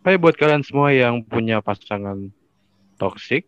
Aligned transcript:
Hai 0.00 0.16
buat 0.16 0.32
kalian 0.32 0.64
semua 0.64 0.96
yang 0.96 1.20
punya 1.20 1.60
pasangan 1.60 2.32
toksik 2.96 3.44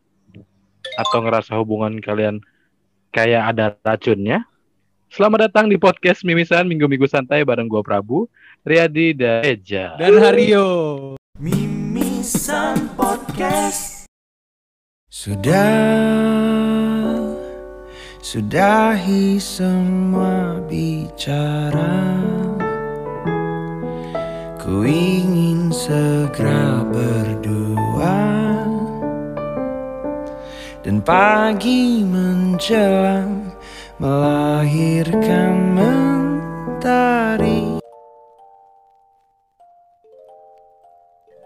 atau 1.00 1.24
ngerasa 1.24 1.56
hubungan 1.56 1.96
kalian 1.96 2.44
kayak 3.08 3.56
ada 3.56 3.72
racunnya. 3.80 4.44
Selamat 5.08 5.48
datang 5.48 5.72
di 5.72 5.80
podcast 5.80 6.20
Mimisan 6.28 6.68
Minggu-Minggu 6.68 7.08
Santai 7.08 7.40
bareng 7.48 7.72
gua 7.72 7.80
Prabu, 7.80 8.28
Riyadi, 8.68 9.16
dan 9.16 9.40
Eja. 9.48 9.96
dan 9.96 10.12
Hario. 10.20 11.16
Mimisan 11.40 12.84
Podcast 13.00 14.04
Sudah 15.08 15.56
Sudahi 18.20 19.40
semua 19.40 20.60
bicara 20.68 22.12
Ku 24.62 24.86
ingin 24.86 25.74
segera 25.74 26.86
berdua 26.86 28.62
Dan 30.86 31.02
pagi 31.02 32.06
menjelang 32.06 33.50
Melahirkan 33.98 35.74
mentari 35.74 37.82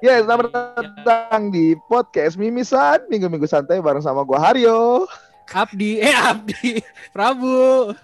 Ya, 0.05 0.21
selamat 0.21 0.53
datang 0.77 1.49
di 1.49 1.73
podcast 1.89 2.37
Mimisan 2.37 3.01
Minggu-minggu 3.09 3.49
santai 3.49 3.81
bareng 3.81 4.05
sama 4.05 4.29
gua 4.29 4.45
Haryo. 4.45 5.09
Abdi, 5.57 6.05
eh 6.05 6.13
Abdi, 6.13 6.85
Prabu. 7.17 7.97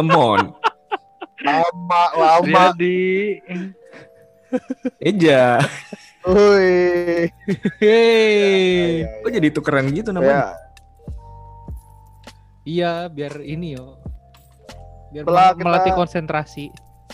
Temon. 0.00 0.71
Lama, 1.42 2.02
lama. 2.14 2.40
Riyadi. 2.42 3.42
Eja. 4.98 5.58
Woi. 6.22 7.26
Hei. 7.82 9.02
Kok 9.20 9.30
jadi 9.32 9.48
tukeran 9.50 9.90
gitu 9.90 10.10
Ya, 10.10 10.14
namanya? 10.14 10.44
Iya, 12.62 12.92
biar 13.08 13.42
ini 13.42 13.74
yo. 13.74 13.98
Biar 15.10 15.26
Setelah 15.26 15.44
mel- 15.44 15.56
kita- 15.56 15.66
melatih 15.66 15.92
konsentrasi. 15.92 16.66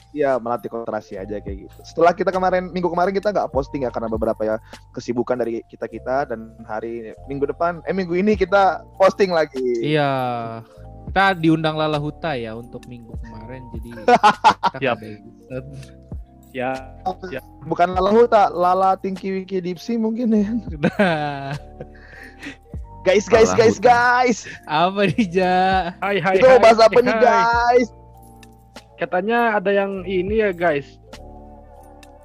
ya 0.09 0.41
melatih 0.41 0.73
konsentrasi 0.73 1.15
aja 1.17 1.37
kayak 1.37 1.69
gitu. 1.69 1.79
Setelah 1.85 2.13
kita 2.13 2.33
kemarin 2.33 2.69
minggu 2.69 2.89
kemarin 2.89 3.13
kita 3.13 3.29
nggak 3.29 3.49
posting 3.49 3.85
ya 3.85 3.93
karena 3.93 4.09
beberapa 4.09 4.41
ya 4.41 4.57
kesibukan 4.91 5.37
dari 5.37 5.61
kita 5.63 5.85
kita 5.85 6.25
dan 6.25 6.57
hari 6.65 7.13
minggu 7.25 7.45
depan 7.47 7.85
eh 7.85 7.93
minggu 7.93 8.17
ini 8.17 8.33
kita 8.33 8.83
posting 8.97 9.29
lagi. 9.29 9.61
Iya. 9.85 10.11
Kita 11.09 11.33
diundang 11.35 11.75
Lala 11.75 11.97
Huta 11.97 12.33
ya 12.33 12.53
untuk 12.53 12.85
minggu 12.85 13.17
kemarin 13.19 13.65
jadi 13.73 13.89
kita 13.97 14.79
Siap. 14.79 14.97
ada 14.97 15.07
episode. 15.09 15.69
Ya, 16.49 16.73
Bukan 17.65 17.93
Lala 17.93 18.09
Huta, 18.09 18.49
Lala 18.49 18.97
Tinky 18.97 19.29
Winky 19.31 19.61
Dipsy 19.61 19.97
mungkin 19.97 20.33
ya. 20.33 20.49
Nah, 20.79 21.53
Guys, 23.03 23.25
guys, 23.25 23.53
Lala 23.53 23.59
guys, 23.59 23.77
Huta. 23.77 23.89
guys. 23.89 24.39
apa 24.65 25.01
nih 25.07 25.27
Ja? 25.31 25.59
hai 25.99 26.17
hai. 26.19 26.37
Itu 26.37 26.49
hai, 26.49 26.59
bahas 26.59 26.79
apa 26.79 26.93
hai, 26.95 27.05
nih 27.05 27.17
guys? 27.19 27.89
Katanya 28.97 29.39
ada 29.57 29.71
yang 29.71 30.03
ini 30.03 30.41
ya 30.41 30.51
guys. 30.51 30.99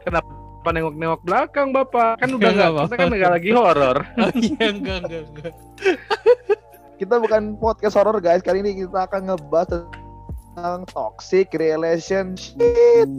Kenapa 0.04 0.28
nengok-nengok 0.66 1.22
belakang 1.24 1.72
bapak? 1.72 2.20
Kan 2.20 2.34
udah 2.34 2.50
Enggak 2.50 2.70
nggak, 2.72 2.84
kita 2.84 2.96
kan 2.96 3.08
nggak 3.12 3.32
lagi 3.32 3.50
horor. 3.52 3.98
Oh 4.18 4.32
iya 4.34 4.66
enggak 4.68 4.98
enggak 5.04 5.24
enggak. 5.30 5.54
Kita 7.04 7.20
bukan 7.20 7.60
podcast 7.60 8.00
horror 8.00 8.24
guys. 8.24 8.40
Kali 8.40 8.64
ini 8.64 8.80
kita 8.80 9.12
akan 9.12 9.28
ngebahas 9.28 9.92
tentang 10.56 10.88
toxic 10.88 11.52
relationship. 11.52 13.12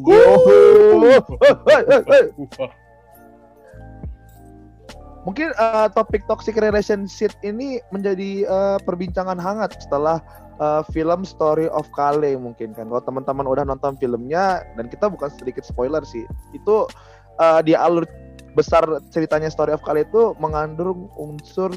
Mungkin 5.29 5.53
eh, 5.53 5.89
topik 5.93 6.25
toxic 6.25 6.57
relationship 6.57 7.37
ini 7.45 7.77
menjadi 7.93 8.49
eh, 8.49 8.79
perbincangan 8.89 9.37
hangat 9.37 9.77
setelah 9.77 10.25
eh, 10.57 10.81
film 10.89 11.29
Story 11.29 11.69
of 11.69 11.85
Kale 11.93 12.41
mungkin 12.41 12.73
kan. 12.73 12.89
Kalau 12.89 13.05
teman-teman 13.05 13.45
udah 13.45 13.69
nonton 13.69 14.01
filmnya 14.01 14.65
dan 14.81 14.89
kita 14.89 15.13
bukan 15.13 15.29
sedikit 15.29 15.61
spoiler 15.61 16.01
sih. 16.09 16.25
Itu 16.57 16.89
eh, 17.37 17.61
di 17.61 17.77
alur 17.77 18.09
besar 18.57 18.89
ceritanya 19.13 19.53
Story 19.53 19.77
of 19.77 19.85
Kale 19.85 20.09
itu 20.09 20.33
mengandung 20.41 21.13
unsur 21.21 21.77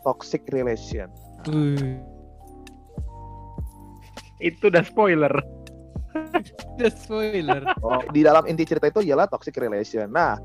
toxic 0.00 0.48
relation. 0.48 1.12
Itu 4.42 4.68
udah 4.70 4.84
spoiler. 4.86 5.32
Udah 6.76 6.92
spoiler. 6.92 7.62
Oh, 7.80 8.04
di 8.12 8.20
dalam 8.20 8.44
inti 8.44 8.68
cerita 8.68 8.88
itu 8.88 9.00
ialah 9.00 9.24
toxic 9.28 9.56
relation. 9.56 10.12
Nah, 10.12 10.36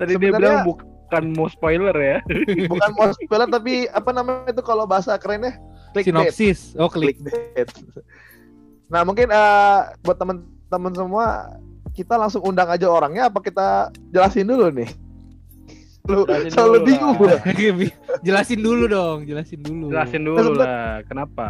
Tadi 0.00 0.16
dia 0.16 0.32
bilang 0.32 0.64
bukan 0.64 1.24
mau 1.36 1.48
spoiler 1.52 1.92
ya. 1.92 2.16
bukan 2.72 2.90
mau 2.96 3.12
spoiler 3.12 3.48
tapi 3.52 3.84
apa 3.92 4.10
namanya 4.16 4.48
itu 4.48 4.64
kalau 4.64 4.88
bahasa 4.88 5.20
kerennya 5.20 5.60
clickbait. 5.92 6.32
Sinopsis. 6.32 6.72
Oh, 6.80 6.88
klik. 6.88 7.20
Clickbait. 7.20 7.68
Nah, 8.88 9.04
mungkin 9.04 9.28
eh, 9.28 9.78
buat 10.00 10.16
teman-teman 10.16 10.92
semua 10.96 11.24
kita 11.92 12.16
langsung 12.16 12.40
undang 12.48 12.72
aja 12.72 12.88
orangnya 12.88 13.28
apa 13.28 13.44
kita 13.44 13.92
jelasin 14.08 14.48
dulu 14.48 14.72
nih? 14.72 14.88
Lu 16.10 16.26
selalu 16.50 16.78
bingung 16.82 17.14
gua. 17.14 17.38
jelasin 18.26 18.60
dulu 18.60 18.84
dong, 18.90 19.18
jelasin 19.24 19.60
dulu. 19.62 19.86
Jelasin 19.94 20.22
dulu 20.26 20.50
lah. 20.58 21.00
Kenapa? 21.06 21.48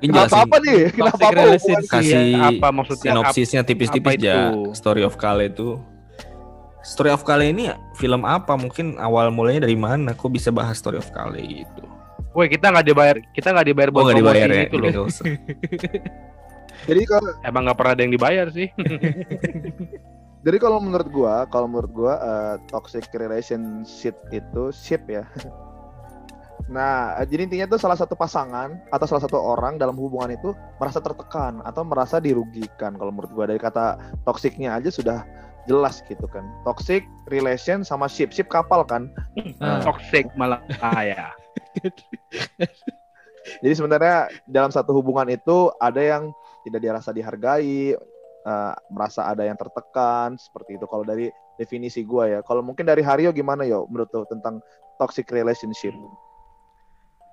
Kenapa 0.00 0.36
apa 0.44 0.56
nih? 0.60 0.92
Kenapa 0.92 1.24
apa? 1.32 1.42
kasih 1.88 2.36
Apa 2.36 2.68
maksudnya? 2.72 3.12
sinopsisnya 3.12 3.60
tipis-tipis 3.64 4.16
apa 4.16 4.20
ya. 4.20 4.52
itu? 4.52 4.72
Story 4.76 5.02
of 5.04 5.16
Kale 5.16 5.48
itu. 5.48 5.80
Story 6.84 7.08
of 7.08 7.24
Kale 7.24 7.48
ini 7.48 7.72
film 7.96 8.28
apa? 8.28 8.52
Mungkin 8.56 9.00
awal 9.00 9.32
mulanya 9.32 9.64
dari 9.64 9.76
mana? 9.76 10.12
Kok 10.12 10.28
bisa 10.32 10.52
bahas 10.52 10.76
Story 10.76 11.00
of 11.00 11.08
Kale 11.12 11.40
gitu? 11.40 11.84
Woi 12.34 12.50
kita 12.50 12.74
nggak 12.74 12.86
dibayar, 12.90 13.16
kita 13.30 13.54
nggak 13.54 13.66
dibayar 13.70 13.88
Oh 13.88 13.94
buat 13.94 14.04
nggak 14.10 14.18
dibayar 14.18 14.48
ya? 14.50 14.62
itu 14.66 14.76
loh. 14.82 15.06
Jadi 16.84 17.02
kalau 17.06 17.30
Emang 17.46 17.62
nggak 17.64 17.78
pernah 17.78 17.92
ada 17.94 18.02
yang 18.02 18.12
dibayar 18.12 18.46
sih. 18.50 18.68
jadi 20.44 20.56
kalau 20.60 20.78
menurut 20.78 21.08
gua, 21.08 21.48
kalau 21.48 21.64
menurut 21.64 21.90
gua 21.90 22.14
eh, 22.20 22.54
toxic 22.68 23.08
relationship 23.16 24.14
itu 24.30 24.70
ship 24.70 25.02
ya. 25.08 25.24
Nah, 26.64 27.12
eh, 27.20 27.28
jadi 27.28 27.44
intinya 27.44 27.66
itu 27.68 27.76
salah 27.76 27.98
satu 27.98 28.16
pasangan 28.16 28.80
atau 28.88 29.04
salah 29.04 29.20
satu 29.20 29.36
orang 29.36 29.76
dalam 29.76 30.00
hubungan 30.00 30.32
itu 30.32 30.56
merasa 30.80 30.96
tertekan 30.96 31.60
atau 31.60 31.84
merasa 31.84 32.16
dirugikan. 32.16 32.96
Kalau 32.96 33.12
menurut 33.12 33.36
gua 33.36 33.44
dari 33.44 33.60
kata 33.60 34.00
toksiknya 34.24 34.72
aja 34.72 34.88
sudah 34.88 35.28
jelas 35.68 36.00
gitu 36.08 36.24
kan. 36.28 36.44
Toxic 36.64 37.04
relation 37.28 37.84
sama 37.84 38.08
ship, 38.08 38.32
ship 38.32 38.48
kapal 38.48 38.80
kan. 38.84 39.12
Ah. 39.60 39.84
Toxic 39.84 40.28
malah 40.40 40.60
kaya. 40.80 41.36
Jadi 43.60 43.74
sebenarnya 43.76 44.32
dalam 44.48 44.72
satu 44.72 44.96
hubungan 44.96 45.28
itu 45.28 45.68
ada 45.76 46.00
yang 46.00 46.32
tidak 46.64 46.80
dirasa 46.80 47.12
dihargai, 47.12 47.92
eh, 48.44 48.74
merasa 48.92 49.26
ada 49.26 49.42
yang 49.42 49.56
tertekan 49.56 50.36
seperti 50.36 50.76
itu. 50.76 50.84
Kalau 50.84 51.02
dari 51.02 51.32
definisi 51.56 52.04
gua 52.04 52.28
ya. 52.28 52.40
Kalau 52.44 52.60
mungkin 52.60 52.84
dari 52.86 53.00
Haryo 53.00 53.30
gimana 53.30 53.64
yo 53.64 53.86
menurut 53.88 54.10
lo 54.12 54.26
tentang 54.28 54.60
toxic 55.00 55.26
relationship? 55.30 55.94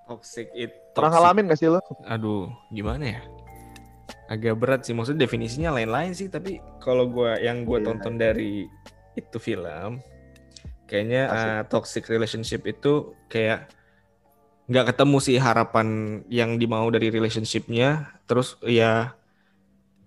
Toxic 0.09 0.49
it. 0.57 0.71
Pernah 0.97 1.19
ngalamin 1.19 1.51
gak 1.51 1.59
sih 1.61 1.69
lo? 1.71 1.79
Aduh, 2.05 2.49
gimana 2.73 3.19
ya? 3.19 3.21
Agak 4.27 4.59
berat 4.59 4.81
sih. 4.83 4.95
Maksudnya 4.95 5.23
definisinya 5.27 5.71
lain-lain 5.75 6.11
sih. 6.15 6.27
Tapi 6.27 6.59
kalau 6.83 7.07
gua 7.07 7.37
yang 7.39 7.63
gua 7.63 7.79
Iya. 7.79 7.85
tonton 7.91 8.15
dari 8.19 8.67
itu 9.15 9.37
film, 9.43 9.99
kayaknya 10.87 11.23
uh, 11.27 11.61
toxic 11.67 12.07
relationship 12.07 12.63
itu 12.63 13.11
kayak 13.27 13.67
nggak 14.71 14.95
ketemu 14.95 15.17
sih 15.19 15.35
harapan 15.35 16.21
yang 16.31 16.55
dimau 16.55 16.87
dari 16.87 17.11
relationshipnya. 17.11 18.19
Terus 18.23 18.55
ya 18.63 19.15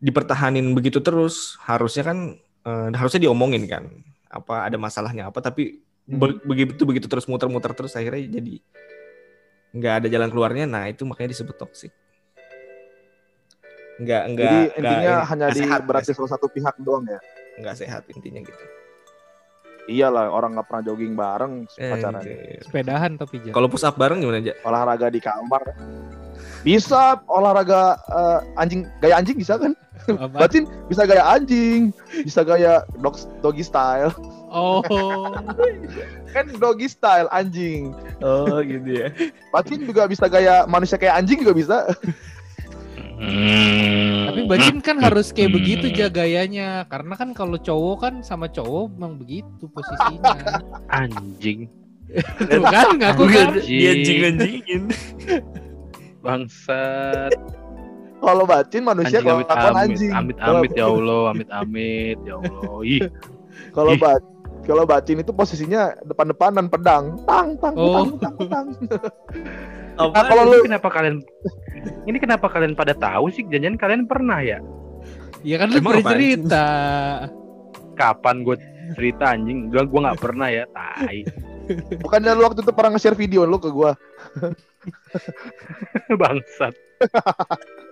dipertahanin 0.05 0.77
begitu 0.77 1.01
terus. 1.01 1.57
Harusnya 1.65 2.05
kan 2.05 2.19
uh, 2.63 2.93
harusnya 2.93 3.25
diomongin 3.25 3.65
kan. 3.65 3.89
Apa 4.29 4.69
ada 4.69 4.77
masalahnya 4.77 5.33
apa? 5.33 5.41
Tapi 5.41 5.81
Hmm. 6.05 6.21
be- 6.21 6.37
begitu 6.45 6.85
begitu 6.85 7.09
terus 7.09 7.25
muter-muter 7.25 7.73
terus 7.73 7.97
akhirnya 7.97 8.29
jadi 8.29 8.61
nggak 9.73 9.95
ada 10.05 10.09
jalan 10.13 10.29
keluarnya. 10.29 10.69
Nah 10.69 10.85
itu 10.85 11.09
makanya 11.09 11.33
disebut 11.33 11.57
toxic. 11.57 11.97
Nggak 13.97 14.23
nggak 14.37 14.45
Jadi 14.45 14.59
nggak 14.61 14.77
intinya 14.77 15.01
ini, 15.17 15.25
hanya 15.25 15.45
nggak 15.49 15.57
di 15.57 15.61
sehat, 15.65 15.81
berarti 15.89 16.11
nggak 16.13 16.19
salah 16.21 16.33
satu 16.37 16.47
pihak 16.53 16.75
doang 16.85 17.09
ya. 17.09 17.21
nggak 17.55 17.77
sehat 17.79 18.03
intinya 18.13 18.43
gitu. 18.43 18.65
Iyalah 19.87 20.29
orang 20.29 20.59
nggak 20.59 20.67
pernah 20.69 20.83
jogging 20.83 21.15
bareng 21.15 21.53
Eh, 21.79 21.89
pacaran. 21.89 22.21
Sepedahan 22.61 23.13
tapi 23.17 23.35
Ja. 23.41 23.53
Kalau 23.55 23.69
push 23.71 23.87
up 23.87 23.97
bareng 23.97 24.21
gimana 24.21 24.45
aja? 24.45 24.53
Olahraga 24.61 25.09
di 25.09 25.21
kamar. 25.25 25.63
Bisa 26.61 27.17
olahraga 27.25 27.97
eh, 28.03 28.61
anjing 28.61 28.85
gaya 28.99 29.17
anjing 29.17 29.39
bisa 29.39 29.57
kan? 29.57 29.73
Apa? 30.05 30.47
Batin 30.47 30.69
bisa 30.91 31.09
gaya 31.09 31.25
anjing, 31.25 31.95
bisa 32.27 32.45
gaya 32.45 32.85
dog, 33.01 33.17
doggy 33.41 33.65
style. 33.65 34.13
Oh. 34.53 34.83
Kan 36.31 36.51
doggy 36.59 36.87
style 36.91 37.27
anjing. 37.33 37.95
Oh 38.21 38.61
gitu 38.61 38.89
ya. 39.03 39.09
Batin 39.51 39.87
juga 39.87 40.07
bisa 40.07 40.29
gaya 40.29 40.69
manusia 40.69 41.01
kayak 41.01 41.25
anjing 41.25 41.41
juga 41.43 41.55
bisa. 41.57 41.79
Hmm. 43.15 44.27
Tapi 44.29 44.41
Bacin 44.51 44.83
kan 44.83 44.99
harus 44.99 45.31
kayak 45.31 45.55
begitu 45.55 45.87
ja 45.95 46.11
gayanya. 46.11 46.85
Karena 46.91 47.15
kan 47.15 47.31
kalau 47.33 47.57
cowok 47.57 47.97
kan 48.03 48.15
sama 48.27 48.51
cowok 48.51 48.91
memang 48.99 49.17
begitu 49.17 49.71
posisinya. 49.71 50.61
anjing 50.91 51.71
Tuh 52.51 52.63
kan 52.69 52.99
ngaku 53.01 53.25
kan. 53.31 53.49
Dia 53.65 53.97
anjing-anjingin. 53.97 54.83
bangsat 56.25 57.37
Kalau 58.17 58.45
bacin 58.45 58.83
manusia 58.83 59.19
kelakuan 59.19 59.45
amit 59.45 59.77
anjing. 59.91 60.11
amit 60.11 60.37
Kalau- 60.37 60.59
amit 60.59 60.73
ya 60.73 60.87
allah 60.87 61.23
amit 61.29 61.49
amit 61.51 62.19
ya 62.21 62.35
allah 62.37 62.75
ih 62.83 63.03
Kalau 63.71 63.93
Ih. 63.93 63.99
ba 63.99 64.13
kalau 64.63 64.85
bacin 64.85 65.19
itu 65.19 65.29
posisinya 65.29 65.93
depan-depanan 66.03 66.67
pedang. 66.67 67.21
Tang 67.25 67.53
tang 67.59 67.75
Oh. 67.75 68.09
tang 68.17 68.17
tang. 68.17 68.37
tang. 68.49 68.67
Apa? 69.95 70.11
Nah, 70.11 70.25
kalau 70.25 70.43
lu 70.45 70.57
ini 70.57 70.67
kenapa 70.67 70.89
kalian 70.89 71.17
ini 72.05 72.19
kenapa 72.19 72.47
kalian 72.49 72.75
pada 72.75 72.93
tahu 72.93 73.31
sih 73.31 73.45
jangan 73.45 73.77
kalian 73.77 74.05
pernah 74.05 74.41
ya 74.41 74.59
Ya 75.41 75.55
kan 75.57 75.69
lu 75.69 75.79
pernah 75.79 76.11
cerita. 76.11 76.67
kapan 77.95 78.43
gue 78.43 78.57
cerita 78.93 79.31
anjing 79.31 79.69
bilang 79.69 79.87
gue 79.87 80.01
nggak 80.01 80.19
pernah 80.19 80.49
ya 80.49 80.65
tai 80.69 81.23
Bukannya 81.97 82.33
lu 82.33 82.43
waktu 82.43 82.61
itu 82.61 82.73
pernah 82.73 82.91
nge-share 82.93 83.15
video 83.15 83.45
lu 83.45 83.57
ke 83.57 83.69
gua. 83.69 83.95
bangsat 86.21 86.75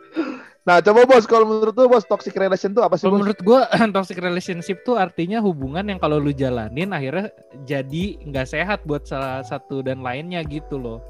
Nah, 0.62 0.78
coba 0.78 1.02
bos 1.02 1.26
kalau 1.26 1.42
menurut 1.42 1.74
lu 1.74 1.90
bos 1.90 2.06
toxic 2.06 2.38
relation 2.38 2.70
tuh 2.70 2.86
apa 2.86 2.94
sih 2.94 3.02
Kalau 3.02 3.18
bos? 3.18 3.26
menurut 3.26 3.40
gua 3.42 3.66
toxic 3.96 4.14
relationship 4.16 4.86
tuh 4.86 4.94
artinya 4.94 5.42
hubungan 5.42 5.82
yang 5.82 5.98
kalau 5.98 6.22
lu 6.22 6.30
jalanin 6.30 6.94
akhirnya 6.94 7.34
jadi 7.66 8.22
nggak 8.22 8.46
sehat 8.46 8.78
buat 8.86 9.02
salah 9.02 9.42
satu 9.42 9.82
dan 9.82 10.00
lainnya 10.00 10.38
gitu 10.46 10.78
loh. 10.78 11.02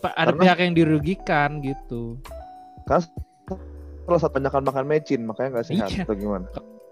Ada 0.00 0.30
Karena- 0.30 0.42
pihak 0.46 0.58
yang 0.62 0.74
dirugikan 0.74 1.58
gitu. 1.58 2.22
Kalau 2.86 4.16
satu 4.16 4.32
banyakan 4.32 4.62
makan 4.64 4.84
mecin 4.86 5.26
makanya 5.26 5.58
nggak 5.58 5.66
sehat 5.66 5.90
Iya. 5.90 6.02
atau 6.06 6.14
gimana? 6.14 6.46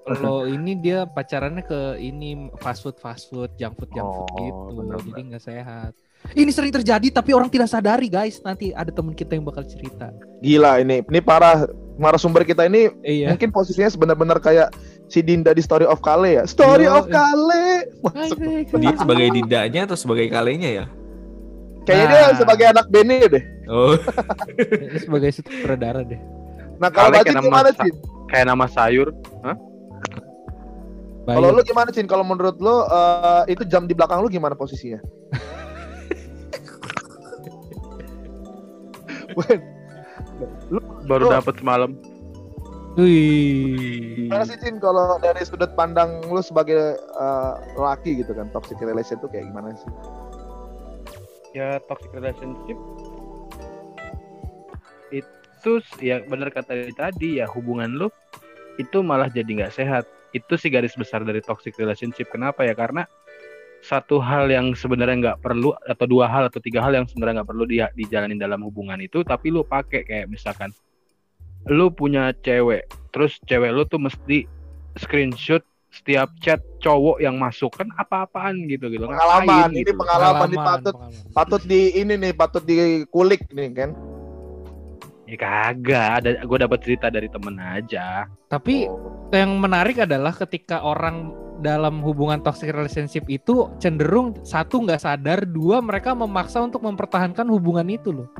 Kalau 0.07 0.47
ini 0.47 0.79
dia 0.79 1.03
pacarannya 1.03 1.67
ke 1.67 1.99
ini 1.99 2.47
fast 2.63 2.87
food 2.87 2.95
fast 2.97 3.27
food, 3.27 3.51
junk 3.59 3.75
food 3.75 3.91
junk 3.91 4.07
food 4.07 4.31
Oh, 4.31 4.39
gitu. 4.39 4.63
benar-benar. 4.79 5.03
Jadi 5.03 5.21
nggak 5.27 5.43
sehat. 5.43 5.93
Ini 6.31 6.51
sering 6.51 6.71
terjadi 6.71 7.07
tapi 7.11 7.35
orang 7.35 7.51
tidak 7.51 7.67
sadari 7.67 8.07
guys. 8.07 8.39
Nanti 8.39 8.71
ada 8.71 8.95
teman 8.95 9.19
kita 9.19 9.35
yang 9.35 9.43
bakal 9.43 9.67
cerita. 9.67 10.15
Gila 10.39 10.79
ini, 10.79 11.03
ini 11.03 11.19
parah. 11.19 11.67
Narasumber 11.97 12.45
kita 12.45 12.69
ini 12.69 12.93
Iya. 13.01 13.33
mungkin 13.33 13.49
posisinya 13.49 13.89
benar-benar 13.97 14.37
kayak 14.37 14.69
si 15.09 15.25
Dinda 15.25 15.57
di 15.57 15.65
Story 15.65 15.89
of 15.89 16.05
Kale 16.05 16.29
ya. 16.29 16.45
Story 16.45 16.85
Yo, 16.85 16.93
of 16.93 17.09
Kale. 17.09 17.89
Masuk. 18.05 18.37
Dia 18.77 18.95
sebagai 18.95 19.29
didanya 19.33 19.89
atau 19.89 19.97
sebagai 19.97 20.29
kalenya 20.29 20.71
ya? 20.71 20.85
Kayaknya 21.83 22.05
Nah. 22.05 22.13
dia 22.13 22.37
sebagai 22.37 22.67
anak 22.69 22.87
Bene 22.93 23.17
deh. 23.27 23.45
Oh, 23.67 23.97
Ini 24.61 24.99
sebagai 25.01 25.31
sutradara 25.33 26.05
deh. 26.05 26.21
Nah 26.77 26.93
kalau 26.93 27.17
Kale 27.17 27.25
kayak 27.25 27.37
nama 27.41 27.59
kayak 28.29 28.47
nama 28.47 28.67
sayur 28.69 29.09
Kalau 31.27 31.51
lu 31.51 31.59
gimana 31.67 31.91
Cin? 31.91 32.07
Kalau 32.07 32.23
menurut 32.23 32.55
lu 32.63 32.87
eh, 32.87 33.43
itu 33.51 33.67
jam 33.67 33.91
di 33.91 33.95
belakang 33.99 34.23
lu 34.23 34.31
gimana 34.31 34.55
posisinya? 34.55 35.03
Wen, 39.37 39.61
baru 41.05 41.29
Oh. 41.29 41.33
dapat 41.35 41.61
semalam 41.61 41.93
Wih. 42.97 44.33
Gimana 44.33 44.49
sih 44.49 44.57
Cin 44.57 44.81
kalau 44.81 45.21
dari 45.21 45.45
sudut 45.45 45.69
pandang 45.77 46.25
lu 46.33 46.41
sebagai 46.41 46.97
eh, 46.97 47.53
laki 47.77 48.25
gitu 48.25 48.33
kan 48.33 48.49
toxic 48.55 48.81
relation 48.81 49.21
tuh 49.21 49.29
kayak 49.29 49.45
gimana 49.51 49.75
sih? 49.77 49.91
ya 51.57 51.81
toxic 51.89 52.13
relationship 52.13 52.77
itu 55.09 55.73
ya 56.05 56.21
benar 56.29 56.53
kata 56.53 56.93
tadi 56.93 57.41
ya 57.41 57.49
hubungan 57.49 57.97
lu 57.97 58.13
itu 58.77 59.01
malah 59.01 59.33
jadi 59.33 59.65
nggak 59.65 59.73
sehat 59.73 60.05
itu 60.37 60.55
sih 60.61 60.69
garis 60.69 60.93
besar 60.95 61.25
dari 61.25 61.41
toxic 61.41 61.73
relationship 61.77 62.29
kenapa 62.29 62.63
ya 62.63 62.77
karena 62.77 63.09
satu 63.81 64.19
hal 64.19 64.51
yang 64.51 64.75
sebenarnya 64.75 65.17
nggak 65.23 65.39
perlu 65.45 65.71
atau 65.87 66.07
dua 66.11 66.27
hal 66.27 66.49
atau 66.51 66.59
tiga 66.59 66.83
hal 66.83 66.93
yang 66.97 67.07
sebenarnya 67.07 67.41
nggak 67.41 67.51
perlu 67.55 67.65
dia 67.69 67.87
dijalanin 67.95 68.41
dalam 68.41 68.61
hubungan 68.67 68.99
itu 68.99 69.23
tapi 69.23 69.53
lu 69.55 69.63
pakai 69.63 70.03
kayak 70.03 70.27
misalkan 70.27 70.75
lu 71.67 71.91
punya 71.91 72.35
cewek 72.43 72.87
terus 73.11 73.39
cewek 73.47 73.71
lu 73.71 73.87
tuh 73.87 73.99
mesti 73.99 74.47
screenshot 74.99 75.63
setiap 75.93 76.29
chat 76.43 76.61
cowok 76.83 77.23
yang 77.23 77.39
masuk 77.39 77.73
kan 77.73 77.89
apa-apaan 77.97 78.69
gitu 78.69 78.91
gitu 78.93 79.07
Pengalaman, 79.07 79.49
Ngapain 79.49 79.71
ini 79.73 79.81
gitu. 79.87 79.97
pengalaman 79.97 80.49
di 80.51 80.59
patut 80.61 80.95
pengalaman. 80.95 81.33
patut 81.33 81.63
di 81.65 81.81
ini 81.95 82.15
nih 82.21 82.33
patut 82.37 82.63
dikulik 82.63 83.49
nih 83.49 83.69
kan. 83.73 83.91
Ya 85.27 85.35
kagak, 85.37 86.09
ada 86.23 86.31
gue 86.39 86.59
dapat 86.59 86.79
cerita 86.87 87.11
dari 87.11 87.27
temen 87.27 87.59
aja. 87.59 88.31
Tapi 88.47 88.87
Oh. 88.87 89.27
yang 89.35 89.59
menarik 89.59 89.99
adalah 89.99 90.31
ketika 90.31 90.87
orang 90.87 91.35
dalam 91.59 91.99
hubungan 91.99 92.39
toxic 92.39 92.71
relationship 92.71 93.27
itu 93.27 93.67
cenderung 93.77 94.39
satu 94.47 94.87
nggak 94.87 95.03
sadar, 95.03 95.43
dua 95.43 95.83
mereka 95.83 96.15
memaksa 96.15 96.63
untuk 96.63 96.79
mempertahankan 96.79 97.43
hubungan 97.51 97.91
itu 97.91 98.15
loh. 98.15 98.31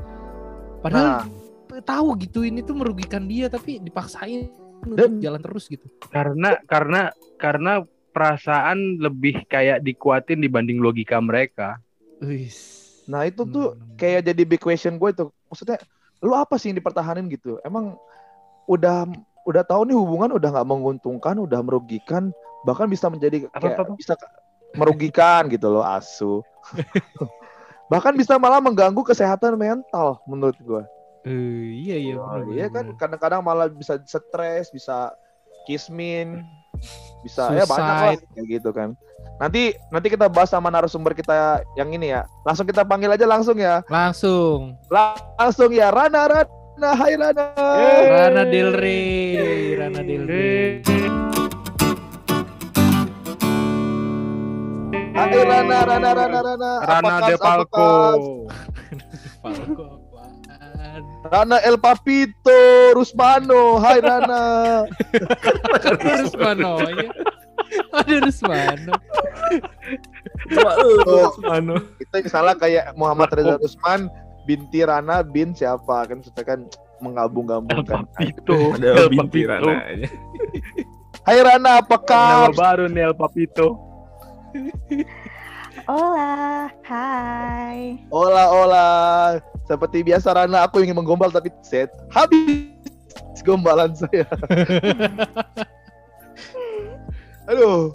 Padahal 0.79 1.27
Nah, 1.67 1.83
tahu 1.83 2.15
gitu 2.17 2.47
ini 2.47 2.63
tuh 2.63 2.73
merugikan 2.73 3.27
dia 3.27 3.51
tapi 3.51 3.83
dipaksain 3.83 4.47
untuk 4.79 4.95
Dan- 4.95 5.19
jalan 5.19 5.43
terus 5.43 5.67
gitu. 5.67 5.83
Karena 6.07 6.55
karena 6.63 7.11
karena 7.35 7.83
perasaan 8.15 8.97
lebih 8.97 9.43
kayak 9.45 9.83
dikuatin 9.83 10.39
dibanding 10.39 10.79
logika 10.79 11.19
mereka. 11.19 11.83
Wis. 12.17 12.79
nah 13.07 13.23
itu 13.23 13.43
tuh 13.43 13.71
Hmm. 13.71 13.95
kayak 13.95 14.19
jadi 14.25 14.43
big 14.43 14.59
question 14.59 14.95
gue 14.95 15.09
itu. 15.09 15.25
Maksudnya 15.47 15.79
lu 16.21 16.33
apa 16.33 16.57
sih 16.57 16.73
yang 16.73 16.77
dipertahanin 16.79 17.29
gitu? 17.29 17.61
Emang 17.61 17.97
udah 18.65 19.07
udah 19.47 19.63
tahu 19.63 19.87
nih 19.87 19.95
hubungan 19.95 20.35
udah 20.35 20.49
nggak 20.51 20.67
menguntungkan, 20.67 21.35
udah 21.39 21.63
merugikan, 21.63 22.35
bahkan 22.67 22.89
bisa 22.91 23.07
menjadi 23.07 23.47
kayak 23.47 23.79
apa, 23.79 23.83
apa? 23.87 23.93
bisa 23.95 24.13
merugikan 24.75 25.47
gitu 25.47 25.71
loh 25.71 25.85
asu. 25.85 26.43
bahkan 27.91 28.11
bisa 28.19 28.35
malah 28.35 28.59
mengganggu 28.59 28.99
kesehatan 29.07 29.55
mental 29.55 30.19
menurut 30.27 30.57
gue. 30.59 30.83
Eh, 31.27 31.87
iya 31.87 31.95
iya. 31.99 32.15
Oh, 32.19 32.27
benar, 32.27 32.55
iya 32.55 32.65
benar, 32.67 32.95
kan 32.95 33.07
kadang-kadang 33.07 33.41
malah 33.43 33.67
bisa 33.71 33.99
stres, 34.03 34.71
bisa 34.71 35.15
kismin, 35.67 36.43
bisa 37.23 37.51
ya 37.51 37.67
banyak 37.67 37.83
lah 37.83 37.99
Suicide. 38.15 38.23
kayak 38.35 38.47
gitu 38.59 38.69
kan. 38.71 38.89
Nanti 39.37 39.69
nanti 39.93 40.07
kita 40.09 40.25
bahas 40.25 40.49
sama 40.49 40.73
narasumber 40.73 41.13
kita 41.13 41.61
yang 41.77 41.93
ini 41.93 42.09
ya. 42.09 42.25
Langsung 42.41 42.65
kita 42.65 42.81
panggil 42.81 43.13
aja 43.13 43.25
langsung 43.29 43.61
ya. 43.61 43.85
Langsung 43.85 44.73
Langsung 44.89 45.69
ya 45.69 45.93
Rana 45.93 46.25
Rana 46.25 46.89
Hai 46.97 47.13
Rana. 47.13 47.45
Rana 48.09 48.43
Del 48.49 48.73
Rey, 48.73 49.77
Rana 49.77 50.01
Del 50.01 50.25
Rey. 50.25 50.81
Hai 55.13 55.37
Rana 55.45 55.77
Rana 55.85 56.09
Rana 56.17 56.39
Rana. 56.41 56.71
Rana 56.81 57.11
Apa 57.21 57.29
De 57.29 57.33
kas, 57.37 57.41
apa 57.41 57.45
Palco. 57.45 57.85
kas? 57.85 58.23
Falco 59.37 59.83
apaan? 59.85 61.01
Rana 61.29 61.57
El 61.61 61.77
Papito 61.77 62.57
Rusmano. 62.97 63.77
Hai 63.85 64.01
Rana. 64.01 64.41
Rusmano 66.25 66.81
ya. 66.89 67.36
Ada 67.93 68.15
Rusmano. 68.21 68.93
Cuma 70.47 70.71
Oh. 70.77 71.31
lu 71.33 71.41
Mano. 71.41 71.75
Kita 71.97 72.15
misalnya 72.21 72.55
kayak 72.55 72.85
Muhammad 72.93 73.29
Reza 73.31 73.55
Rusman 73.57 74.07
binti 74.43 74.81
Rana 74.81 75.21
bin 75.21 75.51
siapa 75.51 76.05
kan 76.05 76.19
supaya 76.21 76.55
kan 76.55 76.59
menggabung-gabungkan. 76.97 78.07
Papito. 78.09 78.57
Ada 78.75 79.07
binti 79.07 79.43
rananya. 79.43 80.09
Hai 81.21 81.39
Rana, 81.39 81.83
apa 81.83 81.99
Nama 81.99 82.07
kabar? 82.47 82.55
baru 82.55 82.85
nih 82.87 83.03
El 83.03 83.15
Papito. 83.15 83.67
Hola, 85.85 86.67
hai. 86.83 87.99
Ola 88.09 88.45
ola. 88.49 88.87
Seperti 89.63 89.99
biasa 90.01 90.31
Rana 90.33 90.63
aku 90.63 90.79
ingin 90.79 90.95
menggombal 90.95 91.27
tapi 91.27 91.51
set 91.61 91.91
habis 92.09 92.71
gombalan 93.43 93.91
saya. 93.93 94.23
Aduh. 97.47 97.89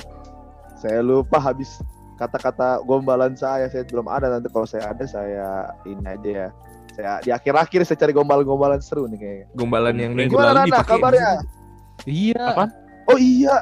Saya 0.80 0.98
lupa 1.04 1.38
habis 1.38 1.78
kata-kata 2.18 2.82
gombalan 2.82 3.36
saya. 3.38 3.68
Saya 3.70 3.86
belum 3.86 4.08
ada 4.08 4.32
nanti 4.32 4.48
kalau 4.50 4.66
saya 4.66 4.90
ada 4.90 5.04
saya 5.06 5.70
ini 5.86 6.02
aja 6.02 6.30
ya. 6.30 6.48
Saya 6.92 7.12
di 7.24 7.30
akhir-akhir 7.32 7.88
saya 7.88 7.98
cari 8.00 8.12
gombalan-gombalan 8.12 8.80
seru 8.82 9.08
nih 9.08 9.18
kayaknya. 9.20 9.46
Gombalan 9.56 9.94
yang 9.96 10.12
minggu 10.12 10.34
Gimana 10.36 10.52
lalu 10.52 10.58
Rana 10.58 10.68
dipakai. 10.68 10.92
kabarnya? 10.98 11.30
Iya. 12.04 12.44
Apaan? 12.52 12.70
Oh 13.08 13.18
iya. 13.20 13.56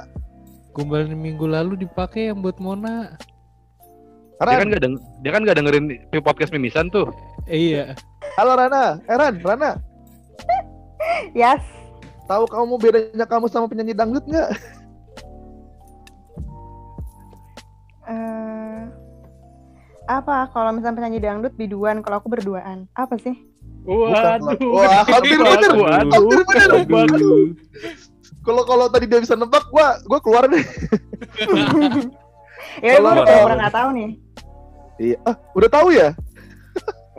Gombalan 0.74 1.14
minggu 1.14 1.46
lalu 1.46 1.74
dipakai 1.84 2.30
yang 2.32 2.40
buat 2.42 2.56
Mona. 2.62 3.14
Dia 4.40 4.56
kan 4.56 4.64
Ran. 4.64 4.72
gak 4.72 4.80
deng 4.80 4.94
dia 5.20 5.30
kan 5.36 5.44
gak 5.44 5.56
dengerin 5.60 5.84
podcast 6.24 6.48
mimisan 6.50 6.88
tuh. 6.88 7.12
Eh, 7.44 7.76
iya. 7.76 7.92
Halo 8.40 8.56
Rana. 8.56 8.96
Eh 9.04 9.16
Ran, 9.18 9.36
Rana. 9.44 9.76
Yes. 11.36 11.60
Tahu 12.24 12.46
kamu 12.48 12.74
bedanya 12.78 13.26
kamu 13.26 13.50
sama 13.50 13.66
penyanyi 13.66 13.92
dangdut 13.92 14.22
nggak? 14.24 14.48
Eh, 18.10 18.80
apa 20.10 20.50
kalau 20.50 20.74
misalnya 20.74 20.98
penyanyi 20.98 21.20
dangdut 21.22 21.54
biduan, 21.54 22.02
kalau 22.02 22.18
aku 22.18 22.26
berduaan? 22.26 22.90
Apa 22.98 23.14
sih? 23.22 23.38
Waduh. 23.86 24.58
Wah, 24.74 25.06
hampir 25.06 25.38
bener. 25.38 25.70
Waduh. 25.78 26.10
Hampir 26.10 26.40
bener. 26.42 26.70
Kalau 28.40 28.62
kalau 28.66 28.86
tadi 28.90 29.06
dia 29.06 29.22
bisa 29.22 29.38
nebak, 29.38 29.70
gua 29.70 30.00
gua 30.10 30.18
keluar 30.18 30.44
deh. 30.50 30.64
Ya 32.84 33.02
Kalau- 33.02 33.26
udah 33.26 33.44
pernah 33.44 33.58
nggak 33.66 33.74
tahu 33.74 33.88
nih. 33.98 34.10
Iya. 35.00 35.16
Ah, 35.26 35.34
udah 35.58 35.70
tahu 35.72 35.88
ya? 35.90 36.08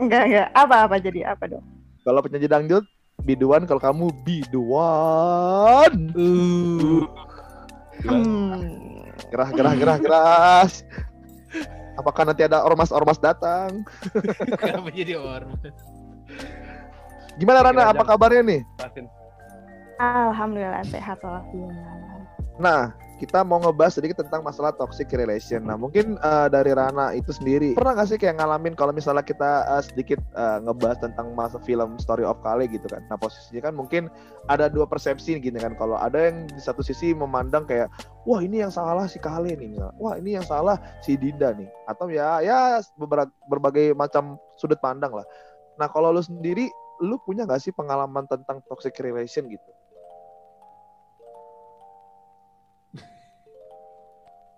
Enggak 0.00 0.22
enggak. 0.26 0.48
Apa 0.54 0.76
apa 0.88 0.94
jadi 0.96 1.20
apa 1.28 1.44
dong? 1.50 1.64
Kalau 2.02 2.20
penyanyi 2.24 2.48
dangdut 2.48 2.84
biduan, 3.22 3.68
kalau 3.68 3.78
kamu 3.82 4.06
biduan. 4.24 5.92
Uh. 6.16 7.04
Hmm. 8.06 8.91
Gerah 9.30 9.50
gerah 9.52 9.74
gerah 9.76 9.98
keras. 9.98 10.84
Apakah 11.96 12.32
nanti 12.32 12.48
ada 12.48 12.64
ormas-ormas 12.64 13.20
datang? 13.20 13.84
Kenapa 14.56 14.88
jadi 14.88 15.20
orang? 15.20 15.52
Gimana 17.36 17.68
Rana? 17.68 17.92
Apa 17.92 18.02
kabarnya 18.08 18.42
nih? 18.44 18.60
Alhamdulillah 20.00 20.84
sehat 20.88 21.20
walafiat. 21.20 21.72
Nah, 22.56 22.96
kita 23.22 23.46
mau 23.46 23.62
ngebahas 23.62 24.02
sedikit 24.02 24.26
tentang 24.26 24.42
masalah 24.42 24.74
toxic 24.74 25.06
relation. 25.14 25.62
Nah, 25.62 25.78
mungkin 25.78 26.18
eh, 26.18 26.48
dari 26.50 26.74
Rana 26.74 27.14
itu 27.14 27.30
sendiri 27.30 27.78
pernah 27.78 27.94
nggak 27.94 28.10
sih 28.10 28.18
kayak 28.18 28.42
ngalamin 28.42 28.74
kalau 28.74 28.90
misalnya 28.90 29.22
kita 29.22 29.62
eh, 29.62 29.82
sedikit 29.86 30.18
eh, 30.34 30.58
ngebahas 30.66 30.98
tentang 30.98 31.30
masa 31.38 31.62
film 31.62 32.02
Story 32.02 32.26
of 32.26 32.42
Kale 32.42 32.66
gitu 32.66 32.82
kan. 32.90 33.06
Nah, 33.06 33.14
posisinya 33.14 33.70
kan 33.70 33.78
mungkin 33.78 34.10
ada 34.50 34.66
dua 34.66 34.90
persepsi 34.90 35.38
gini 35.38 35.54
kan. 35.62 35.78
Kalau 35.78 35.94
ada 35.94 36.18
yang 36.18 36.50
di 36.50 36.58
satu 36.58 36.82
sisi 36.82 37.14
memandang 37.14 37.62
kayak 37.62 37.86
wah 38.26 38.42
ini 38.42 38.58
yang 38.58 38.74
salah 38.74 39.06
si 39.06 39.22
Kale 39.22 39.54
nih, 39.54 39.70
misalnya. 39.70 39.94
wah 40.02 40.18
ini 40.18 40.34
yang 40.34 40.46
salah 40.46 40.74
si 41.06 41.14
Dinda 41.14 41.54
nih, 41.54 41.70
atau 41.86 42.10
ya 42.10 42.42
ya 42.42 42.82
berbagai 43.46 43.94
macam 43.94 44.34
sudut 44.58 44.82
pandang 44.82 45.14
lah. 45.14 45.26
Nah, 45.78 45.86
kalau 45.86 46.10
lu 46.10 46.26
sendiri 46.26 46.66
lu 46.98 47.22
punya 47.22 47.46
nggak 47.46 47.62
sih 47.62 47.70
pengalaman 47.70 48.26
tentang 48.26 48.58
toxic 48.66 48.98
relation 48.98 49.46
gitu? 49.46 49.70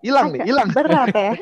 Hilang 0.05 0.27
nih, 0.37 0.41
hilang. 0.45 0.69
Berat 0.69 1.09
ya. 1.17 1.33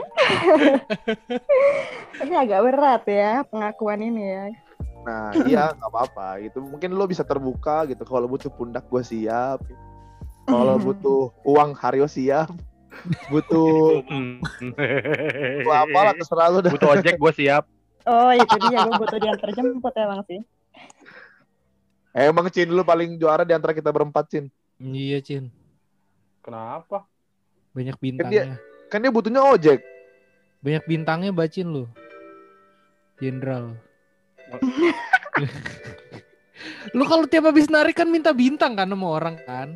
ini 2.24 2.36
agak 2.40 2.64
berat 2.64 3.04
ya 3.04 3.44
pengakuan 3.44 4.00
ini 4.00 4.24
ya. 4.24 4.44
Nah, 5.04 5.36
iya 5.44 5.76
nggak 5.76 5.92
apa-apa. 5.92 6.40
Itu 6.40 6.64
mungkin 6.64 6.96
lo 6.96 7.04
bisa 7.04 7.28
terbuka 7.28 7.84
gitu. 7.92 8.08
Kalau 8.08 8.24
butuh 8.32 8.48
pundak 8.48 8.88
gue 8.88 9.04
siap. 9.04 9.60
Kalau 10.48 10.80
butuh 10.80 11.36
uang 11.44 11.76
Haryo 11.76 12.08
siap. 12.08 12.56
Butuh 13.28 14.00
butuh 14.00 15.76
apa 15.76 16.00
lah 16.00 16.14
terserah 16.16 16.48
lo 16.48 16.64
dah. 16.64 16.72
Butuh 16.72 16.90
ojek 16.96 17.20
gue 17.20 17.32
siap. 17.36 17.68
Oh 18.08 18.32
itu 18.32 18.56
dia 18.68 18.88
gue 18.88 18.96
butuh 18.96 19.20
diantar 19.20 19.52
jemput 19.52 19.94
emang 20.00 20.24
sih. 20.24 20.40
Emang 22.14 22.48
Cin 22.54 22.70
lu 22.70 22.86
paling 22.86 23.18
juara 23.20 23.44
di 23.44 23.52
antara 23.52 23.76
kita 23.76 23.90
berempat 23.92 24.30
Cin. 24.30 24.46
Iya, 24.78 25.18
Cin. 25.26 25.50
Kenapa? 26.46 27.10
Banyak 27.74 27.98
dia- 27.98 28.02
bintangnya. 28.02 28.46
Kan 28.90 29.02
dia 29.02 29.10
butuhnya 29.10 29.42
ojek. 29.42 29.82
Banyak 30.62 30.84
bintangnya 30.86 31.32
bacin 31.34 31.74
lu. 31.74 31.86
Jenderal. 33.18 33.74
lu 36.94 37.04
kalau 37.10 37.26
tiap 37.26 37.50
habis 37.50 37.66
narik 37.68 37.98
kan 37.98 38.08
minta 38.08 38.32
bintang 38.32 38.78
kan 38.78 38.88
sama 38.88 39.08
orang 39.10 39.36
kan? 39.44 39.70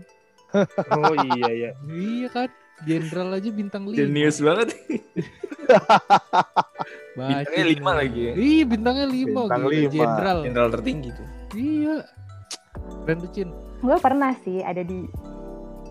Oh 0.96 1.12
iya 1.36 1.50
iya. 1.52 1.72
Iya 1.84 2.28
kan? 2.32 2.48
Jenderal 2.88 3.36
aja 3.36 3.50
bintang 3.52 3.84
lima. 3.90 4.00
Genius 4.00 4.40
banget. 4.40 4.72
Bintangnya 7.18 7.66
lima 7.68 7.92
lagi 7.98 8.22
ya. 8.22 8.34
Iya 8.38 8.64
bintangnya 8.64 9.08
lima. 9.10 9.42
Bintang 9.50 9.66
lima. 9.68 9.92
Jenderal. 9.92 10.40
Jenderal 10.46 10.70
tertinggi 10.72 11.10
tuh. 11.12 11.28
Iya. 11.52 11.96
Keren 13.04 13.18
tuh 13.20 13.30
Cin. 13.34 13.50
Gue 13.82 13.98
pernah 14.00 14.32
sih 14.46 14.64
ada 14.64 14.86
di 14.86 15.04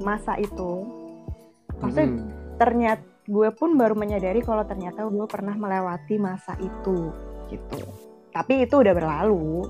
masa 0.01 0.39
itu. 0.41 0.87
Maksudnya 1.80 2.09
Hmm. 2.09 2.21
ternyata 2.56 3.04
gue 3.26 3.49
pun 3.50 3.75
baru 3.75 3.99
menyadari 3.99 4.38
kalau 4.38 4.62
ternyata 4.62 5.02
gue 5.02 5.26
pernah 5.26 5.59
melewati 5.59 6.14
masa 6.16 6.54
itu 6.62 7.11
gitu. 7.50 7.78
Tapi 8.30 8.62
itu 8.62 8.75
udah 8.78 8.95
berlalu. 8.95 9.66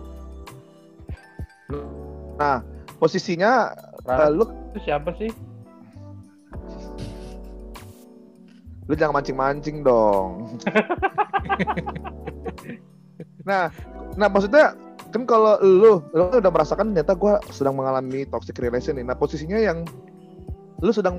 Nah, 2.37 2.61
posisinya 3.01 3.73
Rana 4.05 4.29
lu 4.31 4.45
itu 4.73 4.79
siapa 4.87 5.11
sih? 5.17 5.33
lu 8.87 8.95
jangan 8.95 9.19
mancing-mancing 9.19 9.83
dong. 9.83 10.47
nah, 13.49 13.67
nah 14.15 14.29
maksudnya 14.31 14.79
kan 15.11 15.27
kalau 15.27 15.59
lu 15.59 15.99
lu 16.15 16.23
kan 16.31 16.39
udah 16.39 16.53
merasakan 16.55 16.95
ternyata 16.95 17.19
gue 17.19 17.35
sedang 17.51 17.75
mengalami 17.75 18.23
toxic 18.31 18.55
relation 18.63 18.95
nih. 18.95 19.03
Nah, 19.03 19.19
posisinya 19.19 19.59
yang 19.59 19.83
lu 20.79 20.95
sedang 20.95 21.19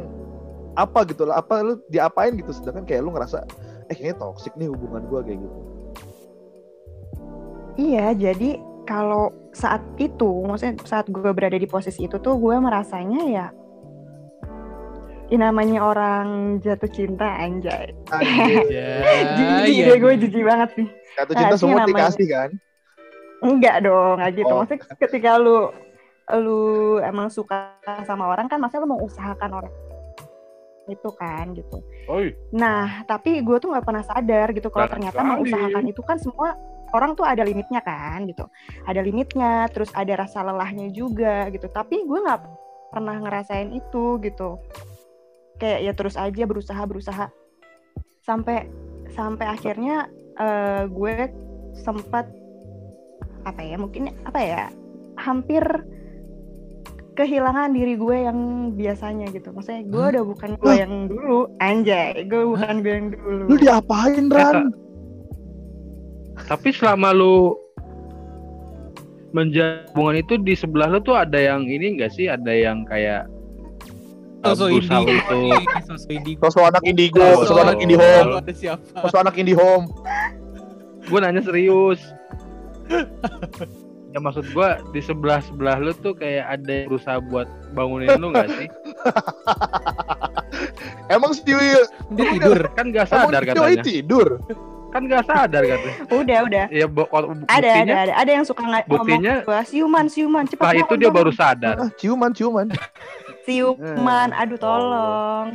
apa 0.78 1.00
gitu 1.10 1.26
lah, 1.26 1.42
apa 1.42 1.66
lu 1.66 1.82
diapain 1.90 2.38
gitu 2.38 2.54
sedangkan 2.54 2.86
kayak 2.86 3.02
lu 3.02 3.10
ngerasa 3.10 3.42
eh 3.90 3.96
kayaknya 3.98 4.16
toxic 4.22 4.54
nih 4.54 4.70
hubungan 4.70 5.02
gue 5.10 5.20
kayak 5.26 5.40
gitu. 5.42 5.60
Iya, 7.78 8.14
jadi 8.14 8.58
kalau 8.86 9.30
saat 9.54 9.82
itu, 9.98 10.30
maksudnya 10.46 10.78
saat 10.86 11.06
gue 11.10 11.30
berada 11.34 11.54
di 11.54 11.66
posisi 11.66 12.06
itu 12.06 12.18
tuh 12.18 12.38
gue 12.38 12.56
merasanya 12.58 13.22
ya, 13.26 13.48
ya 15.30 15.38
namanya 15.38 15.86
orang 15.86 16.58
jatuh 16.58 16.90
cinta 16.90 17.26
anjay. 17.38 17.94
Anjir, 18.10 18.66
Ya, 18.78 18.90
Jijik 19.38 19.74
iya. 19.74 19.96
gue 19.98 20.14
jijik 20.26 20.44
banget 20.46 20.70
sih. 20.74 20.88
jatuh 21.18 21.34
Nah, 21.34 21.40
cinta 21.42 21.56
sih 21.56 21.62
semua 21.66 21.80
namanya- 21.82 21.90
dikasih 22.10 22.28
kan? 22.30 22.50
Enggak 23.38 23.78
dong, 23.86 24.16
nggak 24.18 24.32
gitu. 24.34 24.50
Oh. 24.50 24.58
Maksudnya 24.66 24.98
ketika 24.98 25.32
lu 25.38 25.70
lu 26.42 26.60
emang 27.00 27.30
suka 27.30 27.78
sama 28.04 28.26
orang 28.28 28.50
kan, 28.50 28.58
maksudnya 28.58 28.84
lu 28.86 28.92
mau 28.98 29.02
usahakan 29.06 29.52
orang 29.54 29.74
itu 30.88 31.10
kan 31.16 31.52
gitu. 31.54 31.84
Oi, 32.08 32.34
Nah, 32.56 33.04
tapi 33.04 33.44
gue 33.44 33.58
tuh 33.60 33.72
nggak 33.76 33.86
pernah 33.86 34.04
sadar 34.04 34.52
gitu 34.56 34.72
kalau 34.72 34.88
ternyata 34.88 35.20
sekali. 35.20 35.30
mengusahakan 35.30 35.84
itu 35.88 36.02
kan 36.02 36.18
semua 36.18 36.56
orang 36.96 37.12
tuh 37.14 37.28
ada 37.28 37.44
limitnya 37.44 37.84
kan 37.84 38.24
gitu. 38.26 38.48
Ada 38.88 39.04
limitnya, 39.04 39.68
terus 39.72 39.92
ada 39.92 40.14
rasa 40.16 40.44
lelahnya 40.44 40.88
juga 40.92 41.52
gitu. 41.52 41.68
Tapi 41.68 42.08
gue 42.08 42.20
nggak 42.24 42.42
pernah 42.96 43.18
ngerasain 43.20 43.76
itu 43.76 44.18
gitu. 44.24 44.60
Kayak 45.60 45.80
ya 45.84 45.94
terus 45.94 46.16
aja 46.16 46.44
berusaha 46.48 46.82
berusaha 46.88 47.26
sampai 48.24 48.68
sampai 49.12 49.46
akhirnya 49.48 50.08
eh, 50.40 50.84
gue 50.88 51.16
sempat 51.80 52.28
apa 53.48 53.62
ya 53.64 53.80
mungkin 53.80 54.12
apa 54.28 54.40
ya 54.44 54.64
hampir 55.18 55.64
kehilangan 57.18 57.74
diri 57.74 57.98
gue 57.98 58.18
yang 58.30 58.40
biasanya 58.78 59.26
gitu. 59.34 59.50
Maksudnya 59.50 59.82
gue 59.90 59.98
Hah? 60.00 60.12
udah 60.14 60.24
bukan 60.24 60.50
gue 60.56 60.74
yang 60.78 60.94
dulu, 61.10 61.50
anjay, 61.58 62.22
gue 62.24 62.42
bukan 62.46 62.76
gue 62.86 62.94
yang 62.94 63.08
dulu. 63.12 63.44
Lu 63.50 63.56
diapain 63.58 64.26
Ran? 64.30 64.70
tapi 66.38 66.70
selama 66.70 67.18
lu 67.18 67.58
menjalin 69.34 69.84
hubungan 69.92 70.22
itu 70.22 70.34
di 70.40 70.54
sebelah 70.54 70.86
lu 70.88 71.02
tuh 71.02 71.18
ada 71.18 71.36
yang 71.36 71.66
ini 71.66 71.98
enggak 71.98 72.14
sih? 72.14 72.30
Ada 72.30 72.54
yang 72.54 72.86
kayak 72.86 73.26
uh, 74.46 74.54
Sosok 74.54 74.70
indigo 74.78 75.18
sosok 75.90 76.10
indigo. 76.14 76.46
Sosok 76.46 76.64
anak 76.70 76.84
indigo, 76.86 77.28
sosok 77.42 77.58
anak 77.60 77.78
indie 77.82 77.98
home, 77.98 78.30
Ada 78.38 78.54
siapa? 78.54 78.98
sosok 79.02 79.20
anak 79.26 79.36
indie 79.36 79.58
home. 79.58 79.86
gue 81.10 81.20
nanya 81.20 81.42
serius. 81.42 82.00
ya 84.18 84.20
maksud 84.20 84.50
gue 84.50 84.70
di 84.90 85.00
sebelah 85.00 85.40
sebelah 85.40 85.78
lu 85.78 85.94
tuh 85.94 86.12
kayak 86.12 86.44
ada 86.50 86.72
yang 86.74 86.90
berusaha 86.90 87.22
buat 87.22 87.46
bangunin 87.72 88.18
lu 88.18 88.34
nggak 88.34 88.50
sih? 88.52 88.68
Emang 91.08 91.32
si 91.32 91.46
Dewi, 91.46 91.86
Dia 92.18 92.26
tidur. 92.34 92.60
Kan 92.74 92.90
gak 92.90 93.06
emang 93.06 93.30
sadar 93.30 93.42
Dewi 93.46 93.78
katanya. 93.78 93.84
tidur. 93.86 94.28
Kan 94.90 95.02
gak 95.06 95.24
sadar 95.24 95.62
katanya. 95.62 95.96
Udah, 96.10 96.40
udah. 96.44 96.66
Ya 96.68 96.86
bu- 96.90 97.06
kalau 97.06 97.28
Ada, 97.30 97.46
ada, 97.46 97.70
buktinya 97.70 97.96
ada, 97.96 98.14
ada 98.18 98.32
yang 98.34 98.44
suka 98.44 98.62
nggak 98.66 98.84
buktinya 98.90 99.34
ngomong 99.38 99.46
gua, 99.46 99.60
siuman, 99.62 100.06
siuman, 100.10 100.44
cepat 100.44 100.66
setelah 100.66 100.82
itu 100.82 100.94
dia 100.98 101.06
bangun." 101.06 101.16
baru 101.16 101.32
sadar. 101.32 101.76
Ah, 101.78 101.90
ciuman, 101.94 102.32
ciuman. 102.34 102.68
siuman, 103.46 104.28
Hmm. 104.28 104.34
aduh 104.34 104.58
tolong. 104.58 105.48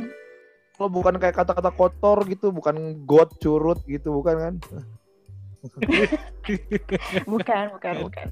Kalau 0.73 0.89
bukan 0.89 1.19
kayak 1.19 1.35
kata-kata 1.35 1.69
kotor 1.69 2.23
gitu, 2.25 2.49
bukan 2.49 3.03
got 3.03 3.29
curut 3.37 3.83
gitu, 3.83 4.09
bukan 4.09 4.35
kan? 4.39 4.55
Bukan, 7.23 7.71
bukan, 7.71 7.93
bukan. 8.03 8.27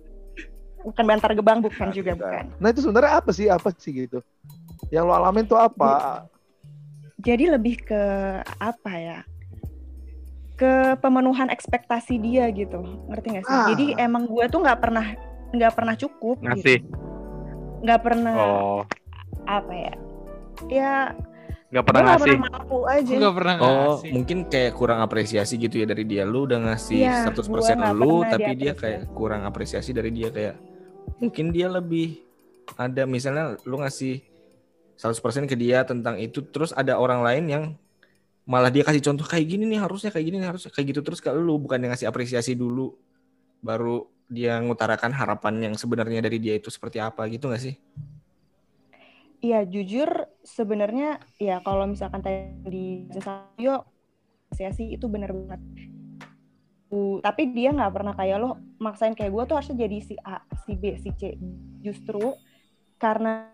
Bukan 0.83 1.03
bantar 1.03 1.31
gebang, 1.31 1.59
bukan 1.59 1.89
juga, 1.91 2.13
bukan. 2.13 2.45
Nah 2.57 2.69
itu 2.69 2.81
sebenarnya 2.81 3.11
apa 3.17 3.29
sih, 3.29 3.45
apa 3.45 3.69
sih 3.71 3.91
gitu? 3.99 4.19
Yang 4.89 5.03
lo 5.05 5.13
alamin 5.13 5.45
tuh 5.45 5.55
apa? 5.55 6.25
Jadi 7.17 7.45
lebih 7.47 7.77
ke 7.79 8.03
apa 8.57 8.91
ya? 8.91 9.19
Ke 10.55 10.93
pemenuhan 10.97 11.49
ekspektasi 11.49 12.17
dia 12.17 12.49
gitu, 12.49 12.81
ngerti 13.07 13.27
gak 13.35 13.45
sih? 13.45 13.53
Ah. 13.55 13.67
Jadi 13.67 13.85
emang 13.95 14.25
gue 14.25 14.45
tuh 14.45 14.59
nggak 14.59 14.79
pernah 14.79 15.05
nggak 15.51 15.73
pernah 15.73 15.95
cukup, 15.95 16.37
Ngasih. 16.39 16.79
gitu. 16.79 16.95
nggak 17.81 17.97
pernah 17.99 18.33
Oh, 18.33 18.81
apa 19.43 19.73
ya? 19.73 19.93
Ya 20.69 20.93
nggak 21.67 21.81
Gue 21.81 21.87
pernah 21.87 22.01
nggak 22.03 22.13
ngasih. 22.15 22.31
pernah 22.31 22.51
mampu 22.53 22.77
aja. 22.85 23.13
Enggak 23.17 23.33
pernah 23.33 23.55
Oh, 23.57 23.65
ngasih. 23.65 24.11
mungkin 24.13 24.37
kayak 24.45 24.71
kurang 24.75 24.99
apresiasi 24.99 25.53
gitu 25.55 25.75
ya 25.77 25.85
dari 25.85 26.03
dia. 26.03 26.23
Lu 26.23 26.45
udah 26.45 26.59
ngasih 26.61 26.99
Iya, 26.99 27.25
100% 27.25 27.41
gua 27.49 27.73
nggak 27.73 27.95
lu, 27.95 28.13
pernah 28.21 28.31
tapi 28.31 28.51
dia 28.55 28.73
kayak 28.73 29.01
kurang 29.11 29.41
apresiasi 29.43 29.91
dari 29.91 30.09
dia 30.09 30.29
kayak 30.29 30.55
mungkin 31.21 31.53
dia 31.53 31.69
lebih 31.69 32.21
ada 32.75 33.03
misalnya 33.05 33.59
lu 33.67 33.81
ngasih 33.81 34.23
100% 34.97 35.49
ke 35.49 35.55
dia 35.57 35.81
tentang 35.81 36.21
itu 36.21 36.45
terus 36.45 36.73
ada 36.77 36.97
orang 36.97 37.25
lain 37.25 37.45
yang 37.49 37.63
malah 38.45 38.73
dia 38.73 38.81
kasih 38.85 39.01
contoh 39.01 39.25
kayak 39.25 39.49
gini 39.49 39.69
nih 39.69 39.81
harusnya 39.81 40.09
kayak 40.09 40.25
gini 40.29 40.37
nih 40.41 40.49
harusnya 40.49 40.71
kayak 40.73 40.87
gitu 40.93 41.01
terus 41.05 41.21
ke 41.21 41.29
lu 41.33 41.57
bukan 41.61 41.81
yang 41.81 41.93
ngasih 41.93 42.09
apresiasi 42.09 42.53
dulu 42.57 42.93
baru 43.61 44.05
dia 44.31 44.57
ngutarakan 44.63 45.11
harapan 45.11 45.69
yang 45.69 45.73
sebenarnya 45.75 46.23
dari 46.23 46.39
dia 46.39 46.55
itu 46.55 46.71
seperti 46.71 47.03
apa 47.03 47.27
gitu 47.27 47.51
gak 47.51 47.61
sih? 47.61 47.75
Iya 49.43 49.67
jujur 49.67 50.07
sebenarnya 50.45 51.19
ya 51.41 51.59
kalau 51.65 51.83
misalkan 51.89 52.23
tadi 52.23 53.09
yo 53.59 53.83
apresiasi 54.47 54.95
itu 54.95 55.05
benar 55.11 55.35
banget. 55.35 55.61
Tapi 56.91 57.55
dia 57.55 57.71
nggak 57.71 57.93
pernah 57.95 58.11
kayak 58.11 58.37
lo 58.43 58.59
maksain 58.83 59.15
kayak 59.15 59.31
gue 59.31 59.43
tuh 59.47 59.55
harusnya 59.55 59.87
jadi 59.87 59.97
si 60.03 60.15
A, 60.27 60.43
si 60.67 60.75
B, 60.75 60.99
si 60.99 61.15
C. 61.15 61.39
Justru 61.79 62.35
karena 62.99 63.47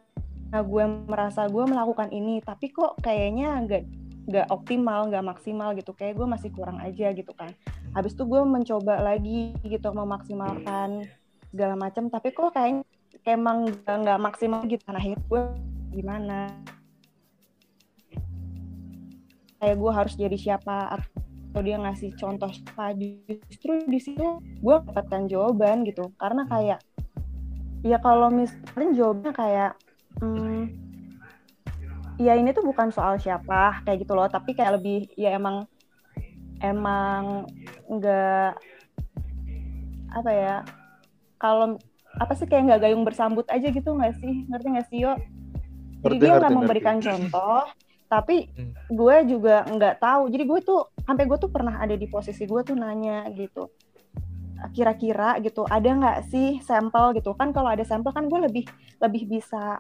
gue 0.50 0.84
merasa 1.06 1.46
gue 1.46 1.64
melakukan 1.70 2.10
ini, 2.10 2.42
tapi 2.42 2.74
kok 2.74 2.98
kayaknya 3.06 3.62
nggak 3.62 3.84
nggak 4.28 4.48
optimal, 4.50 5.06
nggak 5.14 5.22
maksimal 5.22 5.78
gitu. 5.78 5.94
Kayak 5.94 6.18
gue 6.18 6.28
masih 6.28 6.50
kurang 6.50 6.82
aja 6.82 7.14
gitu 7.14 7.30
kan. 7.38 7.54
Habis 7.94 8.18
itu 8.18 8.26
gue 8.26 8.42
mencoba 8.42 9.06
lagi 9.06 9.54
gitu 9.62 9.88
memaksimalkan 9.94 11.06
segala 11.54 11.78
macam, 11.78 12.10
tapi 12.10 12.34
kok 12.34 12.58
kayaknya 12.58 12.84
kayak 13.22 13.38
emang 13.38 13.70
nggak 13.86 14.20
maksimal 14.20 14.66
gitu. 14.66 14.82
Nah, 14.90 14.98
akhirnya 14.98 15.22
gue 15.22 15.42
gimana 15.94 16.50
kayak 19.58 19.78
gue 19.78 19.92
harus 19.94 20.14
jadi 20.14 20.38
siapa 20.38 20.98
dia 21.62 21.78
ngasih 21.78 22.14
contoh 22.18 22.50
siapa 22.50 22.94
justru 22.98 23.84
di 23.86 24.00
situ 24.02 24.42
gue 24.42 24.76
dapatkan 24.88 25.30
jawaban 25.30 25.84
gitu. 25.86 26.12
Karena 26.18 26.46
kayak 26.50 26.80
ya 27.86 27.98
kalau 28.02 28.34
misalnya 28.34 28.90
jawabnya 28.98 29.32
kayak 29.32 29.72
hmm, 30.20 30.62
ya 32.18 32.34
ini 32.34 32.50
tuh 32.52 32.66
bukan 32.66 32.90
soal 32.90 33.22
siapa 33.22 33.82
kayak 33.86 34.06
gitu 34.06 34.14
loh. 34.18 34.28
Tapi 34.30 34.54
kayak 34.58 34.82
lebih 34.82 35.10
ya 35.18 35.36
emang 35.38 35.66
emang 36.62 37.46
nggak 37.88 38.58
apa 40.08 40.32
ya 40.34 40.56
kalau 41.38 41.78
apa 42.18 42.34
sih 42.34 42.50
kayak 42.50 42.66
nggak 42.66 42.82
gayung 42.90 43.06
bersambut 43.06 43.46
aja 43.54 43.70
gitu 43.70 43.90
nggak 43.94 44.18
sih? 44.18 44.46
Ngerti 44.50 44.68
nggak 44.74 44.88
sih 44.90 45.00
yo? 45.06 45.14
Jadi 46.02 46.16
Ngerti, 46.18 46.22
dia 46.22 46.32
nggak 46.38 46.54
ngerti. 46.54 46.58
memberikan 46.58 46.98
contoh 47.02 47.62
tapi 48.08 48.48
Hmm. 48.56 48.74
gue 48.88 49.16
juga 49.28 49.68
nggak 49.68 50.00
tahu. 50.00 50.32
Jadi 50.32 50.44
gue 50.48 50.60
tuh 50.64 50.82
sampai 51.04 51.24
gue 51.28 51.38
tuh 51.38 51.52
pernah 51.52 51.80
ada 51.80 51.94
di 51.94 52.08
posisi 52.08 52.48
gue 52.48 52.62
tuh 52.64 52.76
nanya 52.76 53.28
gitu. 53.36 53.68
Kira-kira 54.74 55.38
gitu 55.44 55.68
ada 55.70 55.86
nggak 55.86 56.18
sih 56.34 56.58
sampel 56.66 57.14
gitu? 57.20 57.36
Kan 57.38 57.54
kalau 57.54 57.70
ada 57.70 57.86
sampel 57.86 58.10
kan 58.16 58.26
gue 58.26 58.40
lebih 58.42 58.66
lebih 59.04 59.24
bisa 59.30 59.78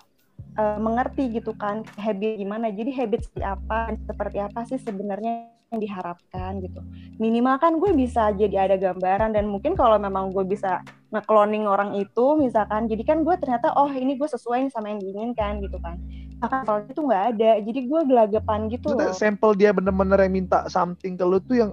eh, 0.57 0.79
mengerti 0.81 1.29
gitu 1.31 1.53
kan 1.55 1.85
habit 1.95 2.41
gimana 2.41 2.73
jadi 2.73 2.91
habit 3.05 3.29
seperti 3.29 3.45
apa 3.45 3.79
seperti 4.09 4.37
apa 4.41 4.59
sih 4.65 4.79
sebenarnya 4.81 5.57
yang 5.67 5.83
diharapkan 5.83 6.63
gitu. 6.63 6.79
Minimal 7.19 7.59
kan 7.59 7.75
gue 7.75 7.91
bisa 7.91 8.31
jadi 8.31 8.71
ada 8.71 8.75
gambaran 8.79 9.35
dan 9.35 9.51
mungkin 9.51 9.75
kalau 9.75 9.99
memang 9.99 10.31
gue 10.31 10.47
bisa 10.47 10.79
nge-cloning 11.11 11.67
orang 11.67 11.95
itu 11.99 12.39
misalkan 12.39 12.87
jadi 12.87 13.03
kan 13.03 13.23
gue 13.23 13.35
ternyata 13.39 13.75
oh 13.75 13.91
ini 13.91 14.15
gue 14.15 14.27
sesuai 14.27 14.71
sama 14.71 14.95
yang 14.95 15.03
diinginkan 15.03 15.59
gitu 15.59 15.75
kan. 15.83 15.99
Akan 16.39 16.63
kalau 16.63 16.79
itu 16.87 17.01
nggak 17.03 17.23
ada 17.35 17.51
jadi 17.59 17.79
gue 17.83 18.01
gelagapan 18.07 18.59
gitu 18.71 18.95
loh. 18.95 19.11
sampel 19.11 19.51
dia 19.59 19.75
bener-bener 19.75 20.19
yang 20.23 20.33
minta 20.39 20.63
something 20.71 21.19
ke 21.19 21.25
lu 21.27 21.39
tuh 21.43 21.67
yang 21.67 21.71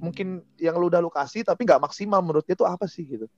mungkin 0.00 0.42
yang 0.58 0.74
lu 0.80 0.88
udah 0.88 0.98
lu 0.98 1.12
kasih 1.12 1.46
tapi 1.46 1.62
nggak 1.62 1.78
maksimal 1.78 2.18
menurut 2.24 2.42
dia 2.42 2.58
tuh 2.58 2.66
apa 2.66 2.90
sih 2.90 3.06
gitu 3.06 3.30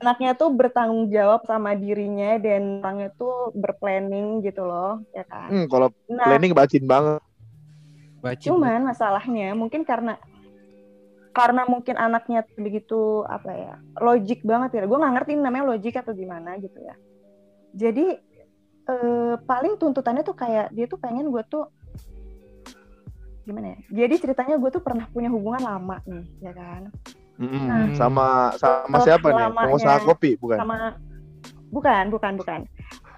anaknya 0.00 0.32
tuh 0.32 0.48
bertanggung 0.56 1.12
jawab 1.12 1.44
sama 1.44 1.76
dirinya 1.76 2.40
dan 2.40 2.80
orangnya 2.80 3.12
tuh 3.12 3.52
berplanning 3.52 4.40
gitu 4.40 4.64
loh 4.64 5.04
ya 5.12 5.24
kan? 5.28 5.52
Hmm, 5.52 5.66
kalau 5.68 5.92
nah 6.08 6.24
planning 6.32 6.56
bacin 6.56 6.84
banget. 6.88 7.20
Baca 8.22 8.38
cuman 8.38 8.80
masalahnya 8.86 9.52
mungkin 9.52 9.82
karena 9.82 10.16
karena 11.34 11.64
mungkin 11.66 11.96
anaknya 11.98 12.44
begitu 12.54 13.24
apa 13.28 13.50
ya 13.52 13.74
logik 14.00 14.40
banget 14.46 14.80
ya. 14.80 14.88
Gue 14.88 14.96
nggak 14.96 15.14
ngerti 15.20 15.30
ini 15.36 15.42
namanya 15.44 15.64
logik 15.76 15.94
atau 16.00 16.16
gimana 16.16 16.56
gitu 16.56 16.78
ya. 16.80 16.94
Jadi 17.76 18.06
eh, 18.88 19.34
paling 19.44 19.76
tuntutannya 19.76 20.24
tuh 20.24 20.36
kayak 20.36 20.72
dia 20.72 20.86
tuh 20.88 20.96
pengen 20.96 21.28
gue 21.28 21.42
tuh 21.52 21.68
gimana 23.44 23.76
ya? 23.76 23.78
Jadi 24.06 24.14
ceritanya 24.24 24.56
gue 24.56 24.70
tuh 24.72 24.80
pernah 24.80 25.04
punya 25.10 25.28
hubungan 25.28 25.60
lama 25.60 26.00
nih 26.08 26.24
ya 26.40 26.52
kan 26.56 26.88
Mm-mm. 27.42 27.66
Nah, 27.66 27.86
sama 27.98 28.26
sama 28.54 29.02
siapa 29.02 29.34
nih? 29.34 29.50
pengusaha 29.50 29.98
kopi 30.06 30.38
bukan? 30.38 30.58
sama 30.62 30.94
bukan 31.74 32.04
bukan 32.14 32.32
bukan. 32.38 32.60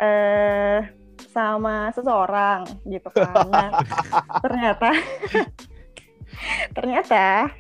Eh 0.01 0.81
sama 1.29 1.93
seseorang 1.93 2.65
gitu 2.89 3.09
kan. 3.13 3.45
Nah, 3.53 3.71
ternyata 4.45 4.91
ternyata 6.77 7.53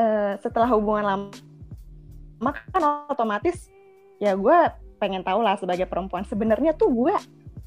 eh, 0.00 0.32
setelah 0.40 0.68
hubungan 0.72 1.04
lama 1.04 2.50
kan 2.72 2.82
otomatis 3.12 3.68
ya 4.16 4.32
gue 4.32 4.58
pengen 4.96 5.20
tahu 5.20 5.44
lah 5.44 5.60
sebagai 5.60 5.84
perempuan 5.84 6.24
sebenarnya 6.24 6.72
tuh 6.72 6.88
gue 6.88 7.14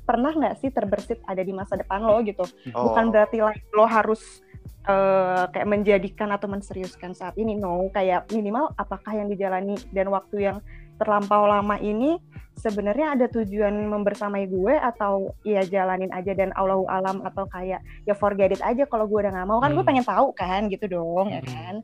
pernah 0.03 0.31
nggak 0.31 0.55
sih 0.57 0.69
terbersit 0.69 1.19
ada 1.23 1.39
di 1.39 1.51
masa 1.51 1.73
depan 1.73 1.99
lo 1.99 2.19
gitu 2.21 2.43
Oh. 2.71 2.91
bukan 2.91 3.09
berarti 3.09 3.39
lah 3.39 3.55
lo 3.71 3.85
harus 3.85 4.43
eh, 4.83 5.43
kayak 5.49 5.65
menjadikan 5.65 6.27
atau 6.29 6.45
menseriuskan 6.45 7.11
saat 7.11 7.35
ini 7.35 7.55
no 7.55 7.87
kayak 7.89 8.27
minimal 8.29 8.67
apakah 8.75 9.13
yang 9.13 9.27
dijalani 9.27 9.73
dan 9.89 10.07
waktu 10.07 10.43
yang 10.43 10.57
terlampau 10.93 11.43
lama 11.43 11.79
ini 11.79 12.19
sebenarnya 12.53 13.15
ada 13.15 13.25
tujuan 13.27 13.73
membersamai 13.89 14.45
gue 14.45 14.75
atau 14.75 15.33
ya 15.41 15.63
jalanin 15.63 16.11
aja 16.11 16.31
dan 16.31 16.53
Allahu 16.53 16.85
alam 16.85 17.23
atau 17.23 17.47
kayak 17.47 17.79
ya 18.03 18.13
forget 18.13 18.51
it 18.51 18.61
aja 18.61 18.85
kalau 18.85 19.07
gue 19.07 19.19
udah 19.19 19.31
nggak 19.31 19.47
mau 19.47 19.57
kan 19.57 19.71
gue 19.71 19.79
Hmm. 19.79 19.89
pengen 19.89 20.05
tahu 20.05 20.27
kan 20.33 20.67
gitu 20.67 20.85
dong 20.87 21.31
ya 21.31 21.39
Hmm. 21.39 21.49
kan 21.49 21.75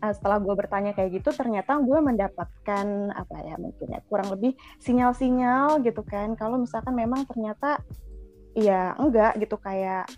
Nah, 0.00 0.12
setelah 0.12 0.38
gue 0.40 0.54
bertanya 0.56 0.92
kayak 0.96 1.20
gitu 1.22 1.30
ternyata 1.32 1.76
gue 1.80 1.98
mendapatkan 2.00 2.86
apa 3.12 3.36
ya 3.44 3.54
mungkin 3.60 3.86
ya 3.94 4.00
kurang 4.08 4.28
lebih 4.32 4.56
sinyal-sinyal 4.80 5.80
gitu 5.84 6.02
kan. 6.04 6.36
Kalau 6.36 6.60
misalkan 6.60 6.94
memang 6.96 7.24
ternyata 7.28 7.80
ya 8.54 8.94
enggak 8.96 9.36
gitu 9.42 9.58
kayak 9.58 10.08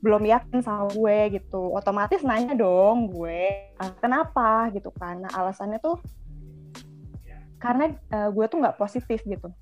belum 0.00 0.24
yakin 0.24 0.64
sama 0.64 0.88
gue 0.92 1.40
gitu. 1.40 1.72
Otomatis 1.76 2.24
nanya 2.24 2.56
dong 2.56 3.12
gue 3.12 3.70
"Ah, 3.76 3.92
kenapa? 4.00 4.72
gitu 4.72 4.88
kan. 4.96 5.20
Nah, 5.24 5.32
alasannya 5.32 5.80
tuh 5.80 6.00
karena 7.60 7.92
eh, 7.92 8.28
gue 8.32 8.44
tuh 8.48 8.56
nggak 8.56 8.80
positif 8.80 9.20
gitu 9.28 9.52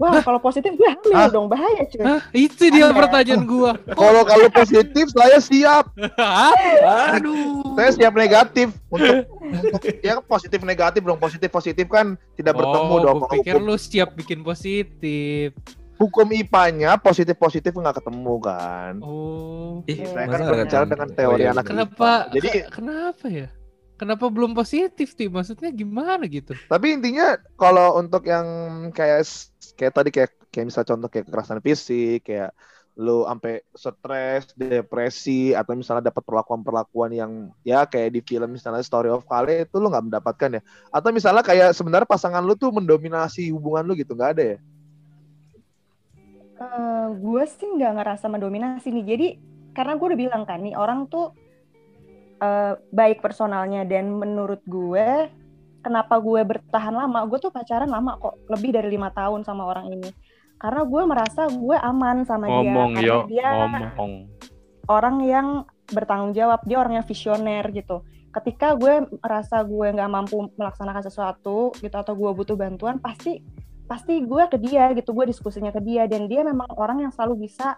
wah 0.00 0.18
kalau 0.18 0.40
positif 0.40 0.72
gue 0.72 0.88
hamil 0.88 1.12
Hah? 1.12 1.28
dong 1.28 1.46
bahaya 1.46 1.84
cuy 1.84 2.00
Hah, 2.00 2.20
itu 2.32 2.64
dia 2.66 2.88
Ada. 2.88 2.96
pertanyaan 2.96 3.44
gua. 3.44 3.76
kalau 4.00 4.24
kalau 4.24 4.48
positif 4.50 5.06
saya 5.10 5.36
siap 5.38 5.92
Aduh. 7.12 7.76
saya 7.76 7.90
siap 7.92 8.14
negatif 8.14 8.72
untuk, 8.88 9.28
untuk 9.44 9.82
ya 10.00 10.16
kan 10.16 10.24
positif 10.26 10.60
negatif 10.62 11.00
dong 11.00 11.18
positif 11.18 11.48
positif 11.48 11.86
kan 11.86 12.06
tidak 12.32 12.56
bertemu 12.56 12.90
oh, 12.90 12.98
dong 12.98 13.16
gua 13.18 13.28
Kalau 13.28 13.34
pikir 13.36 13.54
hukum, 13.54 13.66
lu 13.66 13.76
siap 13.76 14.10
bikin 14.14 14.40
positif. 14.40 15.52
hukum 15.94 16.32
IPA-nya 16.32 16.96
positif 16.96 17.36
positif 17.36 17.70
nggak 17.70 18.00
ketemu 18.00 18.34
kan 18.40 18.94
Oh. 19.00 19.84
Ih, 19.84 20.00
Saya 20.02 20.26
kan 20.26 20.40
berbicara 20.42 20.82
ketemu? 20.82 20.92
dengan 20.94 21.08
teori 21.10 21.28
Oh, 21.32 21.36
iya, 21.38 21.50
anak. 21.50 21.64
Kenapa? 21.66 22.10
Jadi 22.30 22.48
ke- 22.50 22.68
kenapa 22.70 23.26
ya? 23.28 23.48
Kenapa 23.94 24.24
belum 24.26 24.52
positif 24.52 25.12
sih? 25.12 25.28
Maksudnya 25.28 25.68
gimana 25.70 26.24
gitu? 26.24 26.56
tapi 26.66 26.86
intinya 26.90 27.26
kalau 27.54 27.96
untuk 27.96 28.24
yang 28.24 28.48
kayak 28.90 29.28
kayak 29.80 29.92
tadi 29.96 30.10
kayak 30.12 30.30
kayak 30.52 30.66
misal 30.68 30.84
contoh 30.84 31.08
kayak 31.08 31.24
kekerasan 31.24 31.64
fisik 31.64 32.28
kayak 32.28 32.52
lu 33.00 33.24
sampai 33.24 33.64
stres, 33.72 34.52
depresi 34.52 35.56
atau 35.56 35.72
misalnya 35.72 36.12
dapat 36.12 36.20
perlakuan-perlakuan 36.20 37.16
yang 37.16 37.32
ya 37.64 37.88
kayak 37.88 38.12
di 38.12 38.20
film 38.20 38.52
misalnya 38.52 38.84
Story 38.84 39.08
of 39.08 39.24
Kale 39.24 39.64
itu 39.64 39.80
lu 39.80 39.88
nggak 39.88 40.12
mendapatkan 40.12 40.60
ya 40.60 40.62
atau 40.92 41.08
misalnya 41.08 41.40
kayak 41.40 41.72
sebenarnya 41.72 42.04
pasangan 42.04 42.44
lu 42.44 42.52
tuh 42.60 42.68
mendominasi 42.76 43.48
hubungan 43.56 43.88
lu 43.88 43.96
gitu 43.96 44.12
nggak 44.12 44.36
ada 44.36 44.44
ya 44.44 44.58
Eh, 46.60 47.06
gue 47.16 47.42
sih 47.48 47.68
nggak 47.72 47.92
ngerasa 47.96 48.28
mendominasi 48.28 48.92
nih. 48.92 49.04
Jadi 49.08 49.28
karena 49.72 49.96
gue 49.96 50.06
udah 50.12 50.20
bilang 50.20 50.42
kan 50.44 50.60
nih 50.60 50.76
orang 50.76 51.08
tuh 51.08 51.32
eh, 52.36 52.76
baik 52.92 53.24
personalnya 53.24 53.88
dan 53.88 54.12
menurut 54.12 54.60
gue 54.68 55.32
kenapa 55.80 56.20
gue 56.20 56.40
bertahan 56.44 56.94
lama? 56.94 57.24
Gue 57.26 57.38
tuh 57.40 57.52
pacaran 57.52 57.88
lama 57.88 58.16
kok, 58.16 58.36
lebih 58.48 58.70
dari 58.76 58.88
lima 58.92 59.10
tahun 59.10 59.42
sama 59.44 59.66
orang 59.66 59.92
ini. 59.92 60.10
Karena 60.60 60.84
gue 60.84 61.02
merasa 61.08 61.48
gue 61.48 61.76
aman 61.76 62.22
sama 62.28 62.44
Ngomong 62.46 62.92
dia. 63.00 63.04
yo, 63.08 63.18
Karena 63.24 63.28
dia 63.32 63.48
ngomong. 63.56 64.12
orang 64.92 65.16
yang 65.24 65.46
bertanggung 65.88 66.32
jawab, 66.36 66.60
dia 66.68 66.76
orang 66.78 67.00
yang 67.00 67.06
visioner 67.08 67.64
gitu. 67.72 68.04
Ketika 68.30 68.78
gue 68.78 69.08
merasa 69.18 69.64
gue 69.66 69.86
nggak 69.90 70.10
mampu 70.12 70.52
melaksanakan 70.54 71.02
sesuatu 71.02 71.74
gitu 71.80 71.96
atau 71.96 72.14
gue 72.14 72.30
butuh 72.30 72.54
bantuan, 72.54 73.00
pasti 73.02 73.42
pasti 73.90 74.22
gue 74.22 74.44
ke 74.46 74.54
dia 74.60 74.94
gitu, 74.94 75.10
gue 75.10 75.26
diskusinya 75.26 75.74
ke 75.74 75.82
dia 75.82 76.06
dan 76.06 76.30
dia 76.30 76.46
memang 76.46 76.70
orang 76.78 77.02
yang 77.02 77.10
selalu 77.10 77.50
bisa 77.50 77.74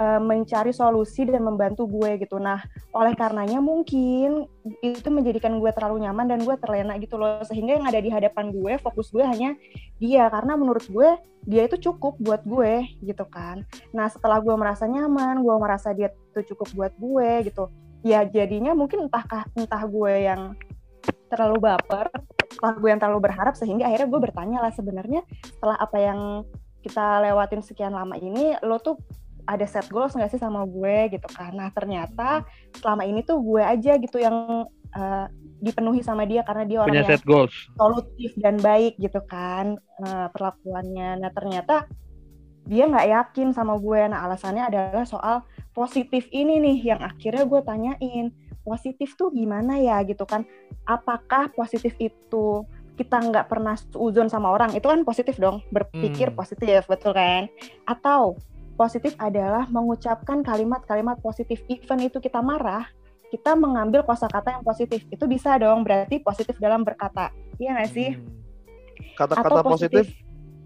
eh, 0.00 0.20
mencari 0.20 0.72
solusi 0.72 1.28
dan 1.28 1.44
membantu 1.44 1.84
gue 1.84 2.16
gitu. 2.16 2.40
Nah, 2.40 2.64
oleh 2.96 3.12
karenanya 3.12 3.60
mungkin 3.60 4.48
itu 4.80 5.08
menjadikan 5.12 5.60
gue 5.60 5.70
terlalu 5.76 6.08
nyaman 6.08 6.32
dan 6.32 6.40
gue 6.40 6.56
terlena 6.56 6.96
gitu 6.96 7.20
loh. 7.20 7.44
Sehingga 7.44 7.76
yang 7.76 7.84
ada 7.84 8.00
di 8.00 8.08
hadapan 8.08 8.48
gue, 8.48 8.80
fokus 8.80 9.12
gue 9.12 9.20
hanya 9.20 9.52
dia. 10.00 10.32
Karena 10.32 10.56
menurut 10.56 10.88
gue, 10.88 11.20
dia 11.44 11.68
itu 11.68 11.76
cukup 11.92 12.16
buat 12.16 12.40
gue 12.48 12.88
gitu 13.04 13.24
kan. 13.28 13.68
Nah, 13.92 14.08
setelah 14.08 14.40
gue 14.40 14.56
merasa 14.56 14.88
nyaman, 14.88 15.44
gue 15.44 15.56
merasa 15.60 15.92
dia 15.92 16.08
itu 16.32 16.56
cukup 16.56 16.68
buat 16.72 16.92
gue 16.96 17.52
gitu. 17.52 17.68
Ya 18.00 18.24
jadinya 18.24 18.72
mungkin 18.72 19.12
entahkah 19.12 19.44
entah 19.52 19.84
gue 19.84 20.14
yang 20.24 20.56
terlalu 21.28 21.68
baper, 21.68 22.08
entah 22.56 22.74
gue 22.76 22.88
yang 22.88 23.00
terlalu 23.00 23.20
berharap 23.28 23.54
sehingga 23.56 23.86
akhirnya 23.88 24.08
gue 24.08 24.20
bertanya 24.20 24.58
lah 24.64 24.72
sebenarnya 24.72 25.20
setelah 25.44 25.76
apa 25.76 25.98
yang 26.00 26.20
kita 26.80 27.20
lewatin 27.20 27.60
sekian 27.60 27.92
lama 27.92 28.16
ini, 28.16 28.56
lo 28.64 28.80
tuh 28.80 28.96
ada 29.44 29.64
set 29.64 29.88
goals 29.88 30.12
nggak 30.12 30.28
sih 30.28 30.38
sama 30.38 30.64
gue 30.64 31.12
gitu 31.12 31.28
kan? 31.28 31.52
Nah 31.52 31.68
ternyata 31.70 32.44
selama 32.74 33.04
ini 33.04 33.20
tuh 33.20 33.38
gue 33.38 33.60
aja 33.60 33.96
gitu 33.96 34.16
yang 34.16 34.64
eh, 34.90 35.26
dipenuhi 35.60 36.00
sama 36.00 36.24
dia 36.24 36.40
karena 36.40 36.64
dia 36.64 36.78
orang 36.80 36.90
Punya 36.90 37.02
yang 37.04 37.12
set 37.12 37.24
goals. 37.24 37.54
solutif 37.76 38.32
dan 38.36 38.56
baik 38.56 38.96
gitu 38.96 39.20
kan 39.24 39.76
eh, 40.00 40.28
perlakuannya. 40.30 41.20
Nah 41.20 41.30
ternyata 41.30 41.84
dia 42.64 42.86
nggak 42.86 43.08
yakin 43.08 43.48
sama 43.50 43.76
gue. 43.76 44.00
Nah 44.06 44.24
alasannya 44.24 44.66
adalah 44.66 45.04
soal 45.04 45.42
positif 45.70 46.26
ini 46.30 46.58
nih 46.58 46.94
yang 46.94 47.00
akhirnya 47.00 47.44
gue 47.44 47.60
tanyain 47.62 48.26
positif 48.60 49.16
tuh 49.16 49.30
gimana 49.30 49.76
ya 49.76 50.02
gitu 50.02 50.22
kan? 50.24 50.44
Apakah 50.84 51.50
positif 51.50 51.96
itu 51.96 52.64
kita 52.94 53.16
nggak 53.16 53.48
pernah 53.48 53.72
uzon 53.96 54.28
sama 54.28 54.52
orang 54.52 54.76
itu 54.76 54.84
kan 54.84 55.00
positif 55.02 55.40
dong 55.40 55.64
berpikir 55.72 56.28
Hmm. 56.28 56.36
positif 56.36 56.84
betul 56.84 57.16
kan? 57.16 57.48
Atau 57.88 58.36
positif 58.80 59.12
adalah 59.20 59.68
mengucapkan 59.68 60.40
kalimat-kalimat 60.40 61.20
positif. 61.20 61.60
Even 61.68 62.00
itu 62.00 62.16
kita 62.16 62.40
marah 62.40 62.88
kita 63.28 63.52
mengambil 63.54 64.02
kosakata 64.02 64.56
yang 64.56 64.64
positif. 64.64 65.04
Itu 65.06 65.28
bisa 65.28 65.54
dong 65.54 65.84
berarti 65.84 66.18
positif 66.18 66.56
dalam 66.56 66.80
berkata. 66.80 67.28
Iya 67.60 67.76
nggak 67.76 67.90
sih? 67.92 68.08
Hmm. 68.16 68.32
Kata-kata 69.14 69.60
positif. 69.62 70.06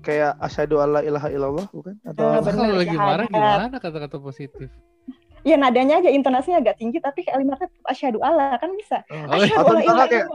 kayak 0.00 0.36
asyhadu 0.36 0.76
alla 0.78 1.00
ilaha 1.00 1.32
illallah 1.32 1.64
bukan? 1.72 1.96
Atau 2.04 2.28
Terus 2.28 2.44
bener, 2.44 2.60
kalau 2.60 2.76
lagi 2.76 2.92
marah 2.92 3.24
syahadat. 3.24 3.56
gimana 3.56 3.76
kata-kata 3.80 4.16
positif? 4.20 4.68
ya 5.44 5.60
nadanya 5.60 6.00
aja 6.00 6.08
intonasinya 6.08 6.56
agak 6.56 6.80
tinggi 6.80 7.00
tapi 7.00 7.20
kalimatnya 7.20 7.68
tetap 7.68 7.84
asyhadu 7.84 8.20
Allah 8.20 8.56
kan 8.56 8.68
bisa. 8.76 9.00
Oh, 9.08 9.28
asyhadu 9.32 9.60
Atau 9.60 9.72
alla 9.72 9.80
misalnya 9.80 9.96
ilaha 9.96 10.12
kayak- 10.12 10.28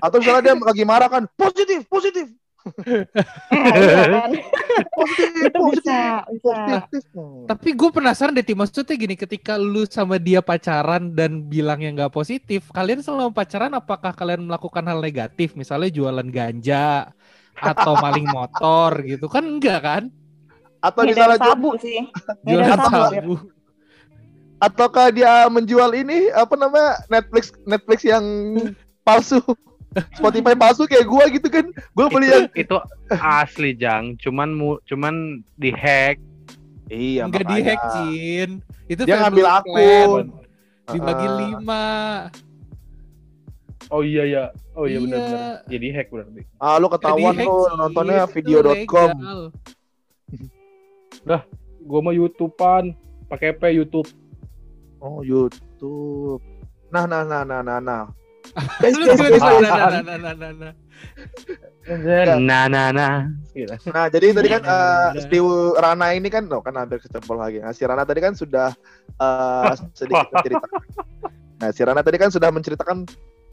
atau 0.00 0.16
misalnya 0.20 0.42
dia 0.42 0.54
lagi 0.56 0.84
marah 0.84 1.08
kan 1.08 1.22
positif, 1.36 1.80
positif, 1.88 2.26
Nah, 2.64 3.76
iya 3.76 4.02
kan 4.08 4.30
itu 5.44 5.60
bisa 5.76 6.24
bisa. 6.32 6.56
Hmm. 7.12 7.44
Tapi 7.44 7.68
gue 7.76 7.90
penasaran 7.92 8.32
deh, 8.32 8.40
Tim. 8.40 8.56
Maksudnya 8.56 8.96
gini, 8.96 9.14
ketika 9.20 9.60
lu 9.60 9.84
sama 9.84 10.16
dia 10.16 10.40
pacaran 10.40 11.12
dan 11.12 11.44
bilang 11.44 11.84
yang 11.84 11.92
nggak 11.92 12.14
positif, 12.14 12.72
kalian 12.72 13.04
selama 13.04 13.36
pacaran 13.36 13.72
apakah 13.76 14.16
kalian 14.16 14.48
melakukan 14.48 14.84
hal 14.88 15.04
negatif? 15.04 15.52
Misalnya 15.52 15.92
jualan 15.92 16.24
ganja 16.32 17.12
atau 17.60 17.92
maling 18.04 18.26
motor 18.32 18.96
gitu 19.04 19.28
kan 19.28 19.44
enggak 19.44 19.80
kan? 19.84 20.02
Atau 20.80 21.04
misalnya 21.04 21.40
sabu 21.40 21.76
sih 21.80 22.00
Jualan 22.48 22.76
sabu 22.76 22.88
sabu. 23.12 23.34
ataukah 24.60 25.12
dia 25.12 25.44
menjual 25.52 25.92
ini 25.92 26.32
apa 26.32 26.56
namanya 26.56 27.04
Netflix 27.12 27.52
Netflix 27.68 28.00
yang 28.04 28.24
palsu 29.04 29.40
Spotify 30.12 30.54
palsu 30.54 30.84
kayak 30.84 31.06
gua 31.06 31.24
gitu 31.30 31.46
kan 31.46 31.66
gua 31.92 32.06
beli 32.08 32.26
yang 32.26 32.46
itu, 32.52 32.66
itu 32.66 32.76
asli 33.14 33.70
jang 33.74 34.18
cuman 34.18 34.50
mu, 34.50 34.76
cuman 34.84 35.14
dihack 35.54 36.18
iya 36.88 37.24
Enggak 37.24 37.48
dihack, 37.48 37.80
Cin. 37.90 38.60
Itu 38.84 39.08
Dia 39.08 39.24
ngambil 39.24 39.46
akun. 39.48 40.24
Dibagi 40.84 41.26
Ah. 41.26 41.34
lima. 41.40 41.86
oh 43.92 44.00
iya 44.00 44.24
ya 44.24 44.44
oh 44.74 44.84
iya 44.84 44.96
Iya. 44.96 45.04
benar-benar 45.04 45.40
jadi 45.68 45.86
hack 45.92 46.08
berarti 46.08 46.40
ah 46.56 46.76
lu 46.76 46.88
ketahuan 46.88 47.34
Cin. 47.36 47.48
nontonnya 47.76 48.24
Itu 48.24 48.32
video.com 48.36 49.10
legal. 49.12 49.40
gua 51.88 52.00
mau 52.00 52.12
youtubean 52.12 52.96
pakai 53.28 53.52
P 53.52 53.76
YouTube 53.76 54.08
oh 55.00 55.20
YouTube 55.20 56.40
nah 56.88 57.04
nah 57.04 57.24
nah 57.24 57.44
nah 57.44 57.60
nah 57.60 57.76
nah 57.76 58.02
guys 58.80 58.94
Lu 58.94 59.04
guys 59.06 59.18
juga 59.18 59.28
guys, 59.28 59.34
bisa, 59.38 59.50
guys. 59.50 59.62
nah, 59.62 59.74
nah, 59.74 60.02
nah, 60.02 60.16
nah, 60.18 60.34
nah, 60.34 60.52
nah. 60.54 60.72
nah 62.38 62.62
nah 62.70 62.88
nah 62.94 63.14
Gitu. 63.54 63.70
Nah, 63.94 64.10
jadi 64.10 64.34
tadi 64.34 64.48
kan 64.50 64.62
eh, 64.66 64.74
Udah. 65.14 65.22
Steve 65.22 65.50
Rana 65.78 66.06
ini 66.10 66.26
kan, 66.26 66.50
oh, 66.50 66.58
kan 66.58 66.74
hampir 66.74 66.98
kecempol 66.98 67.38
lagi. 67.38 67.62
Nah, 67.62 67.70
si 67.70 67.86
Rana 67.86 68.02
tadi 68.02 68.18
kan 68.18 68.34
sudah 68.34 68.74
eh, 69.22 69.72
sedikit 69.94 70.26
menceritakan. 70.34 70.80
Nah, 71.62 71.70
si 71.70 71.80
Rana 71.86 72.02
tadi 72.02 72.18
kan 72.18 72.34
sudah 72.34 72.50
menceritakan 72.50 73.06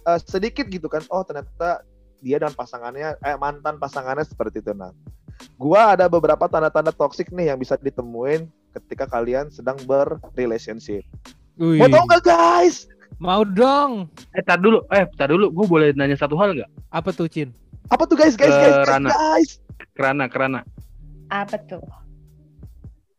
eh, 0.09 0.19
sedikit 0.25 0.65
gitu 0.73 0.89
kan. 0.89 1.05
Oh, 1.13 1.21
ternyata 1.21 1.85
dia 2.21 2.41
dan 2.41 2.49
pasangannya, 2.57 3.13
eh 3.21 3.37
mantan 3.37 3.77
pasangannya 3.77 4.25
seperti 4.25 4.65
itu. 4.65 4.73
Nah, 4.73 4.89
gua 5.61 5.93
ada 5.93 6.09
beberapa 6.09 6.49
tanda-tanda 6.49 6.89
toksik 6.89 7.29
nih 7.29 7.53
yang 7.53 7.61
bisa 7.61 7.77
ditemuin 7.77 8.49
ketika 8.81 9.05
kalian 9.05 9.53
sedang 9.53 9.77
berrelationship. 9.85 11.05
Mau 11.61 11.85
tau 11.93 12.03
nggak 12.09 12.25
guys? 12.25 12.89
Mau 13.17 13.41
dong. 13.41 14.07
eh 14.31 14.41
tar 14.41 14.57
dulu. 14.57 14.85
Eh 14.87 15.03
tar 15.11 15.27
dulu. 15.27 15.49
Gua 15.49 15.65
boleh 15.65 15.87
nanya 15.91 16.15
satu 16.15 16.35
hal 16.35 16.53
nggak? 16.53 16.69
Apa 16.89 17.09
tuh, 17.09 17.25
Cin? 17.25 17.51
Apa 17.87 18.05
tuh 18.05 18.15
guys, 18.15 18.33
guys, 18.33 18.47
Eh, 18.47 18.59
guys, 18.61 18.75
guys, 18.77 18.87
Rana. 18.87 19.09
guys? 19.09 19.51
kerana 19.91 20.23
kerana 20.25 20.59
apa 21.27 21.57
tuh? 21.59 21.83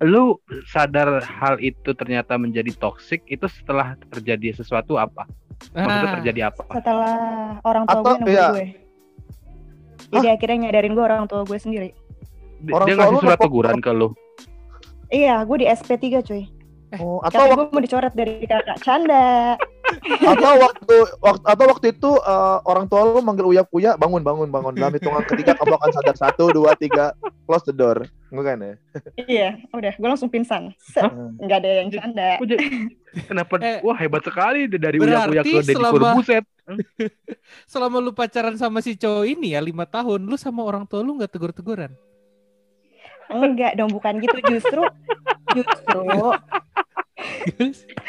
Lu 0.00 0.40
sadar 0.64 1.20
hal 1.20 1.58
itu 1.58 1.92
ternyata 1.92 2.34
menjadi 2.34 2.72
toksik 2.72 3.22
itu 3.26 3.44
setelah 3.46 3.94
terjadi 4.08 4.50
sesuatu 4.54 4.96
apa? 4.96 5.28
Maksudnya 5.70 6.08
Ah, 6.08 6.14
terjadi 6.16 6.40
apa? 6.48 6.62
Setelah 6.72 7.16
orang 7.62 7.84
tua 7.84 7.94
Atau, 7.94 8.02
gue 8.02 8.14
nunggu 8.16 8.32
iya. 8.32 8.48
gue. 8.48 8.66
Jadi 10.10 10.26
akhirnya 10.28 10.58
nyadarin 10.60 10.92
gue 10.92 11.04
orang 11.04 11.24
tua 11.24 11.42
gue 11.42 11.54
sendiri. 11.54 11.90
Di- 12.58 12.72
Orang 12.72 12.86
dia 12.86 12.94
ngasih 12.96 13.18
surat 13.20 13.38
teguran 13.38 13.78
ke 13.78 13.90
lu? 13.90 14.08
Iya 15.06 15.44
gue 15.44 15.56
di 15.58 15.66
SP3 15.66 16.02
cuy 16.20 16.42
Oh, 17.00 17.24
atau 17.24 17.48
waktu, 17.48 17.56
gue 17.56 17.66
mau 17.72 17.80
dicoret 17.80 18.12
dari 18.12 18.44
kakak 18.44 18.78
canda. 18.80 19.56
Atau 20.32 20.52
waktu 20.56 20.96
waktu 21.20 21.44
atau 21.44 21.64
waktu 21.68 21.86
itu 21.92 22.10
eh, 22.16 22.58
orang 22.64 22.88
tua 22.88 23.12
lu 23.12 23.20
manggil 23.20 23.44
uya 23.44 23.62
uya 23.68 23.92
bangun 23.94 24.24
bangun 24.24 24.48
bangun. 24.48 24.72
Dalam 24.72 24.92
hitungan 24.92 25.20
ketiga 25.24 25.52
kamu 25.52 25.76
akan 25.76 25.90
sadar. 25.92 26.16
Satu 26.16 26.48
dua 26.48 26.72
tiga 26.74 27.12
close 27.44 27.68
the 27.68 27.76
door. 27.76 28.08
Enggak 28.32 28.44
kan 28.44 28.58
ya? 28.58 28.74
Iya 29.20 29.48
udah. 29.68 29.92
Gue 29.92 30.08
langsung 30.08 30.32
pingsan. 30.32 30.72
Nggak 31.36 31.58
ada 31.60 31.70
yang 31.76 31.88
canda. 31.92 32.28
Kenapa 33.28 33.54
Eh, 33.60 33.84
wah 33.84 33.96
hebat 33.96 34.24
sekali 34.24 34.64
dari 34.66 34.96
uyak 34.96 35.28
berarti 35.28 35.52
ke 35.52 35.60
Deddy 35.60 35.74
selama- 35.76 36.16
Corbuzier 36.16 36.42
selama 37.72 37.96
lu 38.00 38.12
pacaran 38.16 38.56
sama 38.56 38.80
si 38.80 38.96
cowok 38.96 39.28
ini 39.28 39.52
ya 39.52 39.60
lima 39.60 39.84
tahun, 39.84 40.24
lu 40.24 40.40
sama 40.40 40.64
orang 40.64 40.88
tua 40.88 41.04
lu 41.04 41.20
nggak 41.20 41.28
tegur-teguran? 41.28 41.92
Enggak 43.36 43.72
dong 43.74 43.90
bukan 43.90 44.20
gitu. 44.20 44.36
Justru 44.48 44.82
justru 45.56 46.02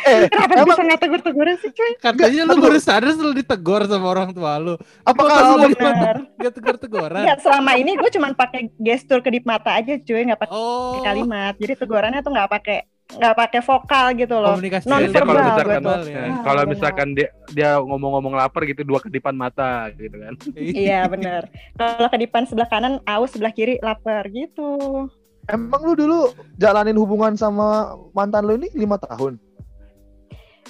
eh 0.04 0.26
kenapa 0.26 0.58
emang 0.58 0.68
bisa 0.74 0.82
nggak 0.84 1.02
tegur-teguran 1.06 1.56
sih 1.62 1.70
cuy? 1.70 1.92
Katanya 2.02 2.42
lu 2.50 2.58
baru 2.58 2.80
sadar 2.82 3.14
setelah 3.14 3.36
ditegur 3.38 3.82
sama 3.86 4.08
orang 4.10 4.34
tua 4.34 4.58
lu. 4.58 4.74
lu 4.76 5.54
lu 5.62 5.70
benar. 5.78 6.16
nggak 6.34 6.54
tegur-teguran? 6.54 7.22
Enggak, 7.22 7.40
selama 7.46 7.72
ini 7.78 7.94
gue 7.94 8.10
cuma 8.10 8.34
pakai 8.34 8.74
gestur 8.82 9.22
kedip 9.22 9.46
mata 9.46 9.78
aja 9.78 9.94
cuy. 10.02 10.22
Nggak 10.26 10.42
pakai 10.48 10.54
Oh, 10.58 11.02
kalimat. 11.06 11.54
Jadi 11.62 11.74
tegurannya 11.78 12.26
tuh 12.26 12.32
nggak 12.34 12.50
pakai 12.52 12.78
nggak 13.14 13.36
pakai 13.36 13.62
vokal 13.62 14.06
gitu 14.14 14.36
loh. 14.36 14.54
Komunikasi. 14.54 14.86
Non 14.86 15.00
Biasanya 15.00 15.20
kalau 15.20 15.34
verbal 15.34 15.44
misalkan 15.44 16.02
ya. 16.04 16.18
Eh, 16.18 16.24
Ah, 16.24 16.42
kalau 16.42 16.62
benar. 16.62 16.72
misalkan 16.72 17.08
dia 17.12 17.28
dia 17.50 17.70
ngomong-ngomong 17.78 18.34
lapar 18.34 18.62
gitu 18.64 18.82
dua 18.82 19.00
kedipan 19.00 19.34
mata 19.34 19.72
gitu 19.92 20.16
kan. 20.16 20.34
Iya. 20.56 21.06
Bener 21.08 21.42
kalau 21.74 22.08
kedipan 22.08 22.44
sebelah 22.44 22.66
kanan 22.66 22.98
aus 23.04 23.30
sebelah 23.30 23.52
kiri 23.52 23.78
lapar 23.80 24.26
gitu. 24.28 25.06
Emang 25.46 25.84
lu 25.84 25.94
dulu 25.94 26.20
jalanin 26.56 26.96
hubungan 26.96 27.34
sama 27.34 27.68
mantan 28.12 28.44
lu 28.44 28.56
ini 28.56 28.72
lima 28.74 28.96
tahun? 28.98 29.36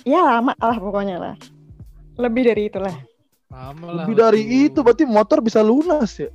Ya 0.04 0.20
lama 0.20 0.52
lah 0.54 0.76
pokoknya 0.76 1.18
lah. 1.18 1.36
Lebih 2.16 2.44
dari 2.46 2.64
itulah. 2.68 2.96
Lama 3.48 3.86
lah. 3.88 3.96
lebih 4.02 4.16
dari 4.18 4.42
itu 4.66 4.82
berarti 4.82 5.06
motor 5.06 5.38
bisa 5.38 5.62
lunas 5.62 6.18
ya? 6.18 6.34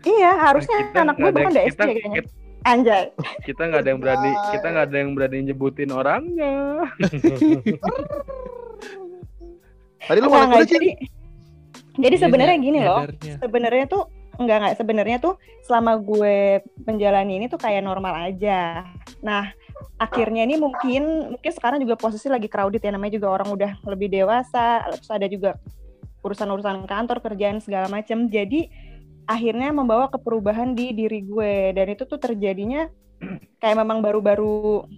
Iya 0.00 0.30
harusnya 0.40 0.78
Kita 0.86 1.02
anak 1.02 1.16
gue 1.16 1.26
ada- 1.26 1.34
bahkan 1.34 1.50
udah 1.50 1.64
SD 1.64 1.74
kita, 1.74 1.84
kayaknya. 1.84 2.16
kita, 2.16 2.30
anjay. 2.64 3.12
Kita 3.44 3.62
nggak 3.68 3.80
ada 3.84 3.90
yang 3.90 4.00
berani 4.00 4.30
kita 4.52 4.66
nggak 4.70 4.86
ada 4.90 4.96
yang 4.96 5.10
berani 5.16 5.38
nyebutin 5.50 5.90
orangnya. 5.92 6.86
Tadi 10.08 10.18
lu 10.18 10.28
kuliah 10.32 10.64
Cin? 10.64 10.80
jadi 10.80 10.90
jadi 12.00 12.16
sebenarnya 12.16 12.56
ny- 12.56 12.64
gini 12.64 12.78
loh. 12.80 13.04
sebenarnya 13.20 13.84
tuh 13.86 14.02
enggak 14.40 14.56
enggak. 14.64 14.74
Sebenarnya 14.80 15.18
tuh 15.20 15.34
selama 15.68 16.00
gue 16.00 16.64
menjalani 16.88 17.32
ini 17.42 17.46
tuh 17.52 17.60
kayak 17.60 17.84
normal 17.84 18.32
aja. 18.32 18.88
Nah, 19.20 19.52
akhirnya 20.00 20.48
ini 20.48 20.56
mungkin 20.56 21.36
mungkin 21.36 21.52
sekarang 21.52 21.84
juga 21.84 22.00
posisi 22.00 22.32
lagi 22.32 22.48
crowded 22.48 22.80
ya. 22.80 22.90
Namanya 22.90 23.20
juga 23.20 23.28
orang 23.28 23.52
udah 23.52 23.72
lebih 23.84 24.08
dewasa, 24.08 24.88
terus 24.96 25.10
ada 25.12 25.28
juga 25.28 25.60
urusan-urusan 26.24 26.88
kantor, 26.88 27.20
kerjaan 27.20 27.60
segala 27.60 27.92
macam. 27.92 28.24
Jadi 28.28 28.68
akhirnya 29.26 29.72
membawa 29.72 30.08
ke 30.08 30.18
perubahan 30.20 30.72
di 30.72 30.92
diri 30.92 31.24
gue. 31.24 31.74
Dan 31.76 31.92
itu 31.92 32.04
tuh 32.06 32.20
terjadinya 32.20 32.88
kayak 33.60 33.76
memang 33.76 34.00
baru-baru 34.00 34.88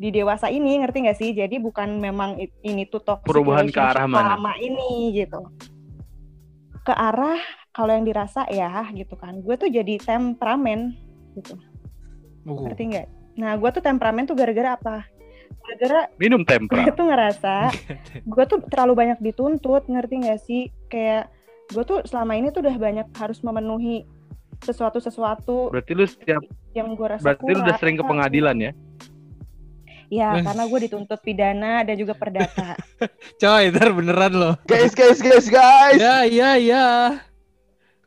di 0.00 0.08
dewasa 0.08 0.48
ini 0.48 0.80
ngerti 0.80 0.98
nggak 1.04 1.18
sih? 1.18 1.30
Jadi 1.36 1.60
bukan 1.60 2.00
memang 2.00 2.40
ini 2.64 2.88
tuh 2.88 3.04
toxic 3.04 3.28
Perubahan 3.28 3.68
ke 3.68 3.80
arah 3.80 4.06
mana? 4.08 4.36
selama 4.36 4.52
ini 4.60 5.12
gitu. 5.16 5.40
Ke 6.80 6.96
arah 6.96 7.40
kalau 7.76 7.92
yang 7.92 8.08
dirasa 8.08 8.48
ya 8.48 8.88
gitu 8.96 9.14
kan. 9.16 9.44
Gue 9.44 9.60
tuh 9.60 9.68
jadi 9.68 10.00
temperamen 10.00 10.96
gitu. 11.36 11.56
Uh. 12.48 12.64
ngerti 12.64 12.82
nggak? 12.96 13.08
Nah 13.36 13.56
gue 13.60 13.70
tuh 13.72 13.84
temperamen 13.84 14.24
tuh 14.24 14.36
gara-gara 14.36 14.76
apa? 14.80 14.96
Gara-gara 15.60 16.08
Minum 16.16 16.40
gue 16.42 16.50
tempra. 16.56 16.88
tuh 16.88 17.06
ngerasa 17.10 17.54
gue 18.32 18.44
tuh 18.48 18.58
terlalu 18.72 18.92
banyak 18.96 19.18
dituntut 19.20 19.84
ngerti 19.88 20.14
nggak 20.24 20.40
sih? 20.40 20.62
Kayak 20.88 21.28
gue 21.70 21.84
tuh 21.86 21.98
selama 22.04 22.34
ini 22.34 22.50
tuh 22.50 22.60
udah 22.62 22.76
banyak 22.76 23.06
harus 23.14 23.38
memenuhi 23.40 24.02
sesuatu 24.60 24.98
sesuatu 24.98 25.70
Berarti 25.70 25.92
lu 25.94 26.04
setiap 26.04 26.42
yang 26.74 26.92
gue 26.92 27.06
rasa 27.06 27.24
berarti 27.24 27.50
lu 27.50 27.60
udah 27.62 27.76
sering 27.78 27.96
ke 27.96 28.04
pengadilan 28.04 28.56
ya? 28.58 28.72
ya 30.10 30.42
karena 30.42 30.66
gue 30.66 30.78
dituntut 30.90 31.20
pidana 31.22 31.86
dan 31.86 31.94
juga 31.94 32.18
perdata 32.18 32.74
Coy, 33.40 33.70
ntar 33.70 33.94
beneran 33.94 34.32
loh. 34.34 34.54
Guys, 34.66 34.92
guys, 34.92 35.22
guys, 35.22 35.46
guys. 35.46 35.96
Ya, 35.96 36.26
ya, 36.26 36.58
ya. 36.58 36.86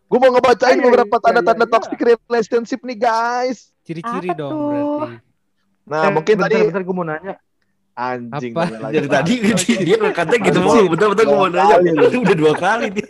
Gue 0.06 0.20
mau 0.20 0.30
ngebacain 0.30 0.78
Ayo, 0.78 0.84
beberapa 0.86 1.16
tanda-tanda 1.18 1.66
toxic 1.66 1.98
relationship 1.98 2.84
nih, 2.86 3.00
guys. 3.02 3.74
Ciri-ciri 3.82 4.30
dong 4.36 4.52
tuh? 4.52 4.68
berarti. 4.70 5.18
Nah, 5.90 6.04
Eh, 6.06 6.12
mungkin 6.14 6.34
bentar, 6.38 6.52
tadi 6.54 6.68
bentar 6.70 6.82
gue 6.86 6.96
mau 6.96 7.08
nanya. 7.08 7.36
anjing 7.94 8.54
Apa? 8.54 8.90
Dari 8.94 9.08
tadi 9.10 9.34
dia 9.90 9.96
katanya 10.14 10.40
gitu 10.46 10.60
mulu. 10.62 10.84
Betul-betul 10.94 11.24
gue 11.26 11.38
mau 11.40 11.50
nanya. 11.50 11.76
Udah 12.30 12.36
dua 12.38 12.54
kali 12.54 12.88
dia. 12.94 13.10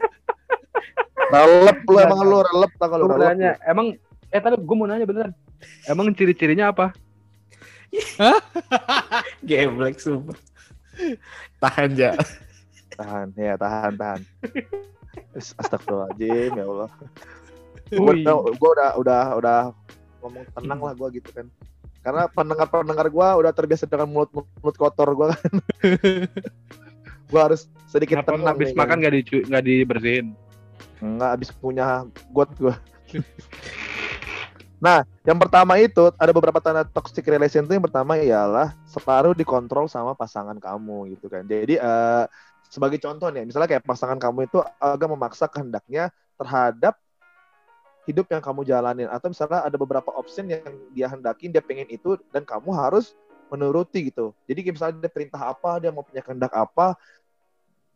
Relep 1.33 1.77
lu 1.83 1.97
emang 1.97 2.19
lu 2.21 2.37
relep 2.39 2.71
tak 2.77 2.87
kalau 2.87 3.03
Gue 3.03 3.11
mau 3.11 3.19
relep. 3.19 3.29
nanya, 3.33 3.51
emang 3.65 3.87
eh 4.29 4.39
tadi 4.39 4.55
gue 4.55 4.75
mau 4.75 4.85
nanya 4.85 5.03
beneran. 5.03 5.33
Emang 5.85 6.13
ciri-cirinya 6.13 6.69
apa? 6.69 6.93
Geblek 9.43 9.97
sumpah. 9.97 10.37
Tahan 11.59 11.89
ja. 11.93 12.11
Tahan, 12.93 13.33
ya 13.33 13.53
tahan, 13.55 13.93
tahan. 13.93 14.21
Is- 15.33 15.57
Astagfirullahaladzim, 15.57 16.51
ya 16.53 16.65
Allah. 16.67 16.89
Gue 17.89 18.13
gue 18.53 18.69
udah 18.71 18.89
udah 18.97 19.21
udah 19.37 19.59
ngomong 20.19 20.45
tenang 20.51 20.79
lah 20.79 20.93
gue 20.93 21.17
gitu 21.17 21.29
kan. 21.31 21.47
Karena 22.03 22.27
pendengar-pendengar 22.27 23.07
gue 23.07 23.27
udah 23.39 23.51
terbiasa 23.51 23.85
dengan 23.85 24.09
mulut 24.09 24.29
mulut 24.33 24.75
kotor 24.75 25.13
gue 25.13 25.27
kan. 25.29 25.43
gue 27.31 27.41
harus 27.41 27.65
sedikit 27.87 28.21
Kenapa 28.21 28.29
lu 28.29 28.37
tenang. 28.37 28.49
habis 28.53 28.69
nih, 28.69 28.77
makan 28.77 28.89
kan. 28.91 29.03
gak, 29.03 29.13
dicu 29.13 29.37
nggak 29.43 29.63
dibersihin? 29.63 30.27
Enggak 31.03 31.29
habis 31.35 31.49
punya 31.51 32.07
got 32.31 32.47
gue. 32.55 32.71
nah, 34.85 35.03
yang 35.27 35.35
pertama 35.35 35.75
itu 35.83 36.07
ada 36.15 36.31
beberapa 36.31 36.63
tanda 36.63 36.87
toxic 36.87 37.27
relation 37.27 37.67
itu 37.67 37.75
yang 37.75 37.83
pertama 37.83 38.15
ialah 38.15 38.71
separuh 38.87 39.35
dikontrol 39.35 39.91
sama 39.91 40.15
pasangan 40.15 40.55
kamu 40.55 41.19
gitu 41.19 41.27
kan. 41.27 41.43
Jadi 41.43 41.75
eh, 41.75 42.25
sebagai 42.71 43.03
contoh 43.03 43.27
nih, 43.27 43.43
misalnya 43.43 43.67
kayak 43.67 43.83
pasangan 43.83 44.15
kamu 44.15 44.47
itu 44.47 44.63
agak 44.79 45.11
memaksa 45.11 45.51
kehendaknya 45.51 46.07
terhadap 46.39 46.95
hidup 48.03 48.27
yang 48.27 48.43
kamu 48.43 48.67
jalanin 48.67 49.07
atau 49.07 49.31
misalnya 49.31 49.63
ada 49.63 49.77
beberapa 49.79 50.11
option 50.11 50.51
yang 50.51 50.63
dia 50.91 51.07
hendakin 51.07 51.55
dia 51.55 51.63
pengen 51.63 51.87
itu 51.87 52.19
dan 52.35 52.43
kamu 52.43 52.71
harus 52.75 53.15
menuruti 53.47 54.11
gitu. 54.11 54.33
Jadi 54.49 54.73
misalnya 54.73 55.07
dia 55.07 55.11
perintah 55.11 55.53
apa, 55.53 55.79
dia 55.79 55.93
mau 55.93 56.03
punya 56.03 56.25
kehendak 56.25 56.51
apa, 56.51 56.97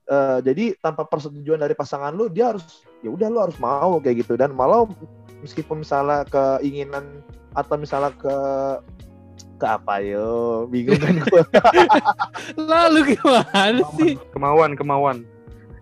eh, 0.07 0.39
jadi 0.45 0.65
tanpa 0.79 1.03
persetujuan 1.03 1.59
dari 1.59 1.75
pasangan 1.75 2.13
lu 2.15 2.31
dia 2.31 2.55
harus 2.55 2.86
ya 2.99 3.09
udah 3.09 3.27
lu 3.27 3.39
harus 3.39 3.57
mau 3.57 3.97
kayak 3.97 4.25
gitu 4.25 4.33
dan 4.33 4.51
malah 4.51 4.85
meskipun 5.39 5.81
misalnya 5.81 6.25
keinginan 6.25 7.21
atau 7.53 7.75
misalnya 7.75 8.09
ke 8.13 8.37
ke 9.57 9.65
apa 9.65 10.01
yo 10.01 10.65
bingung 10.67 10.97
kan 10.97 11.17
gue 11.17 11.41
Lalu 12.61 13.17
gimana 13.17 13.81
sih? 13.97 14.13
Kemauan, 14.29 14.73
kemauan. 14.73 15.25